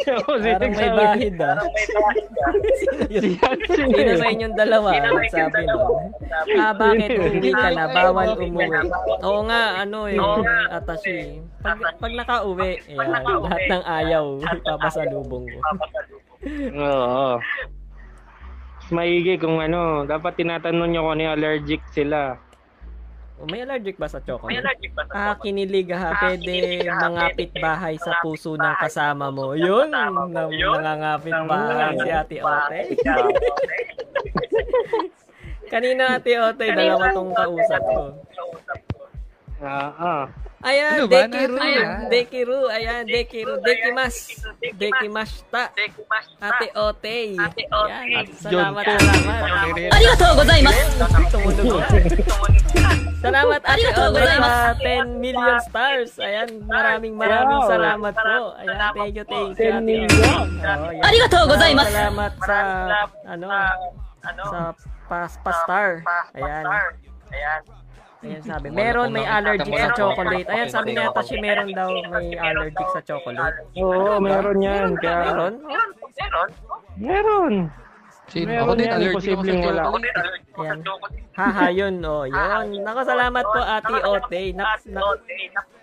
Sabi 0.03 0.11
Ako, 0.19 0.31
Parang 0.43 0.73
may 0.75 0.91
bahid 0.91 1.35
ah. 1.39 1.55
Parang 1.55 1.71
may 1.71 1.87
bahid. 1.95 2.27
Yun. 3.07 3.23
Sino 3.71 4.11
sa 4.19 4.27
inyong 4.27 4.55
dalawa 4.59 4.89
nagsabi 4.99 5.59
no? 5.63 6.11
Ah, 6.59 6.75
bakit 6.75 7.09
umuwi 7.15 7.51
ka 7.55 7.67
na? 7.71 7.83
Bawal 7.87 8.35
umuwi. 8.35 8.67
Oo 9.23 9.41
nga, 9.47 9.63
ano 9.79 10.11
eh, 10.11 10.19
atashi. 10.75 11.39
Pag, 11.63 11.79
pag 11.97 12.11
nakauwi, 12.11 12.83
ayan, 12.91 13.23
lahat 13.23 13.63
ng 13.71 13.83
ayaw, 13.87 14.25
ipapasalubong 14.43 15.45
ko. 15.47 15.59
Oo. 16.75 17.39
Mas 18.85 18.89
Maigi 18.93 19.41
kung 19.41 19.57
ano, 19.63 20.05
dapat 20.05 20.37
tinatanong 20.37 20.93
nyo 20.93 21.09
kung 21.09 21.13
ano 21.17 21.21
yung 21.25 21.35
allergic 21.41 21.81
sila. 21.89 22.37
O, 23.35 23.43
may 23.51 23.67
allergic 23.67 23.99
ba 23.99 24.07
sa 24.07 24.19
May 24.19 24.27
chocolate? 24.31 24.59
allergic 24.63 24.91
ba 24.95 25.03
sa 25.03 25.11
Ah, 25.11 25.35
kinilig 25.35 25.91
ha. 25.91 26.15
Pwede 26.15 26.55
mangapit 26.87 27.51
bahay 27.59 27.99
sa 27.99 28.23
puso 28.23 28.55
ng 28.55 28.75
kasama 28.79 29.27
mo. 29.27 29.51
Yun, 29.51 29.91
na, 29.91 30.07
nangangapit 30.07 31.35
bahay 31.43 31.99
si 31.99 32.09
Ate 32.09 32.37
Ote. 32.39 32.79
Kanina 35.65 36.15
ate 36.15 36.37
Otoy, 36.37 36.69
dalawa 36.71 37.09
tong 37.11 37.33
kausap 37.33 37.81
ko. 37.83 38.03
Ah, 39.59 39.91
ah. 39.97 40.23
Ayan, 40.63 41.03
ano 41.03 41.05
Dekiru. 41.11 41.55
Ayan, 41.59 41.89
Dekiru. 42.07 42.59
Ayan, 42.71 43.03
Dekiru. 43.03 43.53
Dekimas. 43.59 44.15
Dekimas 44.79 45.31
ta. 45.51 45.69
Ate 46.39 46.67
Otey. 46.73 47.35
Ate 47.35 47.63
Otey. 47.69 48.23
Salamat, 48.39 48.83
salamat. 48.87 49.35
Arigatou 49.91 50.31
gozaimasu. 50.39 50.83
Salamat, 53.19 53.61
Ate 53.67 53.89
Otey. 53.99 54.27
10 54.79 55.19
million 55.19 55.57
stars. 55.67 56.11
Ayan, 56.23 56.49
maraming 56.65 57.13
maraming 57.19 57.61
salamat 57.67 58.13
po. 58.15 58.55
Ayan, 58.55 58.77
thank 58.95 59.13
you, 59.17 59.25
thank 59.27 59.59
you. 59.59 59.75
10 59.75 59.83
million. 59.83 60.09
Arigatou 61.03 61.43
gozaimasu. 61.51 61.91
Salamat 61.91 62.31
sa, 62.41 62.57
ano, 63.27 63.47
ano 64.23 64.43
sa 64.49 64.59
pa-star. 65.43 66.01
Ayan. 66.33 66.63
Ayan. 67.29 67.84
Ayan 68.25 68.43
sabi, 68.51 68.67
meron 68.73 69.13
may 69.13 69.23
allergic 69.23 69.69
sa 69.71 69.93
chocolate. 69.93 70.47
Ayan 70.49 70.69
sabi 70.69 70.89
ni 70.91 70.99
Atashi, 70.99 71.37
meron 71.37 71.69
daw 71.71 71.89
may 72.09 72.33
allergic 72.33 72.87
sa 72.89 73.01
chocolate. 73.05 73.55
Oo, 73.77 74.17
meron 74.17 74.57
yan. 74.59 74.97
Kaya, 74.97 75.29
Meron? 75.29 75.53
Meron. 75.61 76.49
meron. 76.97 77.53
Sino? 78.25 78.49
Meron 78.49 78.65
Ako 78.65 78.71
din, 78.73 78.89
allergic 78.89 79.33
ako 79.37 79.43
sa 79.45 79.53
wala. 79.53 79.83
chocolate. 79.85 80.17
Ayan. 80.55 80.79
Haha, 81.35 81.67
yun, 81.67 81.95
oh, 82.01 82.23
yun. 82.25 82.65
Nako, 82.81 83.01
salamat 83.03 83.43
po, 83.43 83.59
Ate 83.59 83.95
Ote. 84.01 84.41
Na, 84.55 84.63
na, 84.87 85.01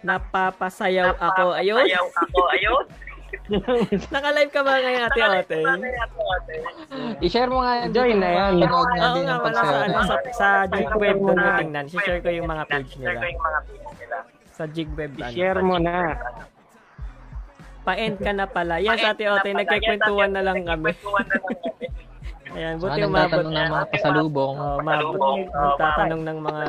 napapasayaw 0.03 1.13
ako. 1.15 1.55
Ayun. 1.55 1.85
Ayaw 1.87 2.07
ako. 2.11 2.41
Ayun. 2.51 2.85
Naka-live 4.15 4.53
ka 4.53 4.61
ba 4.61 4.73
ngayon, 4.79 5.03
Ate 5.09 5.21
Ote? 5.25 5.59
I-share 7.25 7.51
mo 7.51 7.65
nga. 7.65 7.89
Join 7.89 8.19
na 8.21 8.29
yan. 8.29 8.53
nga 8.61 8.69
Oo 8.71 8.85
din 9.17 9.25
nga, 9.25 9.35
ang 9.37 9.43
wala 9.43 9.55
sa, 9.55 9.65
pagsayaw. 9.65 9.83
ano, 9.83 9.99
sa, 10.05 10.17
sa 10.33 10.49
Jig 10.69 10.91
Web 10.95 11.17
doon 11.19 11.39
mo 11.39 11.51
tingnan. 11.57 11.85
share 11.89 12.21
ko 12.21 12.29
yung 12.29 12.49
mga 12.49 12.65
page 12.69 12.93
nila. 13.01 13.11
Share 13.11 13.21
ko 13.21 13.27
yung 13.29 13.45
mga 13.45 13.61
page 13.65 13.87
nila. 13.99 14.17
Sa 14.53 14.65
Jig 14.69 14.91
Web, 14.95 15.13
ano. 15.17 15.33
Share 15.33 15.61
mo 15.61 15.77
na. 15.81 15.97
Pa-end 17.83 18.17
ka 18.23 18.31
na 18.31 18.47
pala. 18.47 18.79
Yes, 18.79 19.03
Ate 19.03 19.27
Ote, 19.27 19.49
nagkikwentuhan 19.51 20.31
na 20.31 20.43
lang 20.45 20.63
kami. 20.63 20.93
Na. 20.95 21.01
Ayan, 22.53 22.77
buti 22.77 23.01
umabot. 23.01 23.33
nagtatanong 23.33 23.55
ng 23.57 23.71
mga 23.73 23.87
pasalubong. 23.97 24.55
Oh, 24.61 24.77
umabot. 24.77 25.17
Nagtatanong 25.49 26.21
ng 26.21 26.39
mga 26.45 26.65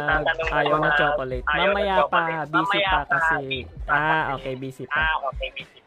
ayaw 0.56 0.78
ng 0.80 0.94
chocolate. 0.96 1.44
Mamaya 1.44 1.96
pa, 2.08 2.24
busy 2.48 2.80
pa 2.88 3.00
kasi. 3.04 3.68
Ah, 3.92 4.32
okay, 4.40 4.56
busy 4.56 4.88
pa. 4.88 5.04
Ah, 5.04 5.28
okay. 5.28 5.52
Busy 5.52 5.76
pa. 5.76 5.83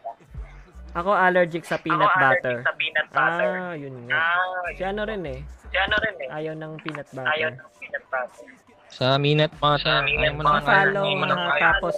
Ako 0.97 1.11
allergic 1.13 1.63
sa 1.63 1.77
peanut 1.77 2.09
Ako 2.09 2.19
butter. 2.19 2.57
allergic 2.57 2.65
sa 2.65 2.75
peanut 2.75 3.09
butter. 3.11 3.53
Ah, 3.55 3.75
yun 3.75 3.95
nga. 4.05 4.17
Ah, 4.17 4.65
Si 4.73 4.83
ano 4.83 5.03
rin 5.05 5.23
eh. 5.27 5.41
si 5.67 5.77
ano 5.77 5.97
rin 5.99 6.17
eh. 6.19 6.29
Ayaw 6.33 6.55
ng 6.55 6.73
peanut 6.81 7.07
Ayaw 7.07 7.21
butter. 7.53 7.53
ng 7.53 7.71
peanut 7.77 8.05
butter. 8.09 8.49
Sa 8.87 9.19
minute 9.19 9.53
butter. 9.57 9.99
Ayaw 10.01 10.33
mo 10.33 10.43
na 10.43 10.63
Follow 10.63 11.05
Ayaw 11.05 11.19
mo 11.19 11.25
ng- 11.27 11.59
tapos 11.59 11.95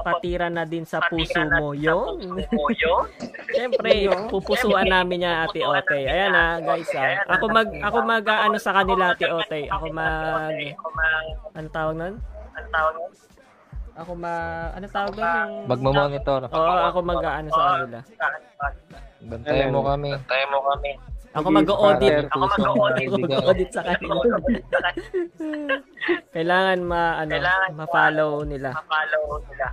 patira 0.00 0.46
na 0.46 0.62
din 0.62 0.84
sa 0.84 1.02
puso 1.02 1.40
na 1.40 1.58
mo. 1.58 1.72
sa 1.72 1.80
yun. 1.80 2.06
Siyempre, 3.50 3.90
pupusuan 4.28 4.86
namin 4.86 5.20
niya 5.20 5.44
Ate 5.44 5.60
Ote. 5.60 5.98
Ayan 5.98 6.30
ha, 6.30 6.62
guys 6.62 6.86
ha. 6.94 7.24
Ako 7.26 7.50
mag 7.50 7.68
ako 7.74 7.98
mag 8.00 8.22
ano 8.22 8.56
sa 8.56 8.70
kanila 8.72 9.10
Ate 9.10 9.26
Ote. 9.26 9.66
Ako 9.66 9.90
mag 9.90 10.54
Ako 10.70 10.88
mag... 10.94 11.24
ano 11.50 11.66
tawag 11.68 11.94
nun? 11.96 12.14
Ano 12.52 12.66
tawag 12.70 12.94
nun? 12.94 13.12
Ako 14.00 14.12
ma 14.16 14.32
ano 14.72 14.86
tawag 14.88 15.12
nun 15.12 15.28
yung 15.28 15.54
Magmamonitor. 15.68 16.40
Oo, 16.48 16.74
ako 16.88 16.98
mag 17.04 17.20
ano 17.20 17.48
sa 17.52 17.62
kanila. 17.76 17.98
Bantayan 19.20 19.68
mo 19.76 19.80
kami. 19.84 20.10
Tayo 20.24 20.44
mo 20.48 20.58
kami. 20.72 20.90
Ako 21.30 21.46
mag-audit. 21.52 22.26
Ako 22.32 22.44
mag-audit. 22.48 23.06
Ako 23.06 23.16
mag-audit 23.20 23.70
sa 23.70 23.82
kanila. 23.84 24.16
Kailangan 26.32 26.78
ma 26.80 27.20
ano, 27.20 27.32
ma-follow 27.76 28.42
nila. 28.48 28.72
Follow 28.88 29.38
nila. 29.46 29.68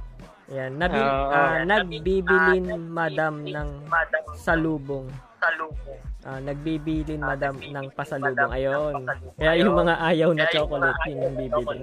Ayan, 0.48 0.80
nabi, 0.80 0.96
Oo. 0.96 1.28
ah, 1.28 1.60
nagbibilin 1.68 2.72
madam 2.88 3.44
ng 3.44 3.70
Madam 3.92 4.24
salubong. 4.40 5.12
Salubong. 5.48 6.00
Ah, 6.28 6.44
nagbibilin 6.44 7.24
madam 7.24 7.56
ng 7.56 7.88
pasalubong. 7.96 8.52
Ayun. 8.52 9.08
Kaya 9.40 9.64
yung 9.64 9.80
mga 9.80 9.96
ayaw 9.96 10.30
na 10.36 10.44
chocolate, 10.52 11.00
yun 11.08 11.24
yung 11.24 11.36
bibilin. 11.40 11.82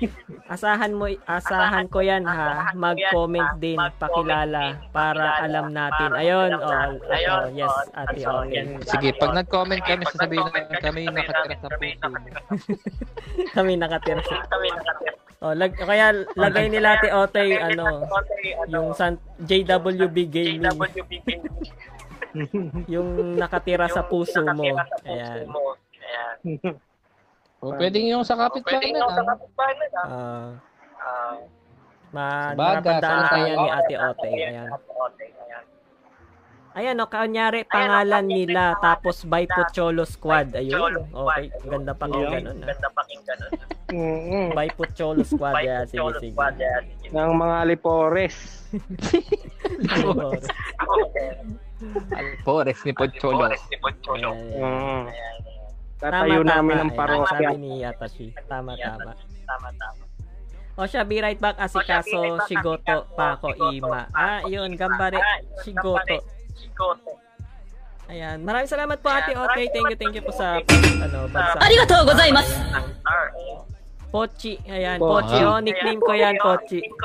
asahan 0.54 0.94
mo, 0.94 1.10
asahan 1.26 1.90
ko 1.90 1.98
yan 1.98 2.22
ha. 2.22 2.70
Mag-comment 2.78 3.58
din, 3.58 3.80
pakilala 3.98 4.78
para 4.94 5.42
alam 5.42 5.74
natin. 5.74 6.14
Ayun, 6.14 6.50
oh, 6.54 6.70
oh 6.70 7.46
yes, 7.50 7.74
ate, 7.98 8.22
okay. 8.22 8.62
Sige, 8.86 9.08
pag 9.18 9.34
nag-comment 9.34 9.82
kami, 9.82 10.06
sasabihin 10.14 10.46
na 10.54 10.78
kami 10.78 11.10
yung 11.10 11.16
nakatira 11.18 11.56
sa 11.58 11.68
puso. 11.74 12.08
Kami 13.58 13.72
nakatira. 13.74 14.22
Kami 14.22 14.68
nakatira. 14.70 15.18
Oh, 15.40 15.56
lag, 15.56 15.72
kaya 15.72 16.12
lagay 16.36 16.68
nila 16.68 17.00
ate 17.00 17.08
Otay, 17.08 17.56
ano, 17.56 18.04
yung 18.68 18.92
San, 18.92 19.16
JWB 19.40 20.28
Gaming, 20.28 20.68
JWB 20.68 21.12
Gaming. 21.24 21.42
yung 22.92 23.08
nakatira 23.34 23.86
sa 23.86 24.02
puso 24.02 24.42
mo. 24.44 24.62
Nakatira 24.62 24.84
sa 24.84 24.96
puso 24.98 25.10
Ayan. 25.10 25.46
mo. 25.46 25.60
Ayan. 26.00 26.36
O, 27.60 27.76
pwedeng 27.76 28.06
yung 28.08 28.24
sa 28.24 28.34
kapitbahay 28.34 28.88
Pwede 28.88 28.94
na 28.94 28.98
lang. 29.04 29.12
na. 29.20 29.34
Ah, 30.00 30.50
Ah, 31.00 31.36
ma 32.12 32.24
napandaan 32.76 33.20
sa- 33.22 33.30
kaya 33.30 33.52
ni 33.54 33.68
Ate 33.68 33.94
Ote, 33.96 34.28
ayan. 34.28 34.68
Ayan, 36.70 36.96
o, 36.96 37.04
kanyari, 37.04 37.60
pangalan 37.66 38.24
nila, 38.24 38.78
tapos 38.78 39.24
by 39.24 39.44
Pucholo 39.44 40.06
Squad. 40.06 40.54
Ayun, 40.54 41.02
okay. 41.04 41.50
Ganda 41.66 41.92
pa 41.92 42.06
kung 42.06 42.22
ganun. 42.22 42.62
ah. 42.62 42.66
Ganda. 42.70 43.46
Mm-mm. 43.90 44.54
By 44.54 44.70
Pucholo 44.70 45.26
Squad. 45.26 45.58
Yeah, 45.60 45.82
sige, 45.84 45.98
sige. 46.22 46.34
Ng 47.10 47.32
mga 47.34 47.56
Alipores. 47.60 48.36
Alpores 52.12 52.78
ni 52.84 52.92
Pocholo. 52.92 53.48
Alpores 53.48 53.62
ni 53.70 53.76
Pocholo. 53.80 54.30
Mm. 54.36 55.04
Tatayo 56.00 56.40
tama, 56.40 56.52
namin 56.56 56.76
ng 56.88 56.92
parokya. 56.96 57.28
Sabi 57.36 57.56
ni 57.60 57.70
Yatashi. 57.84 58.26
Tama, 58.48 58.72
tama. 58.76 59.12
Tama, 59.44 59.68
tama. 59.76 60.02
O 60.80 60.88
siya, 60.88 61.04
be 61.04 61.20
right 61.20 61.36
back. 61.36 61.60
Asikaso, 61.60 62.40
Shigoto, 62.48 63.04
Pako, 63.12 63.52
Ima. 63.68 64.08
Ah, 64.16 64.40
ah, 64.40 64.48
yun. 64.48 64.72
Gambare, 64.80 65.20
Shigoto. 65.60 66.24
Shigoto. 66.56 67.20
Ayan. 68.10 68.42
Maraming 68.42 68.66
salamat 68.66 68.98
po, 68.98 69.12
Ate 69.12 69.36
Ote. 69.36 69.70
Thank 69.70 69.86
you, 69.92 69.96
thank 70.00 70.14
you 70.16 70.24
po 70.24 70.32
sa, 70.34 70.58
ano, 71.04 71.28
bansa. 71.30 71.62
Arigatou 71.62 72.02
gozaimasu! 72.08 72.56
Pochi. 74.10 74.58
Ayan, 74.66 74.98
wow. 74.98 75.22
Pochi. 75.22 75.38
Oh, 75.46 75.60
nickname 75.62 76.02
ko 76.02 76.12
yan, 76.16 76.34
Pochi. 76.42 76.80
Oh, 76.82 76.96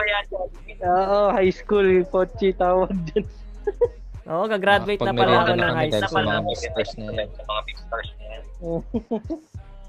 Oo, 0.82 0.90
ah, 0.90 1.06
oh, 1.14 1.30
high 1.36 1.54
school. 1.54 2.02
Pochi 2.10 2.58
tawag 2.58 2.90
din. 3.12 3.22
Oo, 4.26 4.42
oh, 4.42 4.46
gagraduate 4.50 5.02
na 5.06 5.14
pala 5.14 5.46
ako 5.46 5.54
ng 5.54 5.76
high 5.78 5.94
school. 5.94 6.10
Sa 6.10 6.26
mga 6.26 6.42
beefstars 6.50 6.92
na 6.98 7.04
yan. 7.14 7.30
Mga 7.30 7.62
beefstars 7.70 8.10
na 8.18 8.26
yan. 8.26 8.44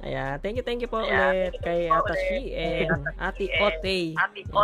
Ayan, 0.07 0.35
thank 0.45 0.55
you, 0.61 0.65
thank 0.65 0.81
you 0.85 0.91
po 0.93 1.01
Ayan, 1.01 1.51
ulit 1.51 1.57
you 1.57 1.65
kay 1.65 1.89
Ata 1.89 2.15
Shi 2.15 2.53
and 2.53 2.93
Ate 3.17 3.49
Ote 3.65 3.99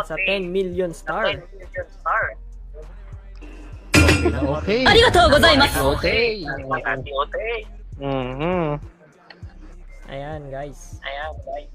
sa 0.05 0.15
10 0.15 0.45
million 0.45 0.93
star. 0.93 1.25
10 1.25 1.41
million 1.57 1.87
star. 1.89 2.23
Okay. 4.61 4.85
Arigatou 4.85 5.25
gozaimasu. 5.33 5.97
Okay. 5.97 6.45
Ate 6.45 7.11
Ote. 7.11 7.49
Mhm. 7.97 8.77
Ayan, 10.13 10.41
guys. 10.53 11.01
Ayan, 11.01 11.33
guys. 11.43 11.73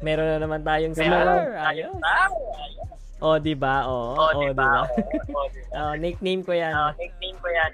Meron 0.00 0.26
na 0.26 0.38
naman 0.40 0.64
tayong 0.64 0.96
star. 0.96 1.60
Ayos. 1.60 1.92
Ayos. 2.00 3.03
Oh, 3.24 3.40
di 3.40 3.56
ba? 3.56 3.88
Oo, 3.88 4.12
Oh, 4.12 4.28
oh, 4.28 4.32
di 4.38 4.52
ba? 4.52 4.84
Oh, 4.84 5.48
di 5.48 5.62
ba? 5.64 5.80
Oh, 5.80 5.94
nickname 5.96 6.44
ko 6.44 6.52
yan. 6.52 6.70
Ah, 6.70 6.92
nickname 6.92 7.38
ko 7.40 7.48
yan. 7.48 7.72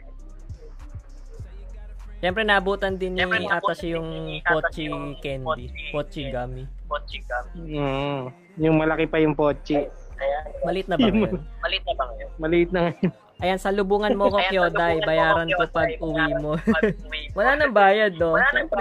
Siyempre, 2.21 2.43
naabutan 2.45 2.95
din 2.95 3.17
ni 3.17 3.25
Siyempre, 3.25 3.49
Atashi 3.49 3.89
din 3.89 3.97
yung 3.97 4.09
ni 4.29 4.37
Pochi 4.45 4.85
Candy. 5.19 5.67
Pochi. 5.91 6.23
Gummy. 6.29 6.63
Pochi 6.87 7.19
Gummy. 7.25 7.75
Mm. 7.75 8.21
Yung 8.61 8.77
malaki 8.77 9.09
pa 9.09 9.19
yung 9.19 9.33
Pochi. 9.35 9.89
Ayan. 10.21 10.43
Malit 10.63 10.87
na 10.87 10.95
ba 10.95 11.09
yun? 11.09 11.33
Maliit 11.65 11.83
na 11.83 11.95
ba 11.97 12.05
ngayon? 12.07 12.31
Maliit 12.37 12.71
na 12.71 12.81
ngayon. 12.87 13.11
Ayan, 13.41 13.57
sa 13.57 13.73
lubungan 13.73 14.13
mo 14.21 14.29
ko, 14.29 14.37
Ayan, 14.37 14.53
Kyodai. 14.53 15.01
salubungan 15.01 15.01
mo, 15.01 15.09
Bayaran 15.09 15.49
ko 15.49 15.65
Kyodai. 15.65 15.97
Bayaran 15.97 16.37
mo. 16.37 16.53
ko 16.53 16.61
pag 16.61 16.85
uwi 16.93 17.13
mo. 17.25 17.33
Wala 17.33 17.51
nang 17.57 17.73
bayad, 17.73 18.13
no? 18.21 18.31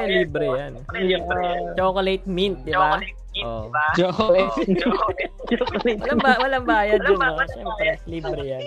Libre 0.04 0.46
no? 0.46 0.60
yan. 0.60 0.74
Siyempre, 0.76 1.00
libre 1.00 1.40
yan. 1.40 1.62
Chocolate 1.80 2.26
mint, 2.28 2.58
di 2.62 2.72
ba? 2.76 3.00
Chocolate 3.00 3.16
mint, 3.40 3.48
Oh. 3.48 3.64
di 3.64 3.72
ba? 3.72 3.86
Walang, 5.80 6.20
ba 6.20 6.32
walang 6.38 6.66
bayad 6.68 7.00
yun, 7.02 7.16
no? 7.18 7.40
Siyempre, 7.48 7.86
bayad. 7.88 8.00
libre 8.06 8.42
yan. 8.44 8.62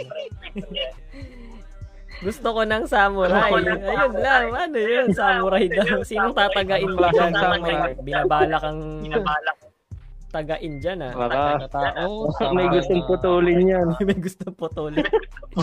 Libre 0.54 0.70
yan. 0.80 0.94
Gusto 2.22 2.48
ko 2.54 2.62
ng 2.62 2.84
samurai. 2.86 3.50
Gusto 3.50 3.50
ko 3.50 3.58
ng 3.66 3.80
Ayun 3.82 4.12
lang, 4.22 4.44
ano 4.54 4.78
yun, 4.78 5.06
samurai 5.10 5.66
daw. 5.66 6.06
Sinong 6.06 6.34
tatagain 6.34 6.86
mo 6.86 7.02
dyan? 7.10 7.34
Samurai. 7.34 7.98
Binabala 7.98 8.56
kang... 8.62 9.02
Binabalak. 9.02 9.56
taga-Indian 10.32 10.98
ah. 11.04 11.12
Baka 11.12 11.68
Tao, 11.68 12.32
may 12.56 12.66
gustong 12.72 13.04
putulin 13.04 13.68
yan. 13.68 13.86
May 14.08 14.16
gustong 14.16 14.56
putulin. 14.56 15.04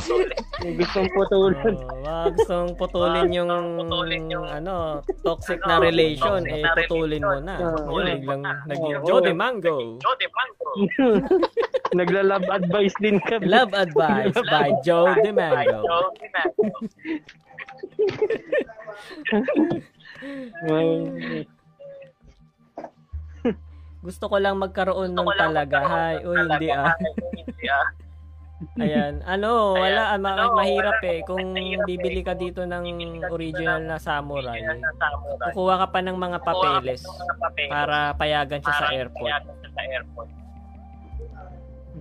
May 0.63 0.73
gustong 0.77 1.09
putulin. 1.11 1.73
Oh, 1.75 2.05
mga 2.05 2.37
gustong 2.37 2.69
putulin 2.77 3.27
yung, 3.33 4.45
ano, 4.45 5.01
toxic 5.25 5.57
na 5.65 5.81
relation, 5.81 6.45
eh, 6.45 6.61
putulin 6.85 7.25
mo 7.25 7.41
na. 7.41 7.57
Yun, 7.57 8.21
biglang 8.21 8.43
naging 8.69 9.01
Jody 9.03 9.33
Mango. 9.33 9.97
Nagla-love 11.97 12.45
advice 12.53 12.93
din 13.01 13.17
kami. 13.25 13.49
Love 13.49 13.73
Advice 13.73 14.37
by 14.45 14.69
Joe 14.85 15.09
DeMango. 15.25 16.13
May- 20.69 21.49
Gusto 23.99 24.31
ko 24.31 24.35
lang 24.39 24.55
magkaroon 24.59 25.11
nun 25.11 25.27
talaga. 25.35 25.83
Hay, 25.83 26.23
uy, 26.23 26.39
hindi 26.39 26.67
ah. 26.71 26.95
Ayan. 28.79 29.23
Ano, 29.23 29.75
wala, 29.79 30.15
ah, 30.15 30.19
ma- 30.19 30.51
mahirap 30.51 30.99
eh. 31.07 31.23
Kung 31.23 31.55
bibili 31.87 32.19
ka 32.23 32.35
dito 32.35 32.67
ng 32.67 33.23
original 33.31 33.79
na 33.87 33.95
samurai, 33.99 34.59
kukuha 35.51 35.79
ka 35.83 35.87
pa 35.95 35.99
ng 36.03 36.15
mga 36.19 36.37
papeles 36.43 37.03
para 37.71 38.11
payagan 38.19 38.59
siya 38.59 38.75
sa 38.75 38.87
airport. 38.91 39.31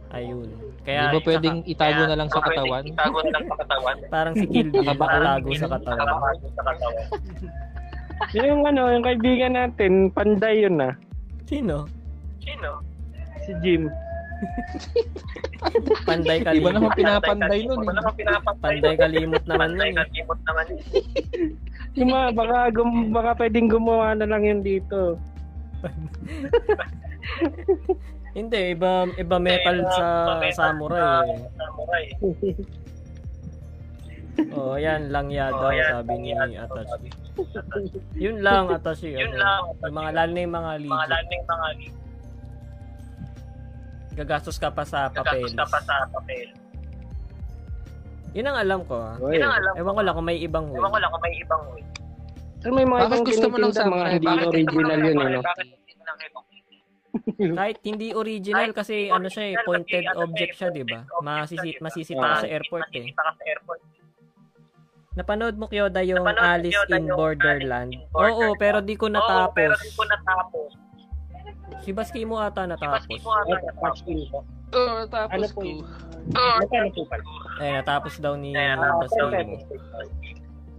Ayun. 0.08 0.48
Di 0.48 0.82
Kaya, 0.88 1.12
ba 1.12 1.20
pwedeng 1.20 1.58
itago 1.68 2.02
na 2.08 2.16
lang 2.16 2.28
sa 2.32 2.40
katawan? 2.40 2.82
Itago 2.86 3.18
na 3.20 3.30
lang 3.34 3.44
sa 3.44 3.56
katawan. 3.60 3.96
parang 4.14 4.34
si 4.34 4.46
Kill 4.48 4.68
Bill, 4.72 4.88
nakatago 4.88 5.48
sa 5.52 5.68
katawan. 5.68 6.06
Nakatago 6.08 6.46
sa 6.48 6.62
katawan. 6.64 7.04
yung 8.34 8.62
ano, 8.64 8.82
yung 8.88 9.04
kaibigan 9.04 9.52
natin, 9.52 10.08
panday 10.10 10.64
yun 10.64 10.80
ah. 10.80 10.96
Sino? 11.48 11.88
Sino? 12.44 12.84
Si 13.40 13.56
Jim. 13.64 13.88
Panday 16.06 16.44
Iba 16.44 16.70
naman 16.70 16.94
kalimot. 16.94 16.94
pinapanday 16.94 17.66
nun 17.66 17.82
Wala 17.82 17.98
eh. 17.98 18.04
kang 18.04 18.18
pinapantay. 18.20 18.74
Panday 18.78 18.94
kalimot 19.00 19.42
naman 19.48 19.68
Panday 19.72 19.88
yun 19.88 19.96
eh. 19.96 20.04
kalimot 20.04 20.40
naman. 20.44 20.66
Yung 21.96 22.10
mga, 22.12 22.26
baka, 22.36 22.58
gum, 22.70 22.90
baka 23.10 23.30
pwedeng 23.42 23.68
gumawa 23.72 24.14
na 24.14 24.28
lang 24.28 24.44
yun 24.44 24.60
dito. 24.60 25.16
Hindi, 28.38 28.76
iba, 28.76 29.08
iba 29.18 29.36
metal 29.40 29.82
sa 29.90 30.06
samurai 30.52 31.32
eh. 31.32 31.40
Samurai. 31.56 32.04
Oh, 34.54 34.78
yan 34.78 35.10
lang 35.10 35.26
ya 35.34 35.50
daw 35.50 35.70
sabi 35.70 36.14
ni 36.22 36.30
Atashi. 36.34 37.10
Yun 38.14 38.38
lang 38.38 38.70
Atashi. 38.70 39.10
Yun 39.18 39.34
ano, 39.34 39.42
lang. 39.42 39.62
Yung 39.82 39.96
mga 39.98 40.10
lalo 40.14 40.30
na 40.30 40.40
yung 40.40 40.54
mga 40.54 40.70
Mga 40.78 40.78
legit. 40.78 41.10
laning 41.10 41.44
mga 41.48 41.68
Gagastos 44.18 44.58
ka 44.58 44.70
pa 44.74 44.82
sa 44.82 45.06
gagastos 45.10 45.54
papeles. 45.54 45.54
ka 45.54 45.66
pa 45.70 45.78
sa 45.82 45.94
papel. 46.10 46.48
Yun 48.34 48.46
ang 48.50 48.58
alam 48.58 48.80
ko 48.82 48.94
ah. 48.98 49.14
Yun 49.18 49.42
ang 49.42 49.54
alam 49.62 49.72
Ewan 49.78 49.92
ko 49.94 50.02
lang 50.02 50.14
kung 50.14 50.26
may 50.26 50.38
ibang 50.42 50.66
way. 50.70 50.78
Ewan 50.78 50.90
ko 50.90 50.98
lang 50.98 51.10
kung 51.10 51.22
may 51.22 51.34
ibang 51.38 51.62
way. 51.70 51.82
Pero 52.58 52.72
may 52.74 52.86
mga 52.86 53.00
ibang 53.06 53.24
gusto 53.26 53.46
mo 53.46 53.56
ng 53.58 53.70
tinitinda, 53.70 53.94
mga 53.94 54.06
hindi 54.10 54.26
Bakit 54.26 54.46
original 54.50 54.98
yun 54.98 55.18
eh, 55.18 55.28
no? 55.30 55.40
Bakit 55.42 55.66
hindi 55.70 55.92
mo 55.94 56.02
lang 56.02 56.18
ito? 56.18 56.40
Kahit 57.58 57.78
hindi 57.86 58.08
original 58.14 58.70
kasi 58.74 58.96
ano 59.08 59.26
siya 59.30 59.44
eh, 59.50 59.54
pointed 59.62 60.04
object 60.18 60.52
siya, 60.58 60.68
di 60.74 60.82
ba? 60.82 61.06
Masisit, 61.22 61.78
masisita 61.78 62.18
ka 62.18 62.36
sa 62.42 62.50
airport 62.50 62.90
eh. 62.90 63.06
Masisita 63.06 63.22
ka 63.22 63.32
sa 63.38 63.44
airport. 63.46 63.80
Napanood 65.12 65.56
mo 65.56 65.66
Kyoda 65.66 66.00
yung 66.02 66.20
Napanood 66.20 66.44
Alice 66.60 66.74
Kyoda, 66.76 66.94
in 66.94 67.04
yung 67.04 67.16
Borderland? 67.16 67.90
Alice 67.90 68.04
in 68.04 68.12
Borderland. 68.12 68.42
Oo, 68.44 68.56
pero 68.56 68.78
di 68.80 68.94
ko 68.94 69.06
Oo, 69.06 69.14
natapos. 69.14 69.54
pero 69.54 69.74
di 69.74 69.90
ko 69.90 70.02
natapos. 70.04 70.70
Si 71.78 71.90
Baski 71.90 72.22
mo 72.22 72.36
ata 72.36 72.62
natapos. 72.66 73.06
Ibaski 73.06 73.16
mo 73.18 73.30
ata 73.32 73.54
natapos. 73.56 73.98
Oo, 74.70 75.00
tapos 75.06 75.32
Ano 75.32 75.46
ko. 75.48 75.60
Oo, 76.28 76.56
Magkano 76.60 76.88
po 76.92 77.00
pala? 77.08 77.24
Eh, 77.58 77.72
natapos 77.72 78.14
daw 78.20 78.34
ni 78.36 78.52
natapos 78.52 79.08
Baski 79.08 79.18
daw 79.18 79.28
mo. 79.42 79.56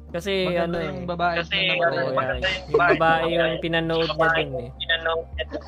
Kasi 0.10 0.34
ano 0.48 0.50
Maganda 0.50 0.78
eh. 0.80 0.88
yung 0.90 1.00
babae 1.06 1.36
Kasi, 1.38 1.58
na 1.60 1.70
Oo, 1.70 1.78
namatay. 1.78 2.02
yan. 2.02 2.14
maganda 2.16 2.48
yung 2.48 2.58
Yung 2.60 2.74
babae 2.76 2.98
babae. 2.98 3.30
yung 3.30 3.54
pinanood 3.60 4.10
niya 4.10 4.30
dun 4.32 4.50
eh. 4.56 4.70
Pinanood 4.76 5.26
niya 5.28 5.44
dun. 5.48 5.64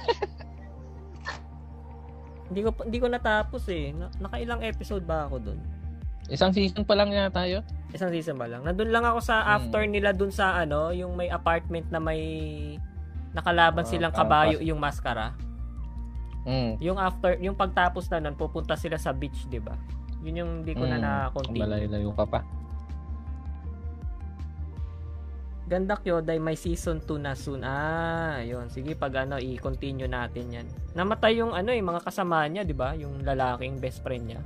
Hindi 2.52 2.60
ko 2.62 2.70
hindi 2.82 2.98
ko 3.00 3.08
natapos 3.08 3.64
eh. 3.70 3.86
Na- 3.92 4.12
nakailang 4.20 4.62
episode 4.62 5.04
ba 5.04 5.26
ako 5.26 5.36
dun? 5.42 5.60
Isang 6.32 6.56
season 6.56 6.88
pa 6.88 6.96
lang 6.96 7.12
yata 7.12 7.44
yun. 7.44 7.60
Isang 7.92 8.08
season 8.08 8.40
ba 8.40 8.48
lang? 8.48 8.64
Nandun 8.64 8.88
lang 8.88 9.04
ako 9.04 9.20
sa 9.20 9.44
Hmm. 9.44 9.52
after 9.60 9.84
nila 9.84 10.16
dun 10.16 10.32
sa 10.32 10.56
ano, 10.56 10.96
yung 10.96 11.12
may 11.14 11.28
apartment 11.28 11.92
na 11.92 12.00
may 12.00 12.24
nakalaban 13.36 13.84
Ah, 13.84 13.90
silang 13.90 14.16
kabayo 14.16 14.58
pas- 14.58 14.66
yung 14.66 14.80
maskara. 14.80 15.36
Mm. 16.42 16.82
Yung 16.82 16.98
after, 16.98 17.38
yung 17.38 17.54
pagtapos 17.54 18.10
na 18.10 18.18
nun, 18.18 18.34
pupunta 18.34 18.74
sila 18.74 18.98
sa 18.98 19.14
beach, 19.14 19.46
di 19.46 19.62
ba? 19.62 19.78
Yun 20.26 20.40
yung 20.42 20.52
hindi 20.64 20.74
ko 20.74 20.84
na 20.84 20.98
Mm. 20.98 21.04
na-continue. 21.04 21.62
Malayo-layo 21.62 22.12
ka 22.12 22.26
pa. 22.26 22.40
Ganda 25.70 25.96
Kyoday, 25.96 26.36
may 26.36 26.60
season 26.60 27.00
2 27.00 27.16
na 27.16 27.32
soon. 27.32 27.64
Ah, 27.64 28.44
yun. 28.44 28.68
Sige, 28.68 28.92
pag 28.92 29.24
ano, 29.24 29.40
i-continue 29.40 30.10
natin 30.10 30.52
yan. 30.52 30.68
Namatay 30.92 31.40
yung 31.40 31.56
ano 31.56 31.72
eh, 31.72 31.80
mga 31.80 32.04
kasama 32.04 32.44
niya, 32.52 32.68
di 32.68 32.76
ba? 32.76 32.92
Yung 32.92 33.24
lalaking 33.24 33.80
best 33.80 34.04
friend 34.04 34.28
niya. 34.28 34.42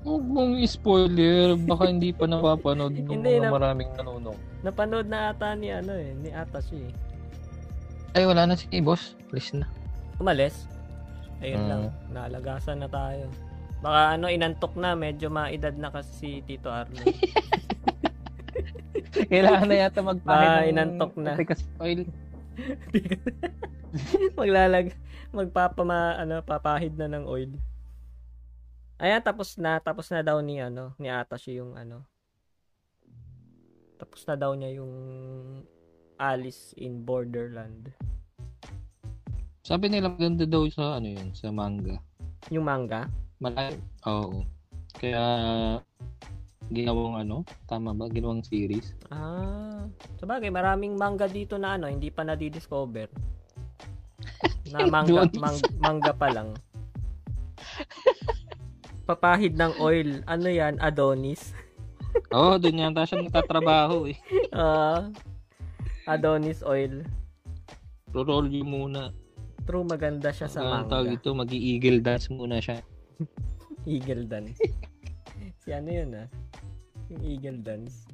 Huwag 0.00 0.24
mong 0.24 0.56
spoiler. 0.64 1.56
Baka 1.58 1.84
hindi 1.86 2.10
pa 2.10 2.24
napapanood 2.24 2.94
ng 2.94 3.04
Hindi 3.06 3.36
mga 3.36 3.42
na- 3.42 3.52
maraming 3.52 3.90
nanonood. 3.92 4.38
Napanood 4.60 5.06
na 5.06 5.30
ata 5.30 5.52
ni 5.52 5.68
ano 5.68 5.92
eh, 5.92 6.12
ni 6.14 6.30
Atashi 6.30 6.80
eh. 6.80 6.92
Ay, 8.14 8.24
wala 8.24 8.46
na 8.46 8.54
si 8.54 8.70
boss. 8.80 9.12
Please 9.28 9.52
na. 9.52 9.66
Umalis. 10.16 10.64
Ayun 11.38 11.60
Mm. 11.60 11.68
lang, 11.68 11.82
naalagasan 12.10 12.78
na 12.78 12.88
tayo. 12.88 13.26
Baka 13.80 14.16
ano, 14.16 14.26
inantok 14.26 14.72
na, 14.74 14.94
medyo 14.94 15.28
maedad 15.28 15.74
na 15.74 15.90
kasi 15.90 16.08
si 16.14 16.56
Tito 16.56 16.70
Arlo. 16.70 17.04
Kailangan 19.28 19.68
na 19.68 19.76
yata 19.76 20.00
magpahid 20.00 20.48
Ah, 20.48 20.64
inantok 20.64 21.12
na. 21.16 21.36
Kasi 21.36 21.64
oil. 21.76 22.00
Maglalag, 24.38 24.94
magpapama, 25.30 26.16
ano, 26.16 26.40
papahid 26.40 26.94
na 26.94 27.06
ng 27.08 27.26
oil. 27.26 27.50
Ayan, 29.04 29.20
tapos 29.20 29.60
na, 29.60 29.76
tapos 29.84 30.08
na 30.08 30.24
daw 30.24 30.40
ni, 30.40 30.64
ano, 30.64 30.96
ni 30.96 31.12
Atashi 31.12 31.60
yung, 31.60 31.76
ano, 31.76 32.08
tapos 34.00 34.24
na 34.24 34.32
daw 34.32 34.56
niya 34.56 34.80
yung 34.80 34.94
Alice 36.16 36.72
in 36.80 37.04
Borderland. 37.04 37.92
Sabi 39.60 39.92
nila 39.92 40.08
maganda 40.08 40.48
daw 40.48 40.64
sa 40.72 40.96
ano 40.96 41.12
yun, 41.12 41.36
sa 41.36 41.52
manga. 41.52 42.00
Yung 42.48 42.64
manga. 42.64 43.04
Malayo. 43.44 43.76
Oo. 44.08 44.40
Kaya 44.96 45.20
ginawang 46.72 47.20
ano, 47.20 47.44
tama 47.68 47.92
ba? 47.92 48.08
Ginawang 48.08 48.40
series. 48.40 48.96
Ah, 49.12 49.84
sabagay, 50.16 50.48
maraming 50.48 50.96
manga 50.96 51.28
dito 51.28 51.60
na 51.60 51.76
ano, 51.76 51.92
hindi 51.92 52.08
pa 52.08 52.24
na-discover. 52.24 53.12
Na 54.72 54.88
manga, 54.88 55.28
Doon. 55.28 55.30
mang- 55.36 55.72
manga 55.76 56.12
pa 56.16 56.32
lang. 56.32 56.56
Papahid 59.04 59.52
ng 59.60 59.76
oil. 59.84 60.24
Ano 60.24 60.48
yan? 60.48 60.80
Adonis. 60.80 61.52
Oo, 62.34 62.56
oh, 62.56 62.56
doon 62.56 62.80
yata 62.80 63.04
siya 63.04 63.20
nagtatrabaho 63.20 64.08
eh. 64.08 64.16
Ah, 64.48 65.12
Adonis 66.08 66.64
oil. 66.64 67.04
Roll 68.14 68.48
you 68.48 68.64
muna. 68.64 69.12
True, 69.64 69.84
maganda 69.84 70.32
siya 70.32 70.48
sa 70.48 70.60
Ang 70.60 70.88
tawag 70.88 71.12
manga. 71.12 71.18
ito, 71.20 71.28
mag-eagle 71.32 72.00
dance 72.00 72.28
muna 72.32 72.60
siya. 72.60 72.80
Eagle 73.88 74.24
dance. 74.24 74.60
si 75.64 75.72
ano 75.72 75.88
yun 75.88 76.10
ah? 76.16 76.28
Yung 77.12 77.22
eagle 77.24 77.60
dance. 77.60 78.08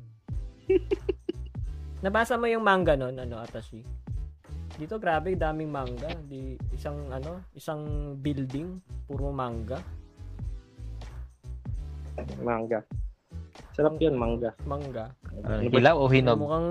Nabasa 2.01 2.34
mo 2.41 2.49
yung 2.49 2.64
manga 2.64 2.97
nun, 2.97 3.14
ano, 3.18 3.38
Atashi? 3.38 3.84
Dito, 4.78 4.97
grabe, 4.97 5.36
daming 5.36 5.68
manga. 5.68 6.11
Di, 6.24 6.57
isang, 6.72 7.12
ano, 7.12 7.45
isang 7.53 8.14
building, 8.18 8.80
puro 9.05 9.28
manga. 9.30 9.78
Manga. 12.40 12.80
Sarap 13.74 13.96
yun, 14.00 14.14
manga. 14.16 14.50
Manga. 14.66 15.10
Uh, 15.44 15.60
hilaw 15.68 15.96
o 16.00 16.06
hinog? 16.10 16.38
Mukhang 16.38 16.68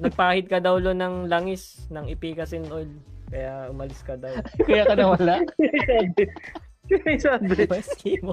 nagpahid 0.00 0.46
ka 0.48 0.58
daw 0.60 0.76
lo 0.80 0.92
ng 0.92 1.26
langis 1.28 1.86
ng 1.92 2.08
ipikasin 2.08 2.66
oil. 2.72 2.88
Kaya 3.28 3.68
umalis 3.68 4.00
ka 4.04 4.16
daw. 4.16 4.32
Kaya 4.68 4.84
ka 4.88 4.94
nawala? 4.96 5.44
Sabi. 7.20 7.64
Baski 7.68 8.16
mo. 8.24 8.32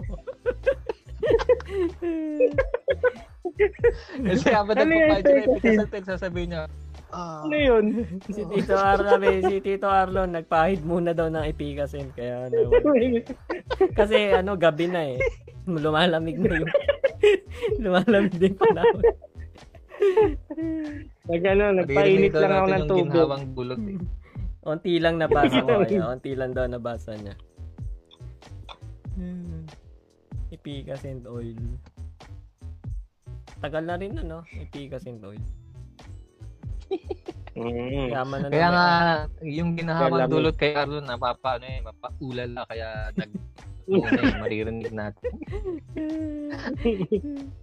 Kasi 4.15 4.47
habang 4.51 4.77
Ano 4.79 4.91
nagpapahid 4.91 5.23
siya, 5.23 5.35
sir? 5.35 5.47
ipikasatin, 5.59 6.03
sasabihin 6.07 6.47
niya, 6.55 6.63
Ano 7.15 7.55
yun? 7.55 7.85
si 8.27 8.43
Tito 8.43 8.75
Arlon, 8.75 9.23
si 9.47 9.55
Tito 9.63 9.87
Arlon, 9.87 10.35
nagpahid 10.35 10.83
muna 10.83 11.15
daw 11.15 11.31
ng 11.31 11.47
ipikasin. 11.55 12.11
Kaya 12.11 12.51
nawala. 12.51 13.23
Kasi 13.99 14.35
ano, 14.35 14.59
gabi 14.59 14.91
na 14.91 15.15
eh. 15.15 15.19
Lumalamig 15.63 16.35
na 16.43 16.59
yung 16.59 16.69
lumalamig 17.83 18.35
din 18.35 18.53
panahon. 18.59 19.01
Nag 21.25 21.43
ano, 21.47 21.63
nagpainit 21.81 22.33
lang 22.35 22.51
ako 22.51 22.67
ng 22.67 22.87
tubig. 22.91 23.07
ginhawang 23.09 23.45
bulot 23.55 23.81
eh. 23.87 23.99
Unti 24.69 24.97
lang 24.97 25.15
nabasa 25.21 25.61
ko 25.61 25.85
kaya. 25.85 26.09
Unti 26.09 26.31
lang 26.33 26.51
daw 26.51 26.65
nabasa 26.65 27.13
niya. 27.15 27.37
Hmm. 29.15 29.63
Ipicas 30.51 31.05
and 31.05 31.23
oil. 31.29 31.55
Tagal 33.61 33.85
na 33.87 33.95
rin 33.95 34.19
ano, 34.19 34.43
Ipicas 34.51 35.05
and 35.07 35.21
oil. 35.23 35.39
Mm. 37.55 38.11
Yaman 38.11 38.39
na 38.43 38.51
Kaya 38.51 38.67
nga, 38.67 38.87
yung 39.47 39.79
ginahamang 39.79 40.27
Kaya 40.27 40.27
dulot 40.27 40.59
kay 40.59 40.75
Arlon, 40.75 41.07
napapa, 41.07 41.55
ano 41.55 41.65
eh, 41.71 41.79
mapaulala, 41.79 42.67
kaya 42.67 43.15
nag, 43.15 43.31
eh, 43.87 44.35
maririnig 44.43 44.91
natin. 44.91 45.31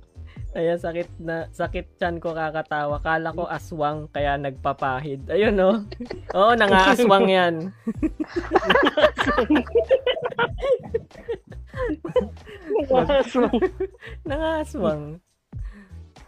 Kaya 0.53 0.77
sakit 0.77 1.17
na 1.17 1.49
sakit 1.49 1.97
chan 1.97 2.21
ko 2.21 2.37
kakatawa. 2.37 3.01
Kala 3.01 3.33
ko 3.33 3.49
aswang 3.49 4.05
kaya 4.13 4.37
nagpapahid. 4.37 5.25
Ayun 5.33 5.57
no. 5.57 5.89
Oo, 6.37 6.53
nangaaswang 6.53 7.33
'yan. 7.33 7.73
Nangaaswang. 14.29 15.25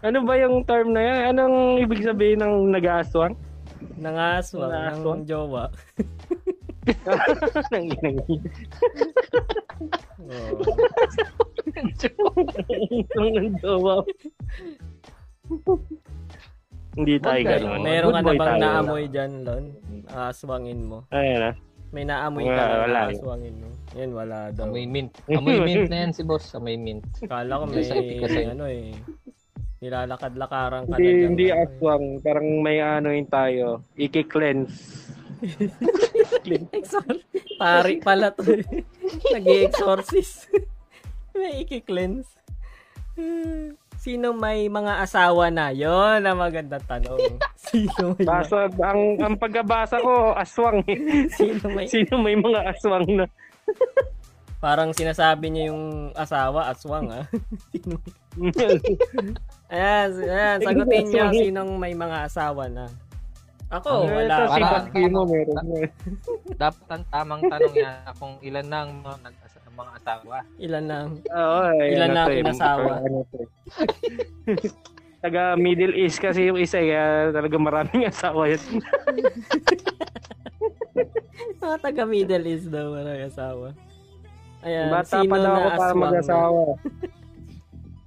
Ano 0.04 0.18
ba 0.22 0.34
yung 0.36 0.62
term 0.64 0.92
na 0.92 1.00
yan? 1.00 1.34
Anong 1.34 1.56
ibig 1.80 2.04
sabihin 2.04 2.44
ng 2.44 2.70
nag-aaswang? 2.70 3.32
Nangaaswang 3.96 4.68
Nangaaswang? 4.68 5.18
ng 5.18 5.26
jowa. 5.26 5.64
Nang 7.72 7.84
inang 7.88 8.16
Oo. 10.20 10.60
ng 13.16 13.50
jowa. 13.58 13.94
Hindi 16.94 17.14
tayo 17.18 17.40
Okay. 17.40 17.50
ganun. 17.58 17.80
Meron 17.82 18.12
ka 18.12 18.20
na 18.20 18.28
bang 18.28 18.38
tayo. 18.38 18.60
naamoy 18.60 19.04
dyan, 19.08 19.32
Lon? 19.42 19.64
Aswangin 20.06 20.80
mo. 20.84 20.98
Ayun 21.10 21.40
na. 21.40 21.50
May 21.90 22.04
naamoy 22.04 22.44
Wala, 22.44 22.54
ka 22.54 22.64
na 22.66 22.76
wala. 22.84 23.00
aswangin 23.08 23.54
mo. 23.56 23.68
Yan, 23.94 24.10
wala 24.12 24.38
daw. 24.50 24.66
Amoy 24.66 24.84
mint. 24.84 25.12
Amoy 25.26 25.58
mint 25.62 25.86
na 25.86 25.96
yan 26.02 26.12
si 26.12 26.22
boss, 26.22 26.50
amoy 26.52 26.74
mint. 26.74 27.06
Kala 27.24 27.54
ko 27.54 27.64
may, 27.64 27.86
ano 28.44 28.64
eh, 28.66 28.92
nilalakad-lakaran 29.84 30.88
ka 30.88 30.96
Hindi, 30.96 31.12
na 31.12 31.24
hindi 31.28 31.46
eh. 31.52 31.60
aswang. 31.60 32.04
Parang 32.24 32.48
may 32.64 32.80
ano 32.80 33.12
yun 33.12 33.28
tayo. 33.28 33.84
Iki-cleanse. 33.94 35.04
Exor 36.72 37.04
Pari 37.60 38.00
pala 38.00 38.32
to. 38.32 38.64
Nag-exorcist. 39.36 40.48
may 41.36 41.60
iki-cleanse. 41.60 42.32
Sino 43.94 44.32
may 44.32 44.66
mga 44.66 45.00
asawa 45.00 45.48
na? 45.48 45.70
Yon 45.70 46.24
ang 46.24 46.38
magandang 46.40 46.82
tanong. 46.84 47.38
Sino 47.54 48.16
may, 48.16 48.26
Basa, 48.26 48.68
ang, 48.80 49.16
ang 49.20 49.34
pagkabasa 49.36 50.00
ko, 50.00 50.34
aswang. 50.34 50.80
eh. 50.84 51.28
sino 51.30 51.64
may 51.70 51.86
Sino 51.86 52.20
may 52.20 52.36
mga 52.36 52.74
aswang 52.74 53.06
na? 53.14 53.24
Parang 54.58 54.92
sinasabi 54.92 55.48
niya 55.48 55.72
yung 55.72 56.12
asawa, 56.12 56.72
aswang 56.72 57.12
ah. 57.12 57.24
Sino? 57.70 58.00
Ayan, 59.74 60.08
ayan, 60.22 60.58
sagutin 60.62 61.04
niyo 61.10 61.24
sinong 61.34 61.70
may 61.74 61.98
mga 61.98 62.30
asawa 62.30 62.70
na. 62.70 62.86
Ako, 63.74 64.06
Ito, 64.06 64.14
wala. 64.14 64.34
si 64.46 64.60
Para- 64.62 64.70
Baskimo 64.86 65.20
meron. 65.26 65.66
Dapat 66.62 66.86
ang 66.94 67.04
tamang 67.10 67.42
tanong 67.42 67.74
yan 67.74 68.14
kung 68.14 68.34
ilan 68.38 68.66
na 68.70 68.78
ang 68.86 68.92
mga, 69.02 69.18
asawa. 69.98 70.36
Ilan 70.62 70.84
lang. 70.86 71.06
Oo, 71.26 71.60
eh, 71.74 71.98
Ilan 71.98 72.08
ano 72.08 72.14
na 72.14 72.22
to 72.22 72.30
eh, 72.30 72.38
kinasawa? 72.38 72.90
ano 73.10 73.18
to 73.26 73.36
eh. 73.42 73.48
Taga 75.24 75.56
Middle 75.56 75.96
East 75.98 76.20
kasi 76.22 76.46
yung 76.46 76.60
isa, 76.60 76.78
kaya 76.78 77.32
talaga 77.34 77.56
maraming 77.58 78.04
asawa 78.06 78.44
yun. 78.46 78.60
Mga 81.58 81.76
taga 81.80 82.02
Middle 82.04 82.46
East 82.46 82.68
daw, 82.70 82.92
marang 82.92 83.26
asawa. 83.26 83.68
Ayan, 84.62 84.88
Bata 84.92 85.18
sino 85.18 85.32
pa 85.32 85.36
daw 85.40 85.44
na 85.48 85.58
ako 85.58 85.68
para 85.74 85.94
mag-asawa. 85.96 86.62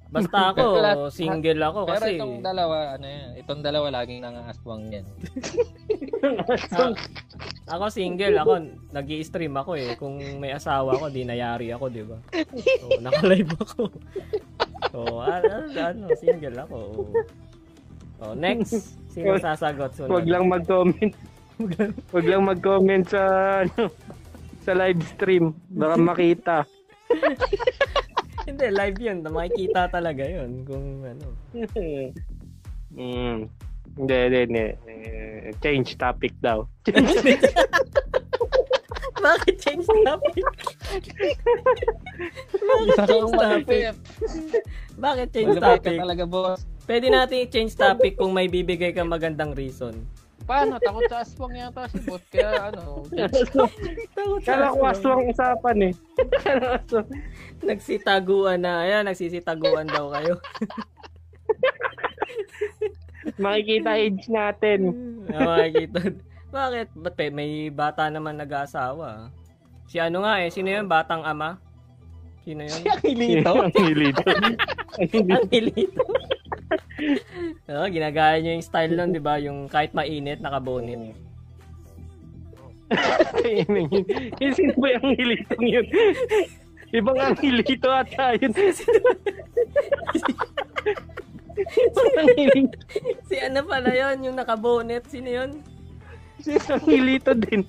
Basta 0.08 0.55
ako, 0.55 0.64
single 1.20 1.62
ako 1.68 1.80
Pero 1.84 2.05
kasi. 2.08 2.16
itong 2.16 2.39
dalawa, 2.39 2.95
ano 2.95 3.05
yan, 3.05 3.30
itong 3.43 3.62
dalawa 3.64 3.88
laging 4.01 4.22
nangaaswang 4.24 4.84
yan. 4.88 5.05
Ah, 6.72 6.95
ako 7.76 7.86
single, 7.91 8.36
ako 8.39 8.51
nag 8.95 9.08
stream 9.28 9.53
ako 9.60 9.76
eh. 9.76 9.99
Kung 9.99 10.16
may 10.39 10.55
asawa 10.55 10.95
ako, 10.95 11.12
di 11.12 11.28
nayari 11.28 11.76
ako, 11.76 11.86
di 11.91 12.03
ba? 12.08 12.18
So, 12.80 12.88
naka-live 13.05 13.51
ako. 13.60 13.82
So, 14.95 14.99
ano, 15.20 15.55
ano, 15.76 16.05
single 16.16 16.58
ako. 16.64 16.78
Oh, 18.18 18.34
next. 18.34 18.97
Sino 19.14 19.38
sasagot? 19.38 19.93
Sunod? 19.93 20.10
Huwag 20.10 20.28
lang 20.30 20.45
mag-comment. 20.49 21.14
Huwag 22.14 22.26
lang 22.26 22.43
mag-comment 22.45 23.05
sa 23.05 23.22
ano 23.66 23.89
sa 24.62 24.72
live 24.76 25.01
stream. 25.16 25.55
Baka 25.74 25.95
makita. 25.95 26.55
Hindi, 28.48 28.66
live 28.72 28.98
yun. 29.04 29.18
Makikita 29.28 29.91
talaga 29.91 30.24
yun. 30.24 30.64
Kung 30.64 31.04
ano. 31.04 31.36
mm. 32.95 33.38
Hindi, 33.98 34.16
hindi, 34.16 34.39
hindi. 34.48 34.66
Eh, 34.88 35.52
Change 35.60 36.00
topic 36.00 36.32
daw. 36.39 36.64
Bakit 39.28 39.56
change 39.60 39.88
topic? 40.06 40.45
Bakit 42.56 42.98
change 43.04 43.32
topic? 43.36 43.82
Bakit 44.95 45.28
change 45.34 45.56
topic? 45.60 45.98
talaga, 45.98 46.24
boss. 46.24 46.64
Pwede 46.88 47.12
natin 47.12 47.43
i-change 47.43 47.76
topic 47.76 48.16
kung 48.16 48.32
may 48.32 48.48
bibigay 48.48 48.95
kang 48.95 49.12
magandang 49.12 49.52
reason. 49.58 50.08
Paano? 50.48 50.80
Takot 50.80 51.04
sa 51.12 51.28
aswang 51.28 51.60
yata 51.60 51.91
si 51.91 52.00
boss. 52.08 52.24
Kaya 52.32 52.72
ano, 52.72 53.04
Kala 54.48 54.72
ko 54.72 54.80
aswang 54.88 55.28
usapan 55.28 55.91
eh. 55.91 55.93
Kala 56.39 56.68
aswang. 56.80 57.12
Nagsitaguan 57.68 58.64
na. 58.64 58.88
Ayan, 58.88 59.12
nagsisitaguan 59.12 59.91
daw 59.91 60.08
kayo. 60.16 60.39
Makikita 63.43 64.00
age 64.00 64.24
natin. 64.32 64.80
Ah, 65.36 65.60
makikita. 65.60 66.16
Bakit? 66.48 66.95
Ba't 66.95 67.20
may 67.36 67.68
bata 67.68 68.08
naman 68.08 68.39
nag-aasawa? 68.39 69.28
Si 69.91 70.00
ano 70.00 70.24
nga 70.24 70.39
eh, 70.39 70.48
sino 70.48 70.72
yun? 70.72 70.88
Batang 70.88 71.28
ama? 71.28 71.60
Sino 72.48 72.64
yun? 72.64 72.82
Ang 72.88 73.04
hilito. 73.04 73.52
Ang 73.52 73.76
hilito. 73.76 74.24
Ang 74.95 75.48
hilito. 75.52 76.04
Oo, 77.70 77.86
ginagaya 77.95 78.41
niyo 78.41 78.58
yung 78.58 78.66
style 78.66 78.93
nun, 78.98 79.14
di 79.14 79.22
ba? 79.22 79.38
Yung 79.38 79.70
kahit 79.70 79.93
mainit, 79.93 80.41
nakabonit. 80.41 80.98
Yung 80.98 81.14
sino 84.58 84.74
ba 84.80 84.88
yung 84.95 85.12
hilitong 85.20 85.68
yun? 85.68 85.86
Ibang 86.95 87.20
ang 87.20 87.36
hilito 87.43 87.91
ata 87.91 88.32
yun. 88.39 88.52
Ibang 91.68 92.12
ang 92.16 92.30
hilito. 92.39 92.78
Si 93.28 93.36
ano 93.43 93.60
pala 93.68 93.91
yun, 93.91 94.32
yung 94.32 94.39
nakabonet. 94.39 95.04
Sino 95.12 95.28
yun? 95.28 95.60
Ang 96.48 96.86
hilito 96.88 97.36
din. 97.36 97.68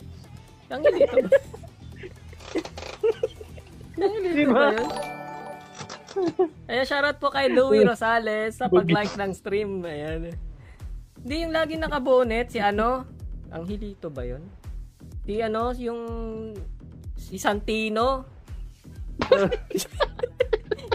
Ang 0.70 0.87
hilito 0.87 1.18
ba? 1.18 1.39
Ang 3.99 4.12
hilito 4.22 4.55
ba? 4.55 4.70
yun? 4.70 4.89
Ayan, 6.71 6.87
shoutout 6.87 7.19
po 7.19 7.29
kay 7.31 7.51
Louie 7.51 7.85
Rosales 7.85 8.59
sa 8.59 8.69
pag-like 8.69 9.14
ng 9.16 9.33
stream. 9.35 9.83
Ayan. 9.85 10.35
Hindi 11.23 11.37
yung 11.47 11.55
lagi 11.55 11.75
nakabonet, 11.77 12.53
si 12.55 12.59
ano? 12.62 13.05
Ang 13.51 13.64
hilito 13.66 14.12
ba 14.12 14.23
yun? 14.23 14.45
Si 15.27 15.41
ano, 15.43 15.75
yung... 15.77 16.01
Si 17.19 17.37
Santino. 17.37 18.25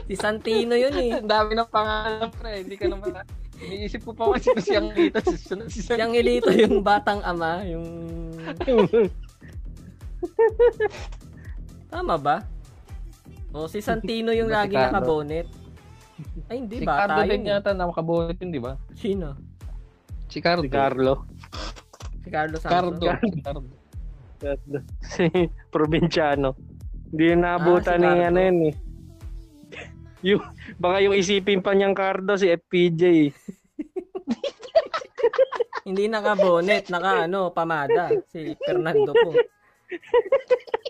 si 0.08 0.16
Santino 0.16 0.74
yun 0.74 0.96
eh. 0.96 1.20
Ang 1.20 1.30
dami 1.30 1.52
ng 1.54 1.70
pangalan, 1.70 2.30
pre. 2.32 2.64
Hindi 2.64 2.76
ka 2.80 2.88
naman... 2.88 3.12
Iniisip 3.64 4.04
ko 4.04 4.12
pa 4.12 4.36
kasi 4.36 4.52
si 4.60 4.76
ang 4.76 4.92
dito. 4.92 5.24
Si, 5.24 5.40
si, 5.40 5.54
si, 5.72 5.80
Si 5.88 5.96
ang 5.96 6.12
hilito 6.12 6.52
yung 6.52 6.84
batang 6.84 7.24
ama, 7.24 7.64
yung... 7.64 7.86
Tama 11.94 12.18
ba? 12.18 12.53
O 13.54 13.70
si 13.70 13.80
Santino 13.80 14.34
yung 14.34 14.50
Si 14.50 14.56
lagi 14.56 14.74
Carlo. 14.74 14.90
nakabonet. 14.92 15.48
Ay, 16.46 16.58
hindi, 16.60 16.82
si 16.82 16.86
bata 16.86 17.06
Carlo 17.08 17.22
yun. 17.24 17.30
din 17.32 17.44
yata 17.48 17.72
na 17.72 17.86
makabulit 17.86 18.38
yun, 18.38 18.50
di 18.50 18.58
ba? 18.58 18.74
Sino? 18.94 19.38
Si 20.28 20.40
Carlo. 20.40 20.62
Si 20.62 20.70
Carlo. 20.70 21.14
Si 22.20 22.30
Carlo 22.30 22.58
Santos. 22.58 22.74
Carlo. 22.74 22.98
Si 23.30 23.40
Carlo. 23.42 23.62
Si 25.00 25.26
Provinciano. 25.70 26.58
Hindi 27.08 27.24
yung 27.30 27.42
naabutan 27.42 28.02
Ah, 28.02 28.10
si 28.10 28.10
ni 28.12 28.24
ano 28.24 28.40
yun 28.42 28.60
eh. 28.64 28.76
Yung, 30.24 30.40
baka 30.78 31.04
yung 31.04 31.14
isipin 31.14 31.60
pa 31.60 31.76
niyang 31.76 31.92
Cardo 31.92 32.34
si 32.34 32.48
FPJ. 32.48 33.36
Hindi 35.84 36.08
naka-bonnet, 36.08 36.88
naka 36.88 37.28
ano, 37.28 37.52
pamada. 37.52 38.08
Si 38.32 38.56
Fernando 38.58 39.12
po. 39.12 39.36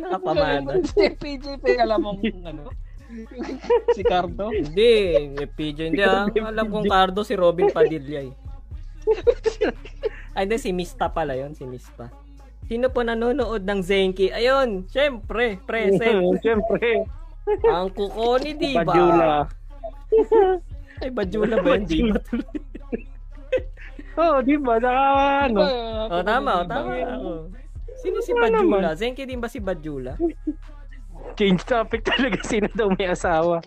Naka-pamada. 0.00 0.72
Si 0.84 1.06
PJ, 1.18 1.60
alam 1.78 1.98
mo 2.02 2.10
ano? 2.46 2.70
si 3.92 4.02
Carlo. 4.02 4.48
Hindi, 4.48 4.92
FPJ 5.36 5.78
hindi 5.92 6.02
ah. 6.02 6.24
Alam 6.28 6.66
kong 6.72 6.88
Cardo 6.88 7.20
si 7.22 7.36
Robin 7.36 7.68
Padilla 7.68 8.24
eh. 8.24 8.32
Ay, 10.32 10.48
hindi, 10.48 10.56
si 10.56 10.72
Mista 10.72 11.12
pala 11.12 11.36
yon 11.36 11.52
si 11.52 11.68
Mista. 11.68 12.08
Sino 12.70 12.88
po 12.88 13.04
nanonood 13.04 13.68
ng 13.68 13.80
Zenki? 13.84 14.32
Ayun, 14.32 14.88
syempre, 14.88 15.60
present. 15.66 16.24
Siyempre. 16.44 17.04
Ang 17.68 17.90
kuko 17.92 18.38
ni 18.40 18.54
Diba. 18.56 18.86
Bajula. 18.86 19.50
Ay, 21.02 21.10
Bajula 21.10 21.58
ba 21.60 21.76
yun? 21.76 22.16
Tuloy. 22.16 22.56
Oo, 24.12 24.38
oh, 24.38 24.44
di 24.44 24.56
ba? 24.60 24.76
Naka, 24.76 25.08
ano? 25.48 25.60
Oh, 26.12 26.22
tama, 26.22 26.50
oh, 26.62 26.66
tama 26.68 26.92
ako. 27.00 27.30
Sino 28.02 28.18
si 28.18 28.34
Ano 28.34 28.42
Bajula? 28.42 28.98
Zenki 28.98 29.22
din 29.22 29.38
ba 29.38 29.46
si 29.46 29.62
Bajula? 29.62 30.18
Change 31.38 31.62
topic 31.62 32.02
talaga. 32.02 32.36
Sino 32.50 32.66
daw 32.74 32.90
may 32.92 33.08
asawa? 33.08 33.62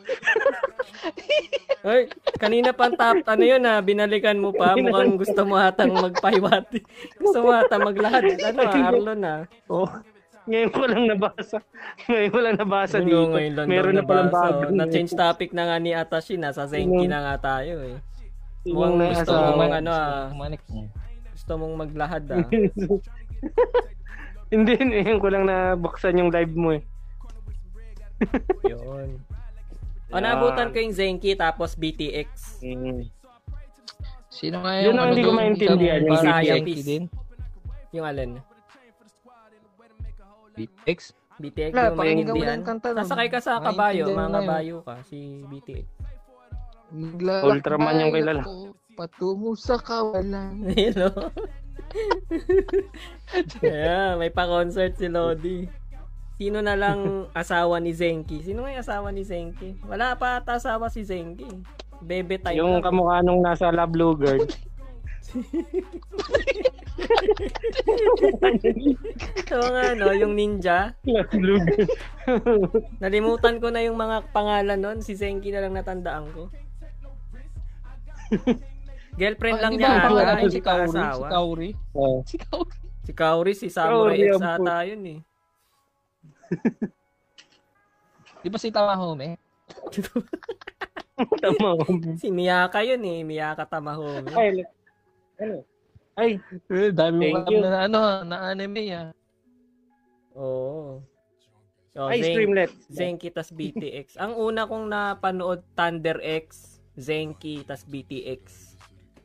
Ay, 1.86 2.09
kanina 2.36 2.73
pa 2.73 2.89
ang 2.89 2.97
top, 2.97 3.17
ano 3.29 3.43
yun 3.45 3.61
ha, 3.63 3.77
binalikan 3.77 4.41
mo 4.41 4.49
pa, 4.49 4.73
mukhang 4.81 5.21
gusto 5.21 5.41
mo 5.45 5.53
hatang 5.55 5.93
magpahiwati. 5.93 6.81
Gusto 7.21 7.45
mo 7.45 7.53
hatang 7.53 7.86
maglahad. 7.86 8.25
Ano 8.41 8.59
ha, 8.65 8.73
Arlon 8.89 9.21
ha. 9.21 9.38
Oh. 9.69 9.86
Ngayon 10.45 10.69
ko 10.69 10.81
lang 10.86 11.03
nabasa. 11.09 11.57
Ngayon 12.05 12.29
ko 12.29 12.39
lang 12.41 12.55
nabasa 12.57 12.97
Ano, 13.01 13.05
dito. 13.09 13.33
ngayon 13.33 13.53
lang 13.57 13.65
Meron 13.65 13.95
na 13.97 14.05
palang 14.05 14.29
bago. 14.29 14.69
oh. 14.69 14.73
Na-change 14.73 15.13
topic 15.13 15.49
na 15.53 15.65
nga 15.69 15.77
ni 15.81 15.93
Atashi, 15.93 16.38
nasa 16.38 16.69
Zenki 16.69 17.05
na 17.09 17.21
nga 17.21 17.36
tayo 17.57 17.81
eh. 17.81 17.97
Mukhang 18.65 18.97
gusto 19.09 19.29
asawa. 19.29 19.45
mo 19.45 19.61
mang 19.61 19.73
ano 19.73 19.91
ah, 19.93 20.29
Manik. 20.33 20.61
gusto 21.33 21.51
mong 21.53 21.75
maglahad 21.86 22.25
ah. 22.29 22.45
Hindi, 24.53 24.73
ngayon 24.77 25.19
ko 25.19 25.27
lang 25.33 25.43
nabuksan 25.49 26.19
yung 26.21 26.29
live 26.29 26.53
mo 26.53 26.77
eh. 26.77 26.81
Yun. 28.71 29.19
O, 30.13 30.21
naabutan 30.21 30.71
ko 30.71 30.77
yung 30.79 30.95
Zenki 30.95 31.33
tapos 31.35 31.75
BTX. 31.75 32.61
Mm. 32.61 33.09
Sino 34.29 34.61
nga 34.63 34.79
Yun 34.79 34.95
yung 34.95 34.99
ang 34.99 35.09
hindi 35.11 35.23
ko 35.23 35.31
doon? 35.31 35.39
maintindihan, 35.39 35.99
yung 36.03 36.19
BTX. 36.21 36.67
Din? 36.85 37.03
Yung 37.95 38.05
alin? 38.05 38.31
BTX? 40.55 40.99
BTX 41.35 41.71
Wala, 41.75 41.91
yung 41.91 41.99
maintindihan. 41.99 42.59
Sasakay 43.03 43.27
ka 43.27 43.39
sa 43.43 43.59
kabayo, 43.59 44.07
mga 44.07 44.15
yun. 44.15 44.31
kabayo 44.31 44.75
ka, 44.85 44.95
si 45.03 45.43
BTX. 45.51 45.85
Ultraman 47.43 48.07
yung 48.07 48.13
kilala. 48.15 48.43
Patungo 48.95 49.59
sa 49.59 49.75
kawalan. 49.75 50.63
Hello. 50.79 51.11
Yeah, 53.63 54.15
may 54.19 54.29
pa-concert 54.31 54.95
si 54.97 55.07
Lodi. 55.07 55.67
Sino 56.35 56.59
na 56.59 56.75
lang 56.75 57.31
asawa 57.31 57.79
ni 57.79 57.95
Zenki? 57.95 58.43
Sino 58.43 58.67
nga 58.67 58.75
yung 58.75 58.83
asawa 58.83 59.07
ni 59.15 59.23
Zenki? 59.23 59.79
Wala 59.87 60.19
pa 60.19 60.43
ata 60.43 60.59
asawa 60.59 60.91
si 60.91 61.07
Zenki. 61.07 61.47
Bebe 62.03 62.35
type 62.35 62.59
Yung 62.59 62.79
lang. 62.79 62.83
kamukha 62.83 63.23
nung 63.23 63.39
nasa 63.39 63.71
Love 63.71 63.91
Blue 63.95 64.15
Girl. 64.19 64.43
Ito 69.39 69.57
nga, 69.63 69.95
no? 69.95 70.11
Yung 70.11 70.35
ninja. 70.35 70.91
Love 71.07 71.31
Blue 71.39 71.59
Girl. 71.63 71.87
Nalimutan 72.99 73.63
ko 73.63 73.71
na 73.71 73.79
yung 73.87 73.95
mga 73.95 74.27
pangalan 74.35 74.79
nun. 74.79 74.99
Si 74.99 75.15
Zenki 75.15 75.55
na 75.55 75.63
lang 75.63 75.71
natandaan 75.71 76.27
ko. 76.35 76.51
Girlfriend 79.16 79.57
lang 79.57 79.72
Ah, 79.72 79.76
di 79.76 79.80
niya 79.80 79.88
ba 79.88 79.95
ata, 79.95 80.05
pangalan 80.05 80.36
hindi 80.36 80.51
si 80.55 80.61
Kauri? 80.61 80.91
Si. 80.91 81.24
Kauri? 81.26 81.70
Oh. 81.93 82.20
Si 82.24 82.38
Kauri. 82.38 82.76
Si 83.05 83.11
Kaori, 83.13 83.53
si 83.53 83.68
Samurai 83.70 84.18
Kaori, 84.18 84.30
X 84.30 84.41
ata 84.41 84.76
yun 84.84 85.03
eh. 85.05 85.20
Di 88.43 88.49
ba 88.49 88.57
si 88.57 88.70
Tamahome? 88.70 89.30
Tama. 91.41 91.70
Si 92.20 92.28
Miyaka 92.30 92.84
yun 92.84 93.01
eh. 93.01 93.24
Miyaka 93.24 93.63
Tamahome. 93.66 94.30
Ay, 94.32 94.61
ano? 95.39 95.63
Ay, 96.16 96.32
Eh, 96.68 96.91
dami 96.91 97.34
mo 97.34 97.39
alam 97.41 97.59
na 97.61 97.80
ano, 97.86 97.99
na 98.24 98.38
anime 98.47 98.84
ah. 98.89 99.09
Oo. 100.36 100.99
Oh, 101.95 102.07
ay, 102.11 102.20
Zen- 102.20 102.36
Streamlet. 102.36 102.72
Zenki 102.88 103.30
tas 103.30 103.49
BTX. 103.49 104.20
Ang 104.20 104.36
una 104.36 104.68
kong 104.68 104.86
napanood, 104.86 105.63
Thunder 105.72 106.20
X, 106.20 106.76
Zenki 106.93 107.63
tas 107.63 107.88
BTX. 107.88 108.64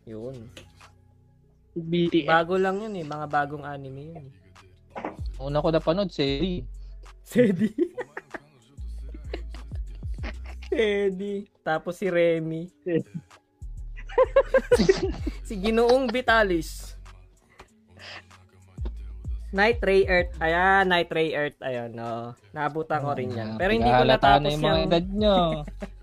Yun. 0.09 0.37
BTS. 1.77 2.27
Bago 2.27 2.55
lang 2.57 2.81
yun 2.81 2.95
eh. 2.97 3.07
Mga 3.07 3.27
bagong 3.31 3.65
anime 3.65 4.15
yun. 4.15 4.25
eh. 4.27 4.31
Una 5.41 5.65
ko 5.65 5.73
napanood, 5.73 6.13
Seri. 6.13 6.61
Sedi. 7.25 7.71
Sedi. 10.69 11.49
Tapos 11.65 11.97
si 11.97 12.13
Remy. 12.13 12.69
si 15.47 15.55
Ginoong 15.57 16.11
Vitalis. 16.13 16.99
Night 19.51 19.83
Ray 19.83 20.07
Earth. 20.07 20.31
Ayan, 20.39 20.87
Night 20.87 21.11
Ray 21.11 21.35
Earth. 21.35 21.59
Ayun, 21.59 21.91
no. 21.91 22.39
Naabutan 22.55 23.03
ko 23.03 23.11
rin 23.19 23.35
yan. 23.35 23.59
Pero 23.59 23.71
hindi 23.75 23.91
ko 23.91 24.03
natapos 24.07 24.43
na 24.47 24.51
yung 24.55 24.63
mga 24.63 24.71
yung... 24.71 24.87
edad 24.87 25.07
nyo. 25.11 25.37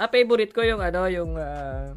Ah, 0.00 0.08
favorite 0.08 0.50
ko 0.50 0.64
yung 0.64 0.80
ano, 0.80 1.04
yung 1.06 1.36
ah, 1.36 1.92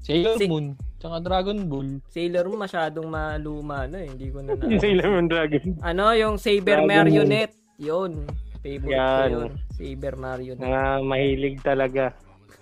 Sailor 0.00 0.34
Si- 0.34 0.48
Moon. 0.48 0.72
Tsaka 0.96 1.18
Dragon 1.18 1.58
Ball. 1.66 1.98
Sailor 2.08 2.46
Moon 2.46 2.62
masyadong 2.62 3.04
maluma 3.04 3.84
na 3.84 4.00
eh. 4.00 4.08
Hindi 4.08 4.30
ko 4.30 4.40
na 4.40 4.54
na. 4.56 4.78
Sailor 4.78 5.08
Moon 5.10 5.28
Dragon. 5.28 5.66
ano, 5.80 6.04
yung 6.12 6.34
Saber 6.36 6.80
Dragon 6.80 6.88
Marionette. 6.88 7.56
Yun. 7.76 8.24
Favorite 8.58 8.88
ko 8.88 9.02
Yan. 9.20 9.28
yun. 9.28 9.50
Saber 9.70 10.14
Marionette. 10.16 10.64
Mga 10.64 10.82
mahilig 11.02 11.56
talaga. 11.60 12.04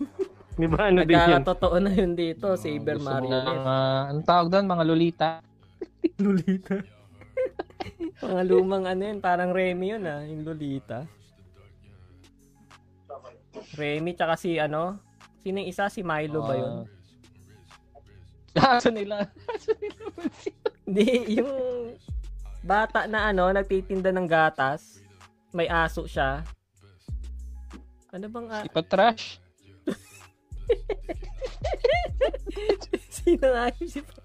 Di 0.60 0.66
ba 0.66 0.90
ano 0.90 1.00
din 1.00 1.12
yun? 1.12 1.20
Nagkakatotoo 1.38 1.76
na 1.78 1.90
yun 1.90 2.12
dito, 2.12 2.52
Saber 2.56 2.96
mo 2.96 3.06
ng, 3.06 3.14
Marionette. 3.22 3.64
ah, 3.64 4.02
anong 4.10 4.26
tawag 4.26 4.48
doon? 4.48 4.66
Mga 4.66 4.84
lolita. 4.84 5.28
Lolita. 6.18 6.76
Mga 8.20 8.42
lumang 8.44 8.84
ano 8.84 9.02
yun, 9.02 9.18
parang 9.18 9.50
Remy 9.50 9.86
yun 9.90 10.04
ah, 10.04 10.20
yung 10.20 10.42
Lolita. 10.42 11.04
Remy 13.74 14.14
tsaka 14.14 14.34
si 14.34 14.56
ano, 14.56 14.98
sino 15.40 15.62
yung 15.62 15.70
isa? 15.70 15.86
Si 15.86 16.02
Milo 16.02 16.42
ba 16.42 16.54
yun? 16.54 16.74
Kaso 18.50 18.90
nila. 18.90 19.30
Hindi, 20.82 21.38
yung 21.38 21.50
bata 22.60 23.06
na 23.06 23.30
ano, 23.30 23.46
nagtitinda 23.48 24.10
ng 24.10 24.26
gatas, 24.26 24.98
may 25.54 25.70
aso 25.70 26.04
siya. 26.04 26.42
Ano 28.10 28.26
bang 28.26 28.48
a- 28.50 28.66
Si 28.66 28.70
Patrash. 28.74 29.24
Sino 33.22 33.46
nga 33.54 33.70
yung? 33.78 33.86
Si 33.86 34.02
Patrash. 34.02 34.19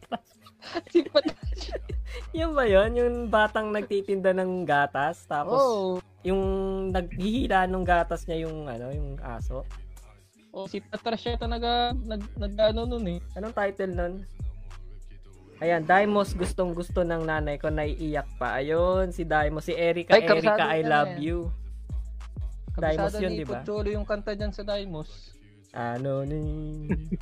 Yan 2.34 2.52
ba 2.58 2.64
yun? 2.64 2.90
Yung 2.94 3.16
batang 3.28 3.70
nagtitinda 3.70 4.32
ng 4.32 4.64
gatas, 4.64 5.26
tapos 5.26 5.60
Oh. 5.60 5.98
yung 6.22 6.42
naghihila 6.90 7.66
ng 7.66 7.84
gatas 7.84 8.26
niya 8.26 8.46
yung 8.46 8.66
ano, 8.66 8.90
yung 8.90 9.16
aso. 9.20 9.62
Oh, 10.50 10.66
si 10.66 10.80
Patrash 10.80 11.28
yata 11.30 11.46
nag, 11.46 11.62
nag, 12.02 12.24
nag 12.34 12.54
ano 12.64 12.88
nun 12.88 13.06
eh. 13.08 13.20
Anong 13.36 13.52
title 13.52 13.92
nun? 13.92 14.14
Ayan, 15.58 15.84
Daimos 15.84 16.32
gustong 16.32 16.72
gusto 16.72 17.00
ng 17.02 17.24
nanay 17.24 17.56
ko 17.56 17.68
naiiyak 17.68 18.28
pa. 18.36 18.60
Ayun, 18.60 19.12
si 19.12 19.24
Daimos, 19.24 19.64
si 19.64 19.72
Erika, 19.72 20.16
Ay, 20.16 20.24
kabisado 20.24 20.64
Erika, 20.64 20.72
I 20.72 20.82
love 20.82 21.14
yan. 21.16 21.22
you. 21.22 21.38
Daimos 22.76 23.12
Kabisado 23.12 23.24
yun, 23.24 23.32
di 23.34 23.46
ba? 23.46 23.60
Pocholo 23.60 23.88
yung 23.88 24.04
kanta 24.04 24.32
dyan 24.32 24.52
sa 24.52 24.64
Daimos. 24.64 25.32
Ano 25.72 26.24
ni 26.24 26.40
Hindi, 26.88 27.20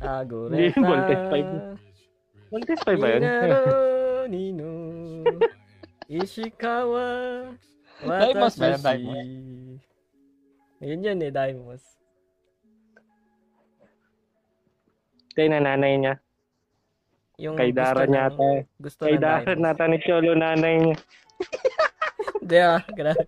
Agoreta. 0.00 0.80
Voltes 0.80 1.22
5. 1.28 1.93
Voltes 2.54 2.78
5 2.86 3.02
ba 3.02 3.08
yun? 3.10 3.22
Inaro 3.26 3.82
nino 4.30 4.70
Ishikawa 6.06 7.06
Daimos 7.98 8.54
ba. 8.54 8.78
Daimos? 8.78 9.26
Yun 10.78 11.02
yun 11.02 11.18
eh, 11.18 11.34
Daimos. 11.34 11.82
Kay 15.34 15.50
nanay 15.50 15.98
niya. 15.98 16.14
Yung 17.42 17.58
Kay 17.58 17.74
Dara 17.74 18.06
gusto 18.06 18.14
niya 18.14 18.22
ata. 18.30 18.50
Gusto 18.78 19.02
Kay 19.02 19.16
Dara 19.18 19.50
nata 19.58 19.90
ni 19.90 19.98
Cholo 20.06 20.38
nanay 20.38 20.78
niya. 20.78 20.96
Hindi 22.38 22.58
ah, 22.62 22.86
grabe. 22.86 23.26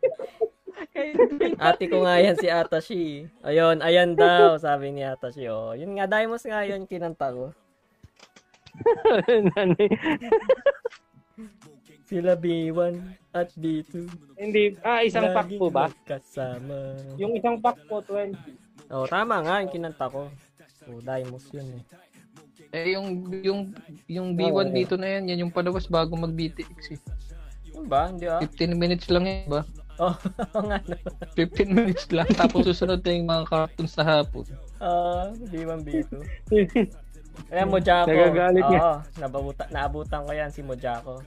Ate 1.58 1.90
ko 1.90 2.06
nga 2.06 2.22
yan 2.22 2.38
si 2.38 2.46
Atashi. 2.46 3.26
Ayun, 3.42 3.82
ayan 3.82 4.14
daw, 4.14 4.54
sabi 4.54 4.94
ni 4.94 5.02
Atashi. 5.02 5.50
Oh, 5.50 5.74
yun 5.74 5.98
nga, 5.98 6.06
Daimos 6.06 6.46
nga 6.46 6.62
yun, 6.62 6.86
kinanta 6.86 7.34
ko. 7.34 7.50
Sila 12.06 12.38
B1 12.38 13.02
at 13.34 13.50
B2. 13.58 14.06
Hindi. 14.38 14.78
Ah, 14.86 15.02
isang 15.02 15.34
pack 15.34 15.50
po 15.58 15.66
ba? 15.68 15.90
Kasama. 16.06 16.94
Yung 17.18 17.34
isang 17.34 17.58
pack 17.58 17.82
po, 17.90 17.98
20. 17.98 18.36
Oh, 18.94 19.10
tama 19.10 19.42
nga, 19.42 19.58
yung 19.66 19.72
kinanta 19.74 20.06
ko. 20.06 20.30
Oh, 20.86 21.02
Daimos 21.02 21.50
yun 21.50 21.66
eh. 21.74 21.82
Eh, 22.70 22.94
yung, 22.94 23.26
yung, 23.42 23.60
yung 24.06 24.28
B1 24.38 24.70
dito 24.70 24.94
na 24.94 25.18
yan, 25.18 25.34
yan 25.34 25.42
yung 25.46 25.54
palabas 25.54 25.90
bago 25.90 26.14
mag-BTX 26.14 26.94
eh. 26.94 27.00
Yun 27.74 27.86
ba? 27.90 28.06
Hindi 28.06 28.30
ah. 28.30 28.38
15 28.38 28.78
minutes 28.78 29.10
lang 29.10 29.26
yan, 29.26 29.50
ba? 29.50 29.66
Oh, 29.98 30.14
nga 30.68 30.78
no. 30.86 30.96
15 31.34 31.72
minutes 31.72 32.06
lang, 32.12 32.28
tapos 32.36 32.68
susunod 32.68 33.00
na 33.02 33.12
yung 33.16 33.26
mga 33.26 33.44
cartoons 33.48 33.96
sa 33.96 34.04
hapon. 34.04 34.46
Ah, 34.78 35.32
B1, 35.50 35.82
B2. 35.82 36.12
Ayan, 37.52 37.68
Mojako. 37.70 38.08
Nagagalit 38.10 38.64
niya. 38.66 38.80
Oo, 38.80 38.96
nababuta, 39.22 39.64
naabutan 39.70 40.20
ko 40.26 40.30
yan 40.34 40.50
si 40.50 40.60
Mojako. 40.66 41.22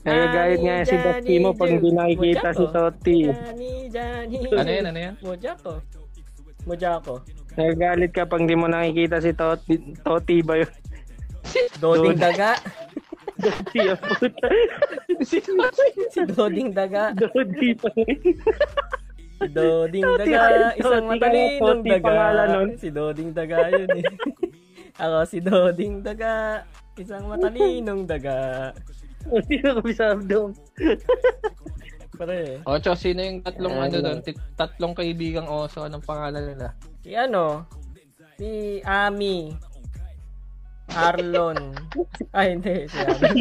Nagagalit 0.00 0.60
nga 0.64 0.76
si 0.88 0.96
Dusty 0.96 1.34
mo 1.40 1.50
pag 1.52 1.70
hindi 1.76 1.90
nakikita 1.92 2.48
si 2.56 2.64
Toti. 2.72 3.20
Johnny, 3.28 3.72
Johnny. 3.92 4.38
Ano 4.48 4.70
yan, 4.70 4.84
ano 4.88 4.98
yan? 4.98 5.14
Mojako. 5.20 5.72
Mojako. 6.64 7.14
Nagagalit 7.56 8.10
ka 8.12 8.24
pag 8.24 8.40
hindi 8.40 8.56
mo 8.56 8.66
nakikita 8.68 9.20
si 9.20 9.32
Toti. 9.36 9.74
Toti 10.00 10.36
ba 10.40 10.54
yun? 10.60 10.70
Doding 11.80 12.16
daga. 12.20 12.56
Toti 13.40 13.80
ang 13.88 14.00
puta. 14.00 14.46
si 16.12 16.20
Doding 16.24 16.70
daga. 16.72 17.12
Toti 17.16 17.68
pa 17.76 17.88
rin. 17.96 18.36
Si 19.40 19.48
Doding 19.48 20.04
daga. 20.20 20.40
Isang 20.76 21.06
matalinong 21.08 21.80
daga. 21.80 22.04
pangalan 22.04 22.46
nun. 22.52 22.70
Si 22.76 22.88
Doding 22.92 23.30
daga 23.32 23.58
yun 23.72 23.88
eh. 23.96 24.04
Ako 25.02 25.18
si 25.24 25.38
Doding 25.40 25.94
daga. 26.04 26.60
Isang 27.00 27.24
matalinong 27.24 28.04
daga. 28.04 28.68
Sino 29.48 29.68
ko 29.76 29.80
bisabdo? 29.80 30.38
Pare. 32.20 32.60
Ocho, 32.68 32.92
sino 32.92 33.24
yung 33.24 33.40
tatlong 33.40 33.80
ano 33.80 33.96
doon? 33.96 34.20
Tatlong 34.60 34.92
kaibigang 34.92 35.48
oso. 35.48 35.88
Anong 35.88 36.04
pangalan 36.04 36.44
nila? 36.44 36.76
Si 37.00 37.16
ano? 37.16 37.64
Si 38.36 38.84
Ami. 38.84 39.56
Arlon. 40.92 41.72
Ay, 42.36 42.60
hindi. 42.60 42.84
Si 42.92 42.98
Ami. 43.00 43.40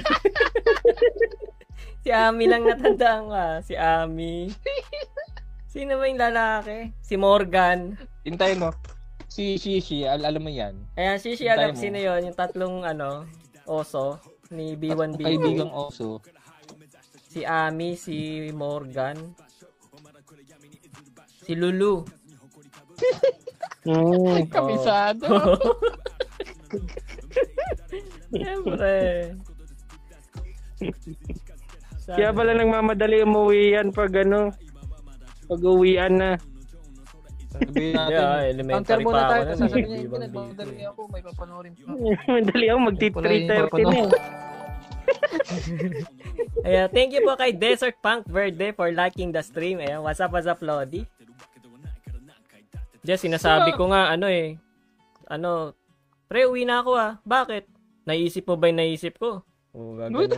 si 2.07 2.09
Ami 2.15 2.43
lang 2.47 2.63
natandaan 2.63 3.23
ka. 3.27 3.45
Si 3.67 3.75
Ami. 3.75 4.47
Sino 5.69 6.01
ba 6.01 6.09
yung 6.09 6.17
lalaki? 6.17 6.89
Si 7.05 7.13
Morgan. 7.13 7.93
Hintayin 8.25 8.57
mo. 8.57 8.73
Si 9.29 9.61
Shishi, 9.61 10.01
al 10.09 10.25
alam 10.25 10.41
mo 10.41 10.49
yan. 10.49 10.73
Ayan, 10.97 11.21
si 11.21 11.37
si 11.37 11.45
Hintay 11.45 11.69
alam 11.69 11.77
mo. 11.77 11.81
sino 11.85 11.97
yon 12.01 12.25
yung 12.25 12.33
tatlong 12.33 12.81
ano, 12.81 13.29
oso 13.69 14.17
ni 14.49 14.73
Tatlong 14.73 15.13
B1B. 15.13 15.21
kaibigang 15.21 15.69
oso. 15.69 16.25
Si 17.29 17.45
Ami, 17.45 17.93
si 17.93 18.49
Morgan. 18.49 19.37
Si 21.45 21.53
Lulu. 21.53 22.01
Hmm. 23.85 24.41
Kabisado. 24.53 25.29
Siyempre. 28.33 28.97
Kaya 32.09 32.33
pala 32.33 32.57
nagmamadali 32.57 33.21
umuwi 33.21 33.77
yan 33.77 33.93
pag 33.93 34.09
ano, 34.25 34.49
pag 35.49 35.61
uwian 35.61 36.13
na. 36.13 36.31
Sabihin 37.49 37.93
natin. 37.97 38.13
Yeah, 38.13 38.45
elementary 38.45 38.85
Counter 38.85 38.99
muna 39.01 39.09
pa 39.09 39.17
ako 39.17 39.25
tayo. 39.25 39.41
Tapos 39.41 39.57
sasabihin 39.59 39.87
niya, 39.87 39.97
hindi 39.97 40.17
nagmamadali 40.21 40.83
ako. 40.85 41.01
May 41.09 41.21
papanoorin 41.25 41.73
pa. 41.73 41.89
Madali 42.37 42.65
ako, 42.69 42.79
magti 42.79 43.07
3.30 43.09 43.25
na. 43.81 43.95
eh. 43.97 44.09
Ayan, 46.67 46.87
thank 46.91 47.09
you 47.09 47.25
po 47.25 47.33
kay 47.33 47.49
Desert 47.49 47.97
Punk 47.97 48.29
Verde 48.29 48.69
for 48.71 48.93
liking 48.93 49.33
the 49.33 49.41
stream. 49.41 49.81
Ayan, 49.81 50.05
what's 50.05 50.21
up, 50.21 50.29
what's 50.29 50.45
up, 50.45 50.61
Lodi? 50.61 51.09
Just, 53.01 53.25
sinasabi 53.25 53.73
ko 53.73 53.89
nga, 53.89 54.13
ano 54.13 54.29
eh, 54.29 54.59
ano, 55.25 55.73
pre, 56.27 56.45
uwi 56.45 56.61
na 56.61 56.83
ako 56.83 56.91
ah. 56.93 57.17
Bakit? 57.23 57.65
Naisip 58.05 58.45
mo 58.45 58.53
ba 58.53 58.69
yung 58.69 58.77
naisip 58.77 59.17
ko? 59.17 59.41
Oo, 59.71 59.97
gagawin 59.97 60.29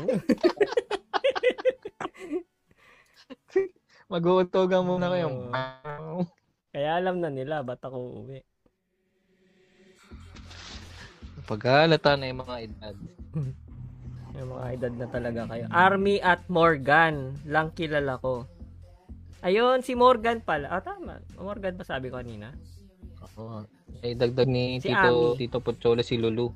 mo. 4.12 4.20
Mag-uutogan 4.20 4.84
muna 4.84 5.08
kayo. 5.08 5.28
Oo. 5.32 6.28
Kaya 6.72 7.00
alam 7.00 7.24
na 7.24 7.32
nila, 7.32 7.64
ba't 7.64 7.80
ako 7.80 7.98
uuwi? 7.98 8.44
Paghalata 11.48 12.20
na 12.20 12.28
yung 12.28 12.42
mga 12.44 12.56
edad. 12.68 12.96
Yung 14.32 14.58
mga 14.58 14.68
edad 14.74 14.94
na 14.96 15.08
talaga 15.12 15.42
kayo. 15.44 15.68
Army 15.70 16.18
at 16.18 16.48
Morgan, 16.48 17.36
lang 17.44 17.68
kilala 17.76 18.16
ko. 18.18 18.48
Ayun, 19.44 19.84
si 19.84 19.92
Morgan 19.92 20.40
pala. 20.40 20.72
Ah, 20.72 20.80
tama. 20.80 21.20
Morgan 21.36 21.76
ba 21.76 21.84
sabi 21.84 22.08
ko 22.08 22.18
kanina? 22.18 22.56
Oo. 23.38 23.68
Eh, 24.02 24.16
dagdag 24.16 24.48
ni 24.48 24.80
Si 24.80 24.88
Tito, 24.88 25.36
Ami. 25.36 25.38
Tito 25.38 25.60
Pochola 25.60 26.00
si 26.02 26.16
Lulu. 26.16 26.48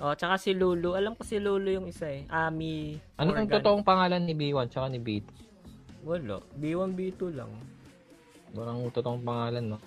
Oh, 0.00 0.14
tsaka 0.14 0.38
si 0.38 0.54
Lulu. 0.54 0.94
Alam 0.94 1.18
ko 1.18 1.26
si 1.26 1.42
Lulu 1.42 1.68
yung 1.68 1.90
isa 1.90 2.08
eh. 2.08 2.24
Ami. 2.30 2.94
Ano 3.18 3.34
ang 3.34 3.44
Morgan. 3.44 3.58
totoong 3.58 3.84
pangalan 3.84 4.22
ni 4.22 4.32
B1 4.32 4.70
tsaka 4.70 4.86
ni 4.88 5.02
B2? 5.02 5.49
Wala. 6.04 6.40
B1, 6.56 6.96
B2 6.96 7.20
lang. 7.36 7.52
Parang 8.56 8.88
totoong 8.90 9.22
pangalan, 9.22 9.76
no? 9.76 9.78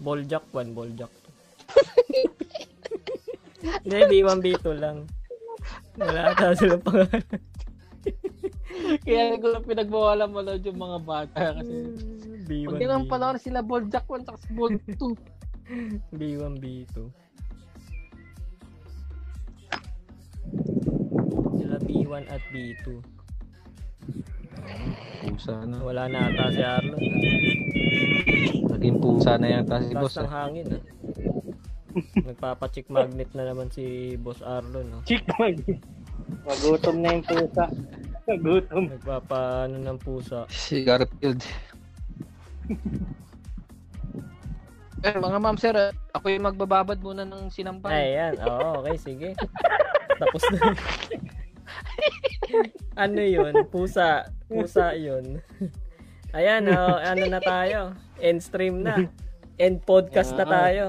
Boljak 0.00 0.44
1, 0.52 0.72
Boljak 0.72 1.12
2. 1.12 2.36
Hindi, 3.84 3.98
B1, 4.10 4.38
B2 4.40 4.66
lang. 4.76 5.04
Wala 5.96 6.32
ata 6.32 6.56
silang 6.56 6.84
pangalan. 6.84 7.24
Kaya 9.06 9.40
ko 9.40 9.46
lang 9.50 9.64
pinagbawalan 9.66 10.30
mo 10.30 10.40
lang 10.44 10.62
yung 10.62 10.78
mga 10.78 10.98
bata 11.02 11.44
kasi 11.58 11.74
B1, 12.46 12.68
Huwag 12.70 12.78
nilang 12.78 13.04
B2. 13.08 13.10
pala 13.10 13.34
sila 13.40 13.60
Boljak 13.64 14.06
1 14.06 14.22
tsaka 14.22 14.38
si 14.38 14.50
Bold 14.54 14.78
2. 14.84 16.14
B1, 16.14 16.52
B2. 16.62 16.94
Sila 21.56 21.76
B1 21.82 22.22
at 22.30 22.42
B2. 22.52 22.86
Pusa 25.22 25.54
na. 25.66 25.76
Wala 25.82 26.02
na 26.10 26.30
ata 26.30 26.52
si 26.52 26.62
Arlon. 26.62 27.02
Naging 28.70 28.98
pusa 29.00 29.38
na 29.40 29.48
yata 29.50 29.82
si 29.82 29.92
boss. 29.96 30.16
ng 30.18 30.28
ah. 30.28 30.34
hangin 30.46 30.66
ah. 30.76 30.82
Nagpapachick 32.28 32.92
magnet 32.92 33.32
na 33.32 33.48
naman 33.48 33.72
si 33.72 34.16
Boss 34.20 34.44
Arlon. 34.44 34.84
No? 34.92 35.00
Chick 35.08 35.24
mag. 35.40 35.56
Magutom 36.44 37.00
na 37.00 37.16
yung 37.16 37.24
pusa. 37.24 37.64
Magutom. 38.28 38.84
Nagpapaano 38.92 39.76
ng 39.80 39.98
pusa. 40.00 40.44
Si 40.52 40.84
Garfield. 40.84 41.40
eh, 45.06 45.14
mga 45.16 45.38
ma'am 45.38 45.56
sir, 45.56 45.74
ah, 45.76 45.94
ako 46.12 46.26
yung 46.34 46.46
magbababad 46.50 46.98
muna 46.98 47.22
ng 47.22 47.46
sinampay. 47.48 47.94
Ayan, 47.94 48.34
oo, 48.42 48.82
okay, 48.82 48.96
sige. 48.98 49.28
Tapos 50.20 50.42
na. 50.50 50.74
ano 53.04 53.20
yun? 53.20 53.52
Pusa. 53.68 54.28
Pusa 54.46 54.94
yun. 54.94 55.40
Ayan, 56.36 56.68
oh, 56.68 57.00
ano 57.00 57.24
na 57.26 57.40
tayo? 57.40 57.96
End 58.20 58.44
stream 58.44 58.84
na. 58.84 59.08
End 59.56 59.80
podcast 59.84 60.36
na 60.36 60.44
tayo. 60.44 60.84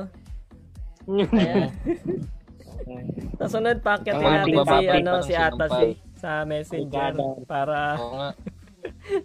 Ayan. 1.08 1.72
Sa 3.40 3.46
sunod, 3.48 3.80
packet 3.84 4.16
natin 4.18 4.56
si, 4.56 4.86
ano, 4.90 5.12
si 5.22 5.34
Ata 5.36 5.68
sinampay. 5.68 5.92
si 5.94 6.08
sa 6.18 6.42
messenger 6.50 7.14
para 7.46 7.94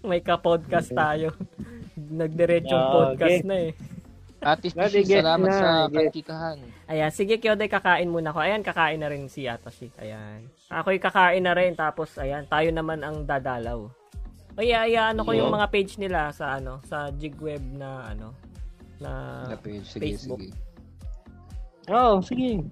may 0.05 0.21
ka-podcast 0.21 0.93
tayo. 0.93 1.33
Nagdiretsong 1.97 2.85
Yeah, 2.85 2.93
podcast 2.93 3.41
na 3.49 3.57
eh. 3.57 3.73
Ate 4.43 4.75
get 5.07 5.23
salamat 5.23 5.49
na, 5.49 5.55
sa 5.55 5.69
get. 5.87 6.11
kachikahan. 6.11 6.59
Ayan, 6.91 7.11
sige 7.15 7.39
Kyoday, 7.39 7.71
kakain 7.71 8.11
muna 8.11 8.35
ko. 8.35 8.43
Ayan, 8.43 8.67
kakain 8.67 8.99
na 8.99 9.07
rin 9.09 9.31
si 9.31 9.47
Atashi. 9.47 9.95
Ayan. 10.03 10.51
Ako'y 10.73 10.97
kakain 10.97 11.45
na 11.45 11.53
rin, 11.53 11.77
tapos 11.77 12.17
ayan, 12.17 12.49
tayo 12.49 12.73
naman 12.73 13.05
ang 13.05 13.29
dadalaw. 13.29 13.93
Ay, 14.57 14.73
ay, 14.73 14.97
ano 14.97 15.25
ko 15.25 15.33
yung 15.33 15.53
mga 15.53 15.69
page 15.69 15.97
nila 15.97 16.33
sa 16.33 16.57
ano, 16.61 16.81
sa 16.89 17.09
Jigweb 17.13 17.61
na 17.77 18.13
ano, 18.13 18.37
na 19.01 19.11
Na 19.53 19.57
page. 19.61 19.85
Sige, 19.85 20.17
Facebook. 20.17 20.41
sige. 20.41 20.53
Oh, 21.93 22.21
sige. 22.25 22.65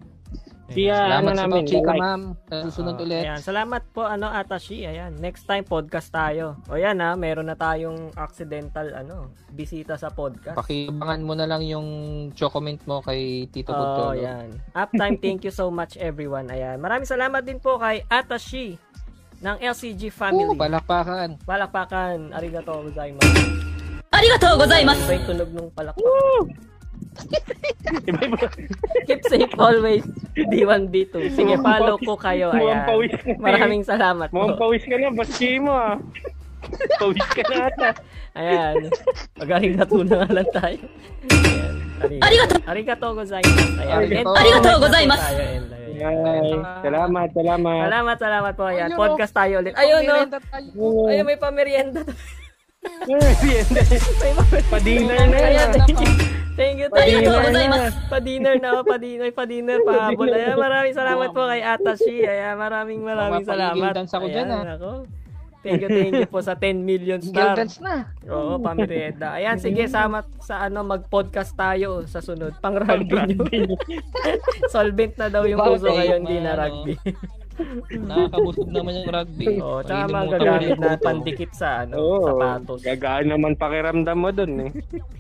Kaya, 0.70 0.97
Salamat 1.02 1.26
ano 1.26 1.34
sa 1.34 1.42
namin, 1.51 1.62
chika, 1.66 1.90
like. 1.90 2.01
ma'am. 2.01 2.22
Susunod 2.70 2.94
uh, 2.94 3.02
ulit. 3.02 3.22
Ayan. 3.26 3.40
Salamat 3.42 3.82
po, 3.90 4.06
ano, 4.06 4.26
Atashi. 4.30 4.86
Ayan. 4.86 5.12
Next 5.18 5.42
time, 5.51 5.66
podcast 5.66 6.14
tayo. 6.14 6.62
O 6.70 6.78
yan, 6.78 7.02
ha. 7.02 7.18
Meron 7.18 7.51
na 7.51 7.59
tayong 7.59 8.14
accidental, 8.14 8.86
ano, 8.94 9.34
bisita 9.51 9.98
sa 9.98 10.14
podcast. 10.14 10.55
Pakibangan 10.55 11.22
mo 11.26 11.34
na 11.34 11.51
lang 11.51 11.66
yung 11.66 11.88
comment 12.38 12.80
mo 12.86 13.02
kay 13.02 13.51
Tito 13.51 13.74
Pugtolo. 13.74 13.90
Oh, 13.90 14.14
Butolo. 14.14 14.22
yan. 14.22 14.47
Uptime, 14.78 15.18
thank 15.18 15.42
you 15.42 15.51
so 15.51 15.74
much, 15.74 15.98
everyone. 15.98 16.47
Ayan. 16.55 16.78
Maraming 16.78 17.06
salamat 17.06 17.42
din 17.42 17.59
po 17.59 17.74
kay 17.82 18.06
Atashi 18.06 18.78
ng 19.40 19.56
LCG 19.59 20.12
family. 20.12 20.55
Oo, 20.55 20.55
palakpakan. 20.55 21.40
Palakpakan. 21.42 22.30
Arigatou 22.36 22.86
gozaimasu. 22.86 23.42
Arigatou 24.12 24.55
gozaimasu. 24.55 25.02
Ito 25.02 25.14
yung 25.16 25.26
tunog 25.26 25.51
ng 25.51 25.68
palakpakan. 25.74 26.06
Woo! 26.06 26.70
Keep 29.06 29.20
safe 29.27 29.55
always. 29.56 30.05
D1, 30.36 30.89
D2. 30.89 31.14
Sige, 31.32 31.55
follow 31.59 31.97
ko 31.98 32.14
kayo. 32.14 32.51
Mukhang 32.51 32.62
Ayan. 32.62 32.86
pawis 32.86 33.12
na. 33.12 33.22
eh. 33.27 33.36
Maraming 33.36 33.82
salamat 33.82 34.28
Mukhang 34.31 34.55
po. 34.55 34.60
pawis 34.62 34.82
ka 34.82 34.94
na, 34.94 35.10
baski 35.10 35.59
mo 35.59 35.72
ah. 35.72 35.97
Pawis 36.97 37.27
ka 37.27 37.43
na 37.47 37.56
ata. 37.66 37.90
Ayan. 38.32 38.74
Mag-arigato 39.36 39.97
na 40.02 40.14
nga 40.20 40.31
lang 40.32 40.51
tayo. 40.51 40.78
Ayan. 42.01 42.22
Arigato. 42.22 42.55
Arigato 42.64 43.06
gozaimasu. 43.12 43.66
Ayan. 43.77 44.24
Arigato. 44.31 44.70
Gozaimasu. 44.78 45.32
Ayan. 45.35 45.62
Ay, 46.01 46.56
salamat, 46.81 47.28
salamat. 47.36 47.82
Salamat, 47.85 48.16
salamat 48.16 48.52
po. 48.55 48.64
Ayan. 48.64 48.89
Ayun, 48.89 48.97
Podcast 48.97 49.32
tayo 49.35 49.60
ulit. 49.60 49.74
Ayun, 49.77 50.01
no. 50.01 50.14
Pamerienda 50.16 50.39
tayo. 50.40 50.68
Ayun, 51.10 51.24
may 51.27 51.36
pamerienda. 51.36 52.01
Ay, 52.81 53.12
May 53.12 53.35
pamerienda. 53.36 53.81
Pa-dinner 54.70 55.18
na 55.22 55.36
yan. 55.36 55.51
Ayan, 55.51 55.68
thank 55.77 56.01
you. 56.01 56.40
Thank 56.59 56.77
you, 56.82 56.89
thank 56.90 57.22
you. 57.22 57.31
Pa-dinner 58.10 58.55
na 58.59 58.68
ako, 58.74 58.82
pa-dinner, 58.85 59.31
pa-dinner, 59.32 59.78
pahabol. 59.86 60.28
Ayan, 60.28 60.56
maraming 60.59 60.94
salamat 60.94 61.28
po 61.31 61.43
kay 61.47 61.62
Atashi. 61.62 62.27
Ayan, 62.27 62.55
maraming 62.59 63.01
maraming 63.01 63.47
salamat. 63.47 63.93
Dance 63.94 64.14
ako 64.14 64.27
dyan, 64.28 64.48
ha? 64.51 64.59
Ah. 64.60 64.77
Ako. 64.77 64.90
Thank 65.60 65.85
you, 65.85 65.89
thank 65.93 66.16
you 66.16 66.24
po 66.24 66.40
sa 66.40 66.56
10 66.56 66.89
million 66.89 67.20
star. 67.20 67.52
Guildance 67.52 67.85
na. 67.85 68.09
Oo, 68.32 68.56
pamireda. 68.56 69.36
Ayan, 69.36 69.60
sige, 69.60 69.85
sama 69.93 70.24
sa 70.40 70.64
ano, 70.64 70.81
mag-podcast 70.81 71.52
tayo 71.52 72.01
sa 72.09 72.24
sunod. 72.24 72.56
Pang 72.64 72.81
rugby 72.81 73.12
nyo. 73.12 73.44
Solvent 74.72 75.20
na 75.20 75.28
daw 75.28 75.44
yung 75.44 75.60
puso 75.60 75.93
kayo, 75.93 76.16
hindi 76.16 76.40
na 76.40 76.56
rugby. 76.56 76.97
Ano. 76.97 77.40
Nakakabusog 77.91 78.69
naman 78.69 78.93
yung 78.97 79.09
rugby. 79.09 79.47
Oo, 79.65 79.81
tsaka 79.81 80.03
Pag 80.03 80.11
mga 80.11 80.20
inimutan 80.20 80.20
mo 80.20 80.32
gagamit 80.32 80.69
yung 80.69 80.81
na 80.81 80.99
pandikit 80.99 81.53
sa 81.53 81.69
ano, 81.85 81.95
Oo. 81.97 82.24
sapatos. 82.24 82.81
Gagaan 82.82 83.27
naman 83.28 83.53
pakiramdam 83.55 84.19
mo 84.19 84.31
dun 84.31 84.53
eh. 84.65 84.70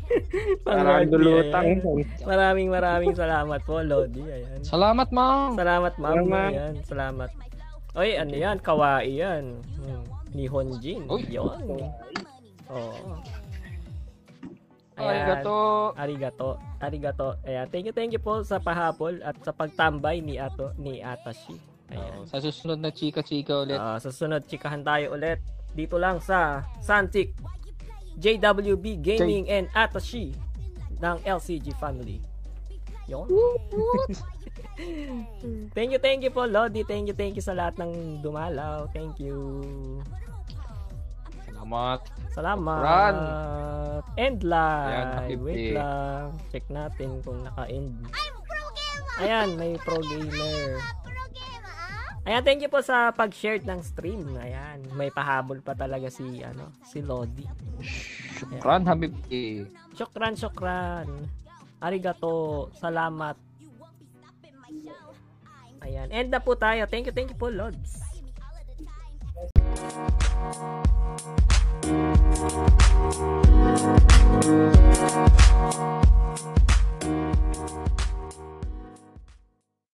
Pang 0.66 0.82
Parang 0.82 0.98
rugby, 1.00 1.12
dulutang. 1.12 1.64
ayan. 1.64 2.06
Maraming 2.26 2.68
maraming 2.68 3.14
salamat 3.14 3.60
po, 3.62 3.78
Lodi. 3.80 4.22
Ayan. 4.22 4.60
Salamat, 4.62 5.08
ma'am. 5.10 5.54
Salamat, 5.54 5.94
ma'am. 5.96 6.16
Salamat. 6.16 6.50
Ayan, 6.50 6.74
salamat. 6.82 7.30
Oy, 7.90 8.10
ano 8.14 8.34
yan? 8.34 8.56
Kawaii 8.58 9.14
yan. 9.18 9.44
Hmm. 9.78 10.02
Nihonjin. 10.30 11.10
Uy. 11.10 11.26
Yun. 11.26 11.58
Oo. 12.70 13.18
Arigato. 14.94 15.58
Arigato. 15.96 16.50
Arigato. 16.78 17.28
Ayan. 17.42 17.66
Thank 17.66 17.88
you, 17.88 17.94
thank 17.96 18.12
you 18.12 18.20
po 18.20 18.44
sa 18.44 18.60
pahabol 18.60 19.16
at 19.24 19.34
sa 19.40 19.50
pagtambay 19.50 20.20
ni 20.20 20.36
Ato 20.36 20.70
ni 20.76 21.00
Atashi. 21.00 21.56
Ayan. 21.90 22.22
Sa 22.30 22.38
susunod 22.38 22.78
na 22.78 22.94
chika-chika 22.94 23.66
ulit. 23.66 23.78
Ah, 23.78 23.98
sa 23.98 24.14
sunod, 24.14 24.46
chikahan 24.46 24.86
tayo 24.86 25.18
ulit. 25.18 25.42
Dito 25.74 25.98
lang 25.98 26.22
sa 26.22 26.62
Santik, 26.82 27.34
JWB 28.18 29.02
Gaming 29.02 29.50
and 29.50 29.66
Atashi 29.74 30.34
ng 31.00 31.16
LCG 31.24 31.72
family. 31.78 32.20
Yon. 33.10 33.26
thank 35.74 35.90
you, 35.90 35.98
thank 35.98 36.22
you 36.22 36.30
po, 36.30 36.46
Lodi. 36.46 36.86
Thank 36.86 37.10
you, 37.10 37.16
thank 37.16 37.34
you 37.34 37.42
sa 37.42 37.56
lahat 37.56 37.80
ng 37.82 38.22
dumalaw. 38.22 38.86
Thank 38.94 39.18
you. 39.18 39.98
Salamat. 41.50 42.00
Salamat. 42.32 42.80
Run. 42.80 43.16
End 44.16 44.40
live. 44.46 45.42
Wait 45.42 45.74
lang. 45.74 46.38
Check 46.54 46.64
natin 46.70 47.18
kung 47.26 47.42
naka-end. 47.42 47.98
Ayan, 49.20 49.58
may 49.60 49.76
pro 49.76 50.00
gamer. 50.00 50.80
Ayan, 52.28 52.44
thank 52.44 52.60
you 52.60 52.68
po 52.68 52.84
sa 52.84 53.08
pag-share 53.16 53.64
ng 53.64 53.80
stream. 53.80 54.36
Ayan, 54.36 54.84
may 54.92 55.08
pahabol 55.08 55.64
pa 55.64 55.72
talaga 55.72 56.12
si 56.12 56.44
ano, 56.44 56.68
si 56.84 57.00
Lodi. 57.00 57.48
Shukran, 58.36 58.84
Habib. 58.84 59.16
Shukran, 59.96 60.36
shukran. 60.36 61.08
Arigato, 61.80 62.68
salamat. 62.76 63.40
Ayan, 65.80 66.12
end 66.12 66.28
na 66.28 66.44
po 66.44 66.52
tayo. 66.52 66.84
Thank 66.84 67.08
you, 67.08 67.14
thank 67.16 67.32
you 67.32 67.38
po, 67.40 67.48
Lods. 67.48 68.00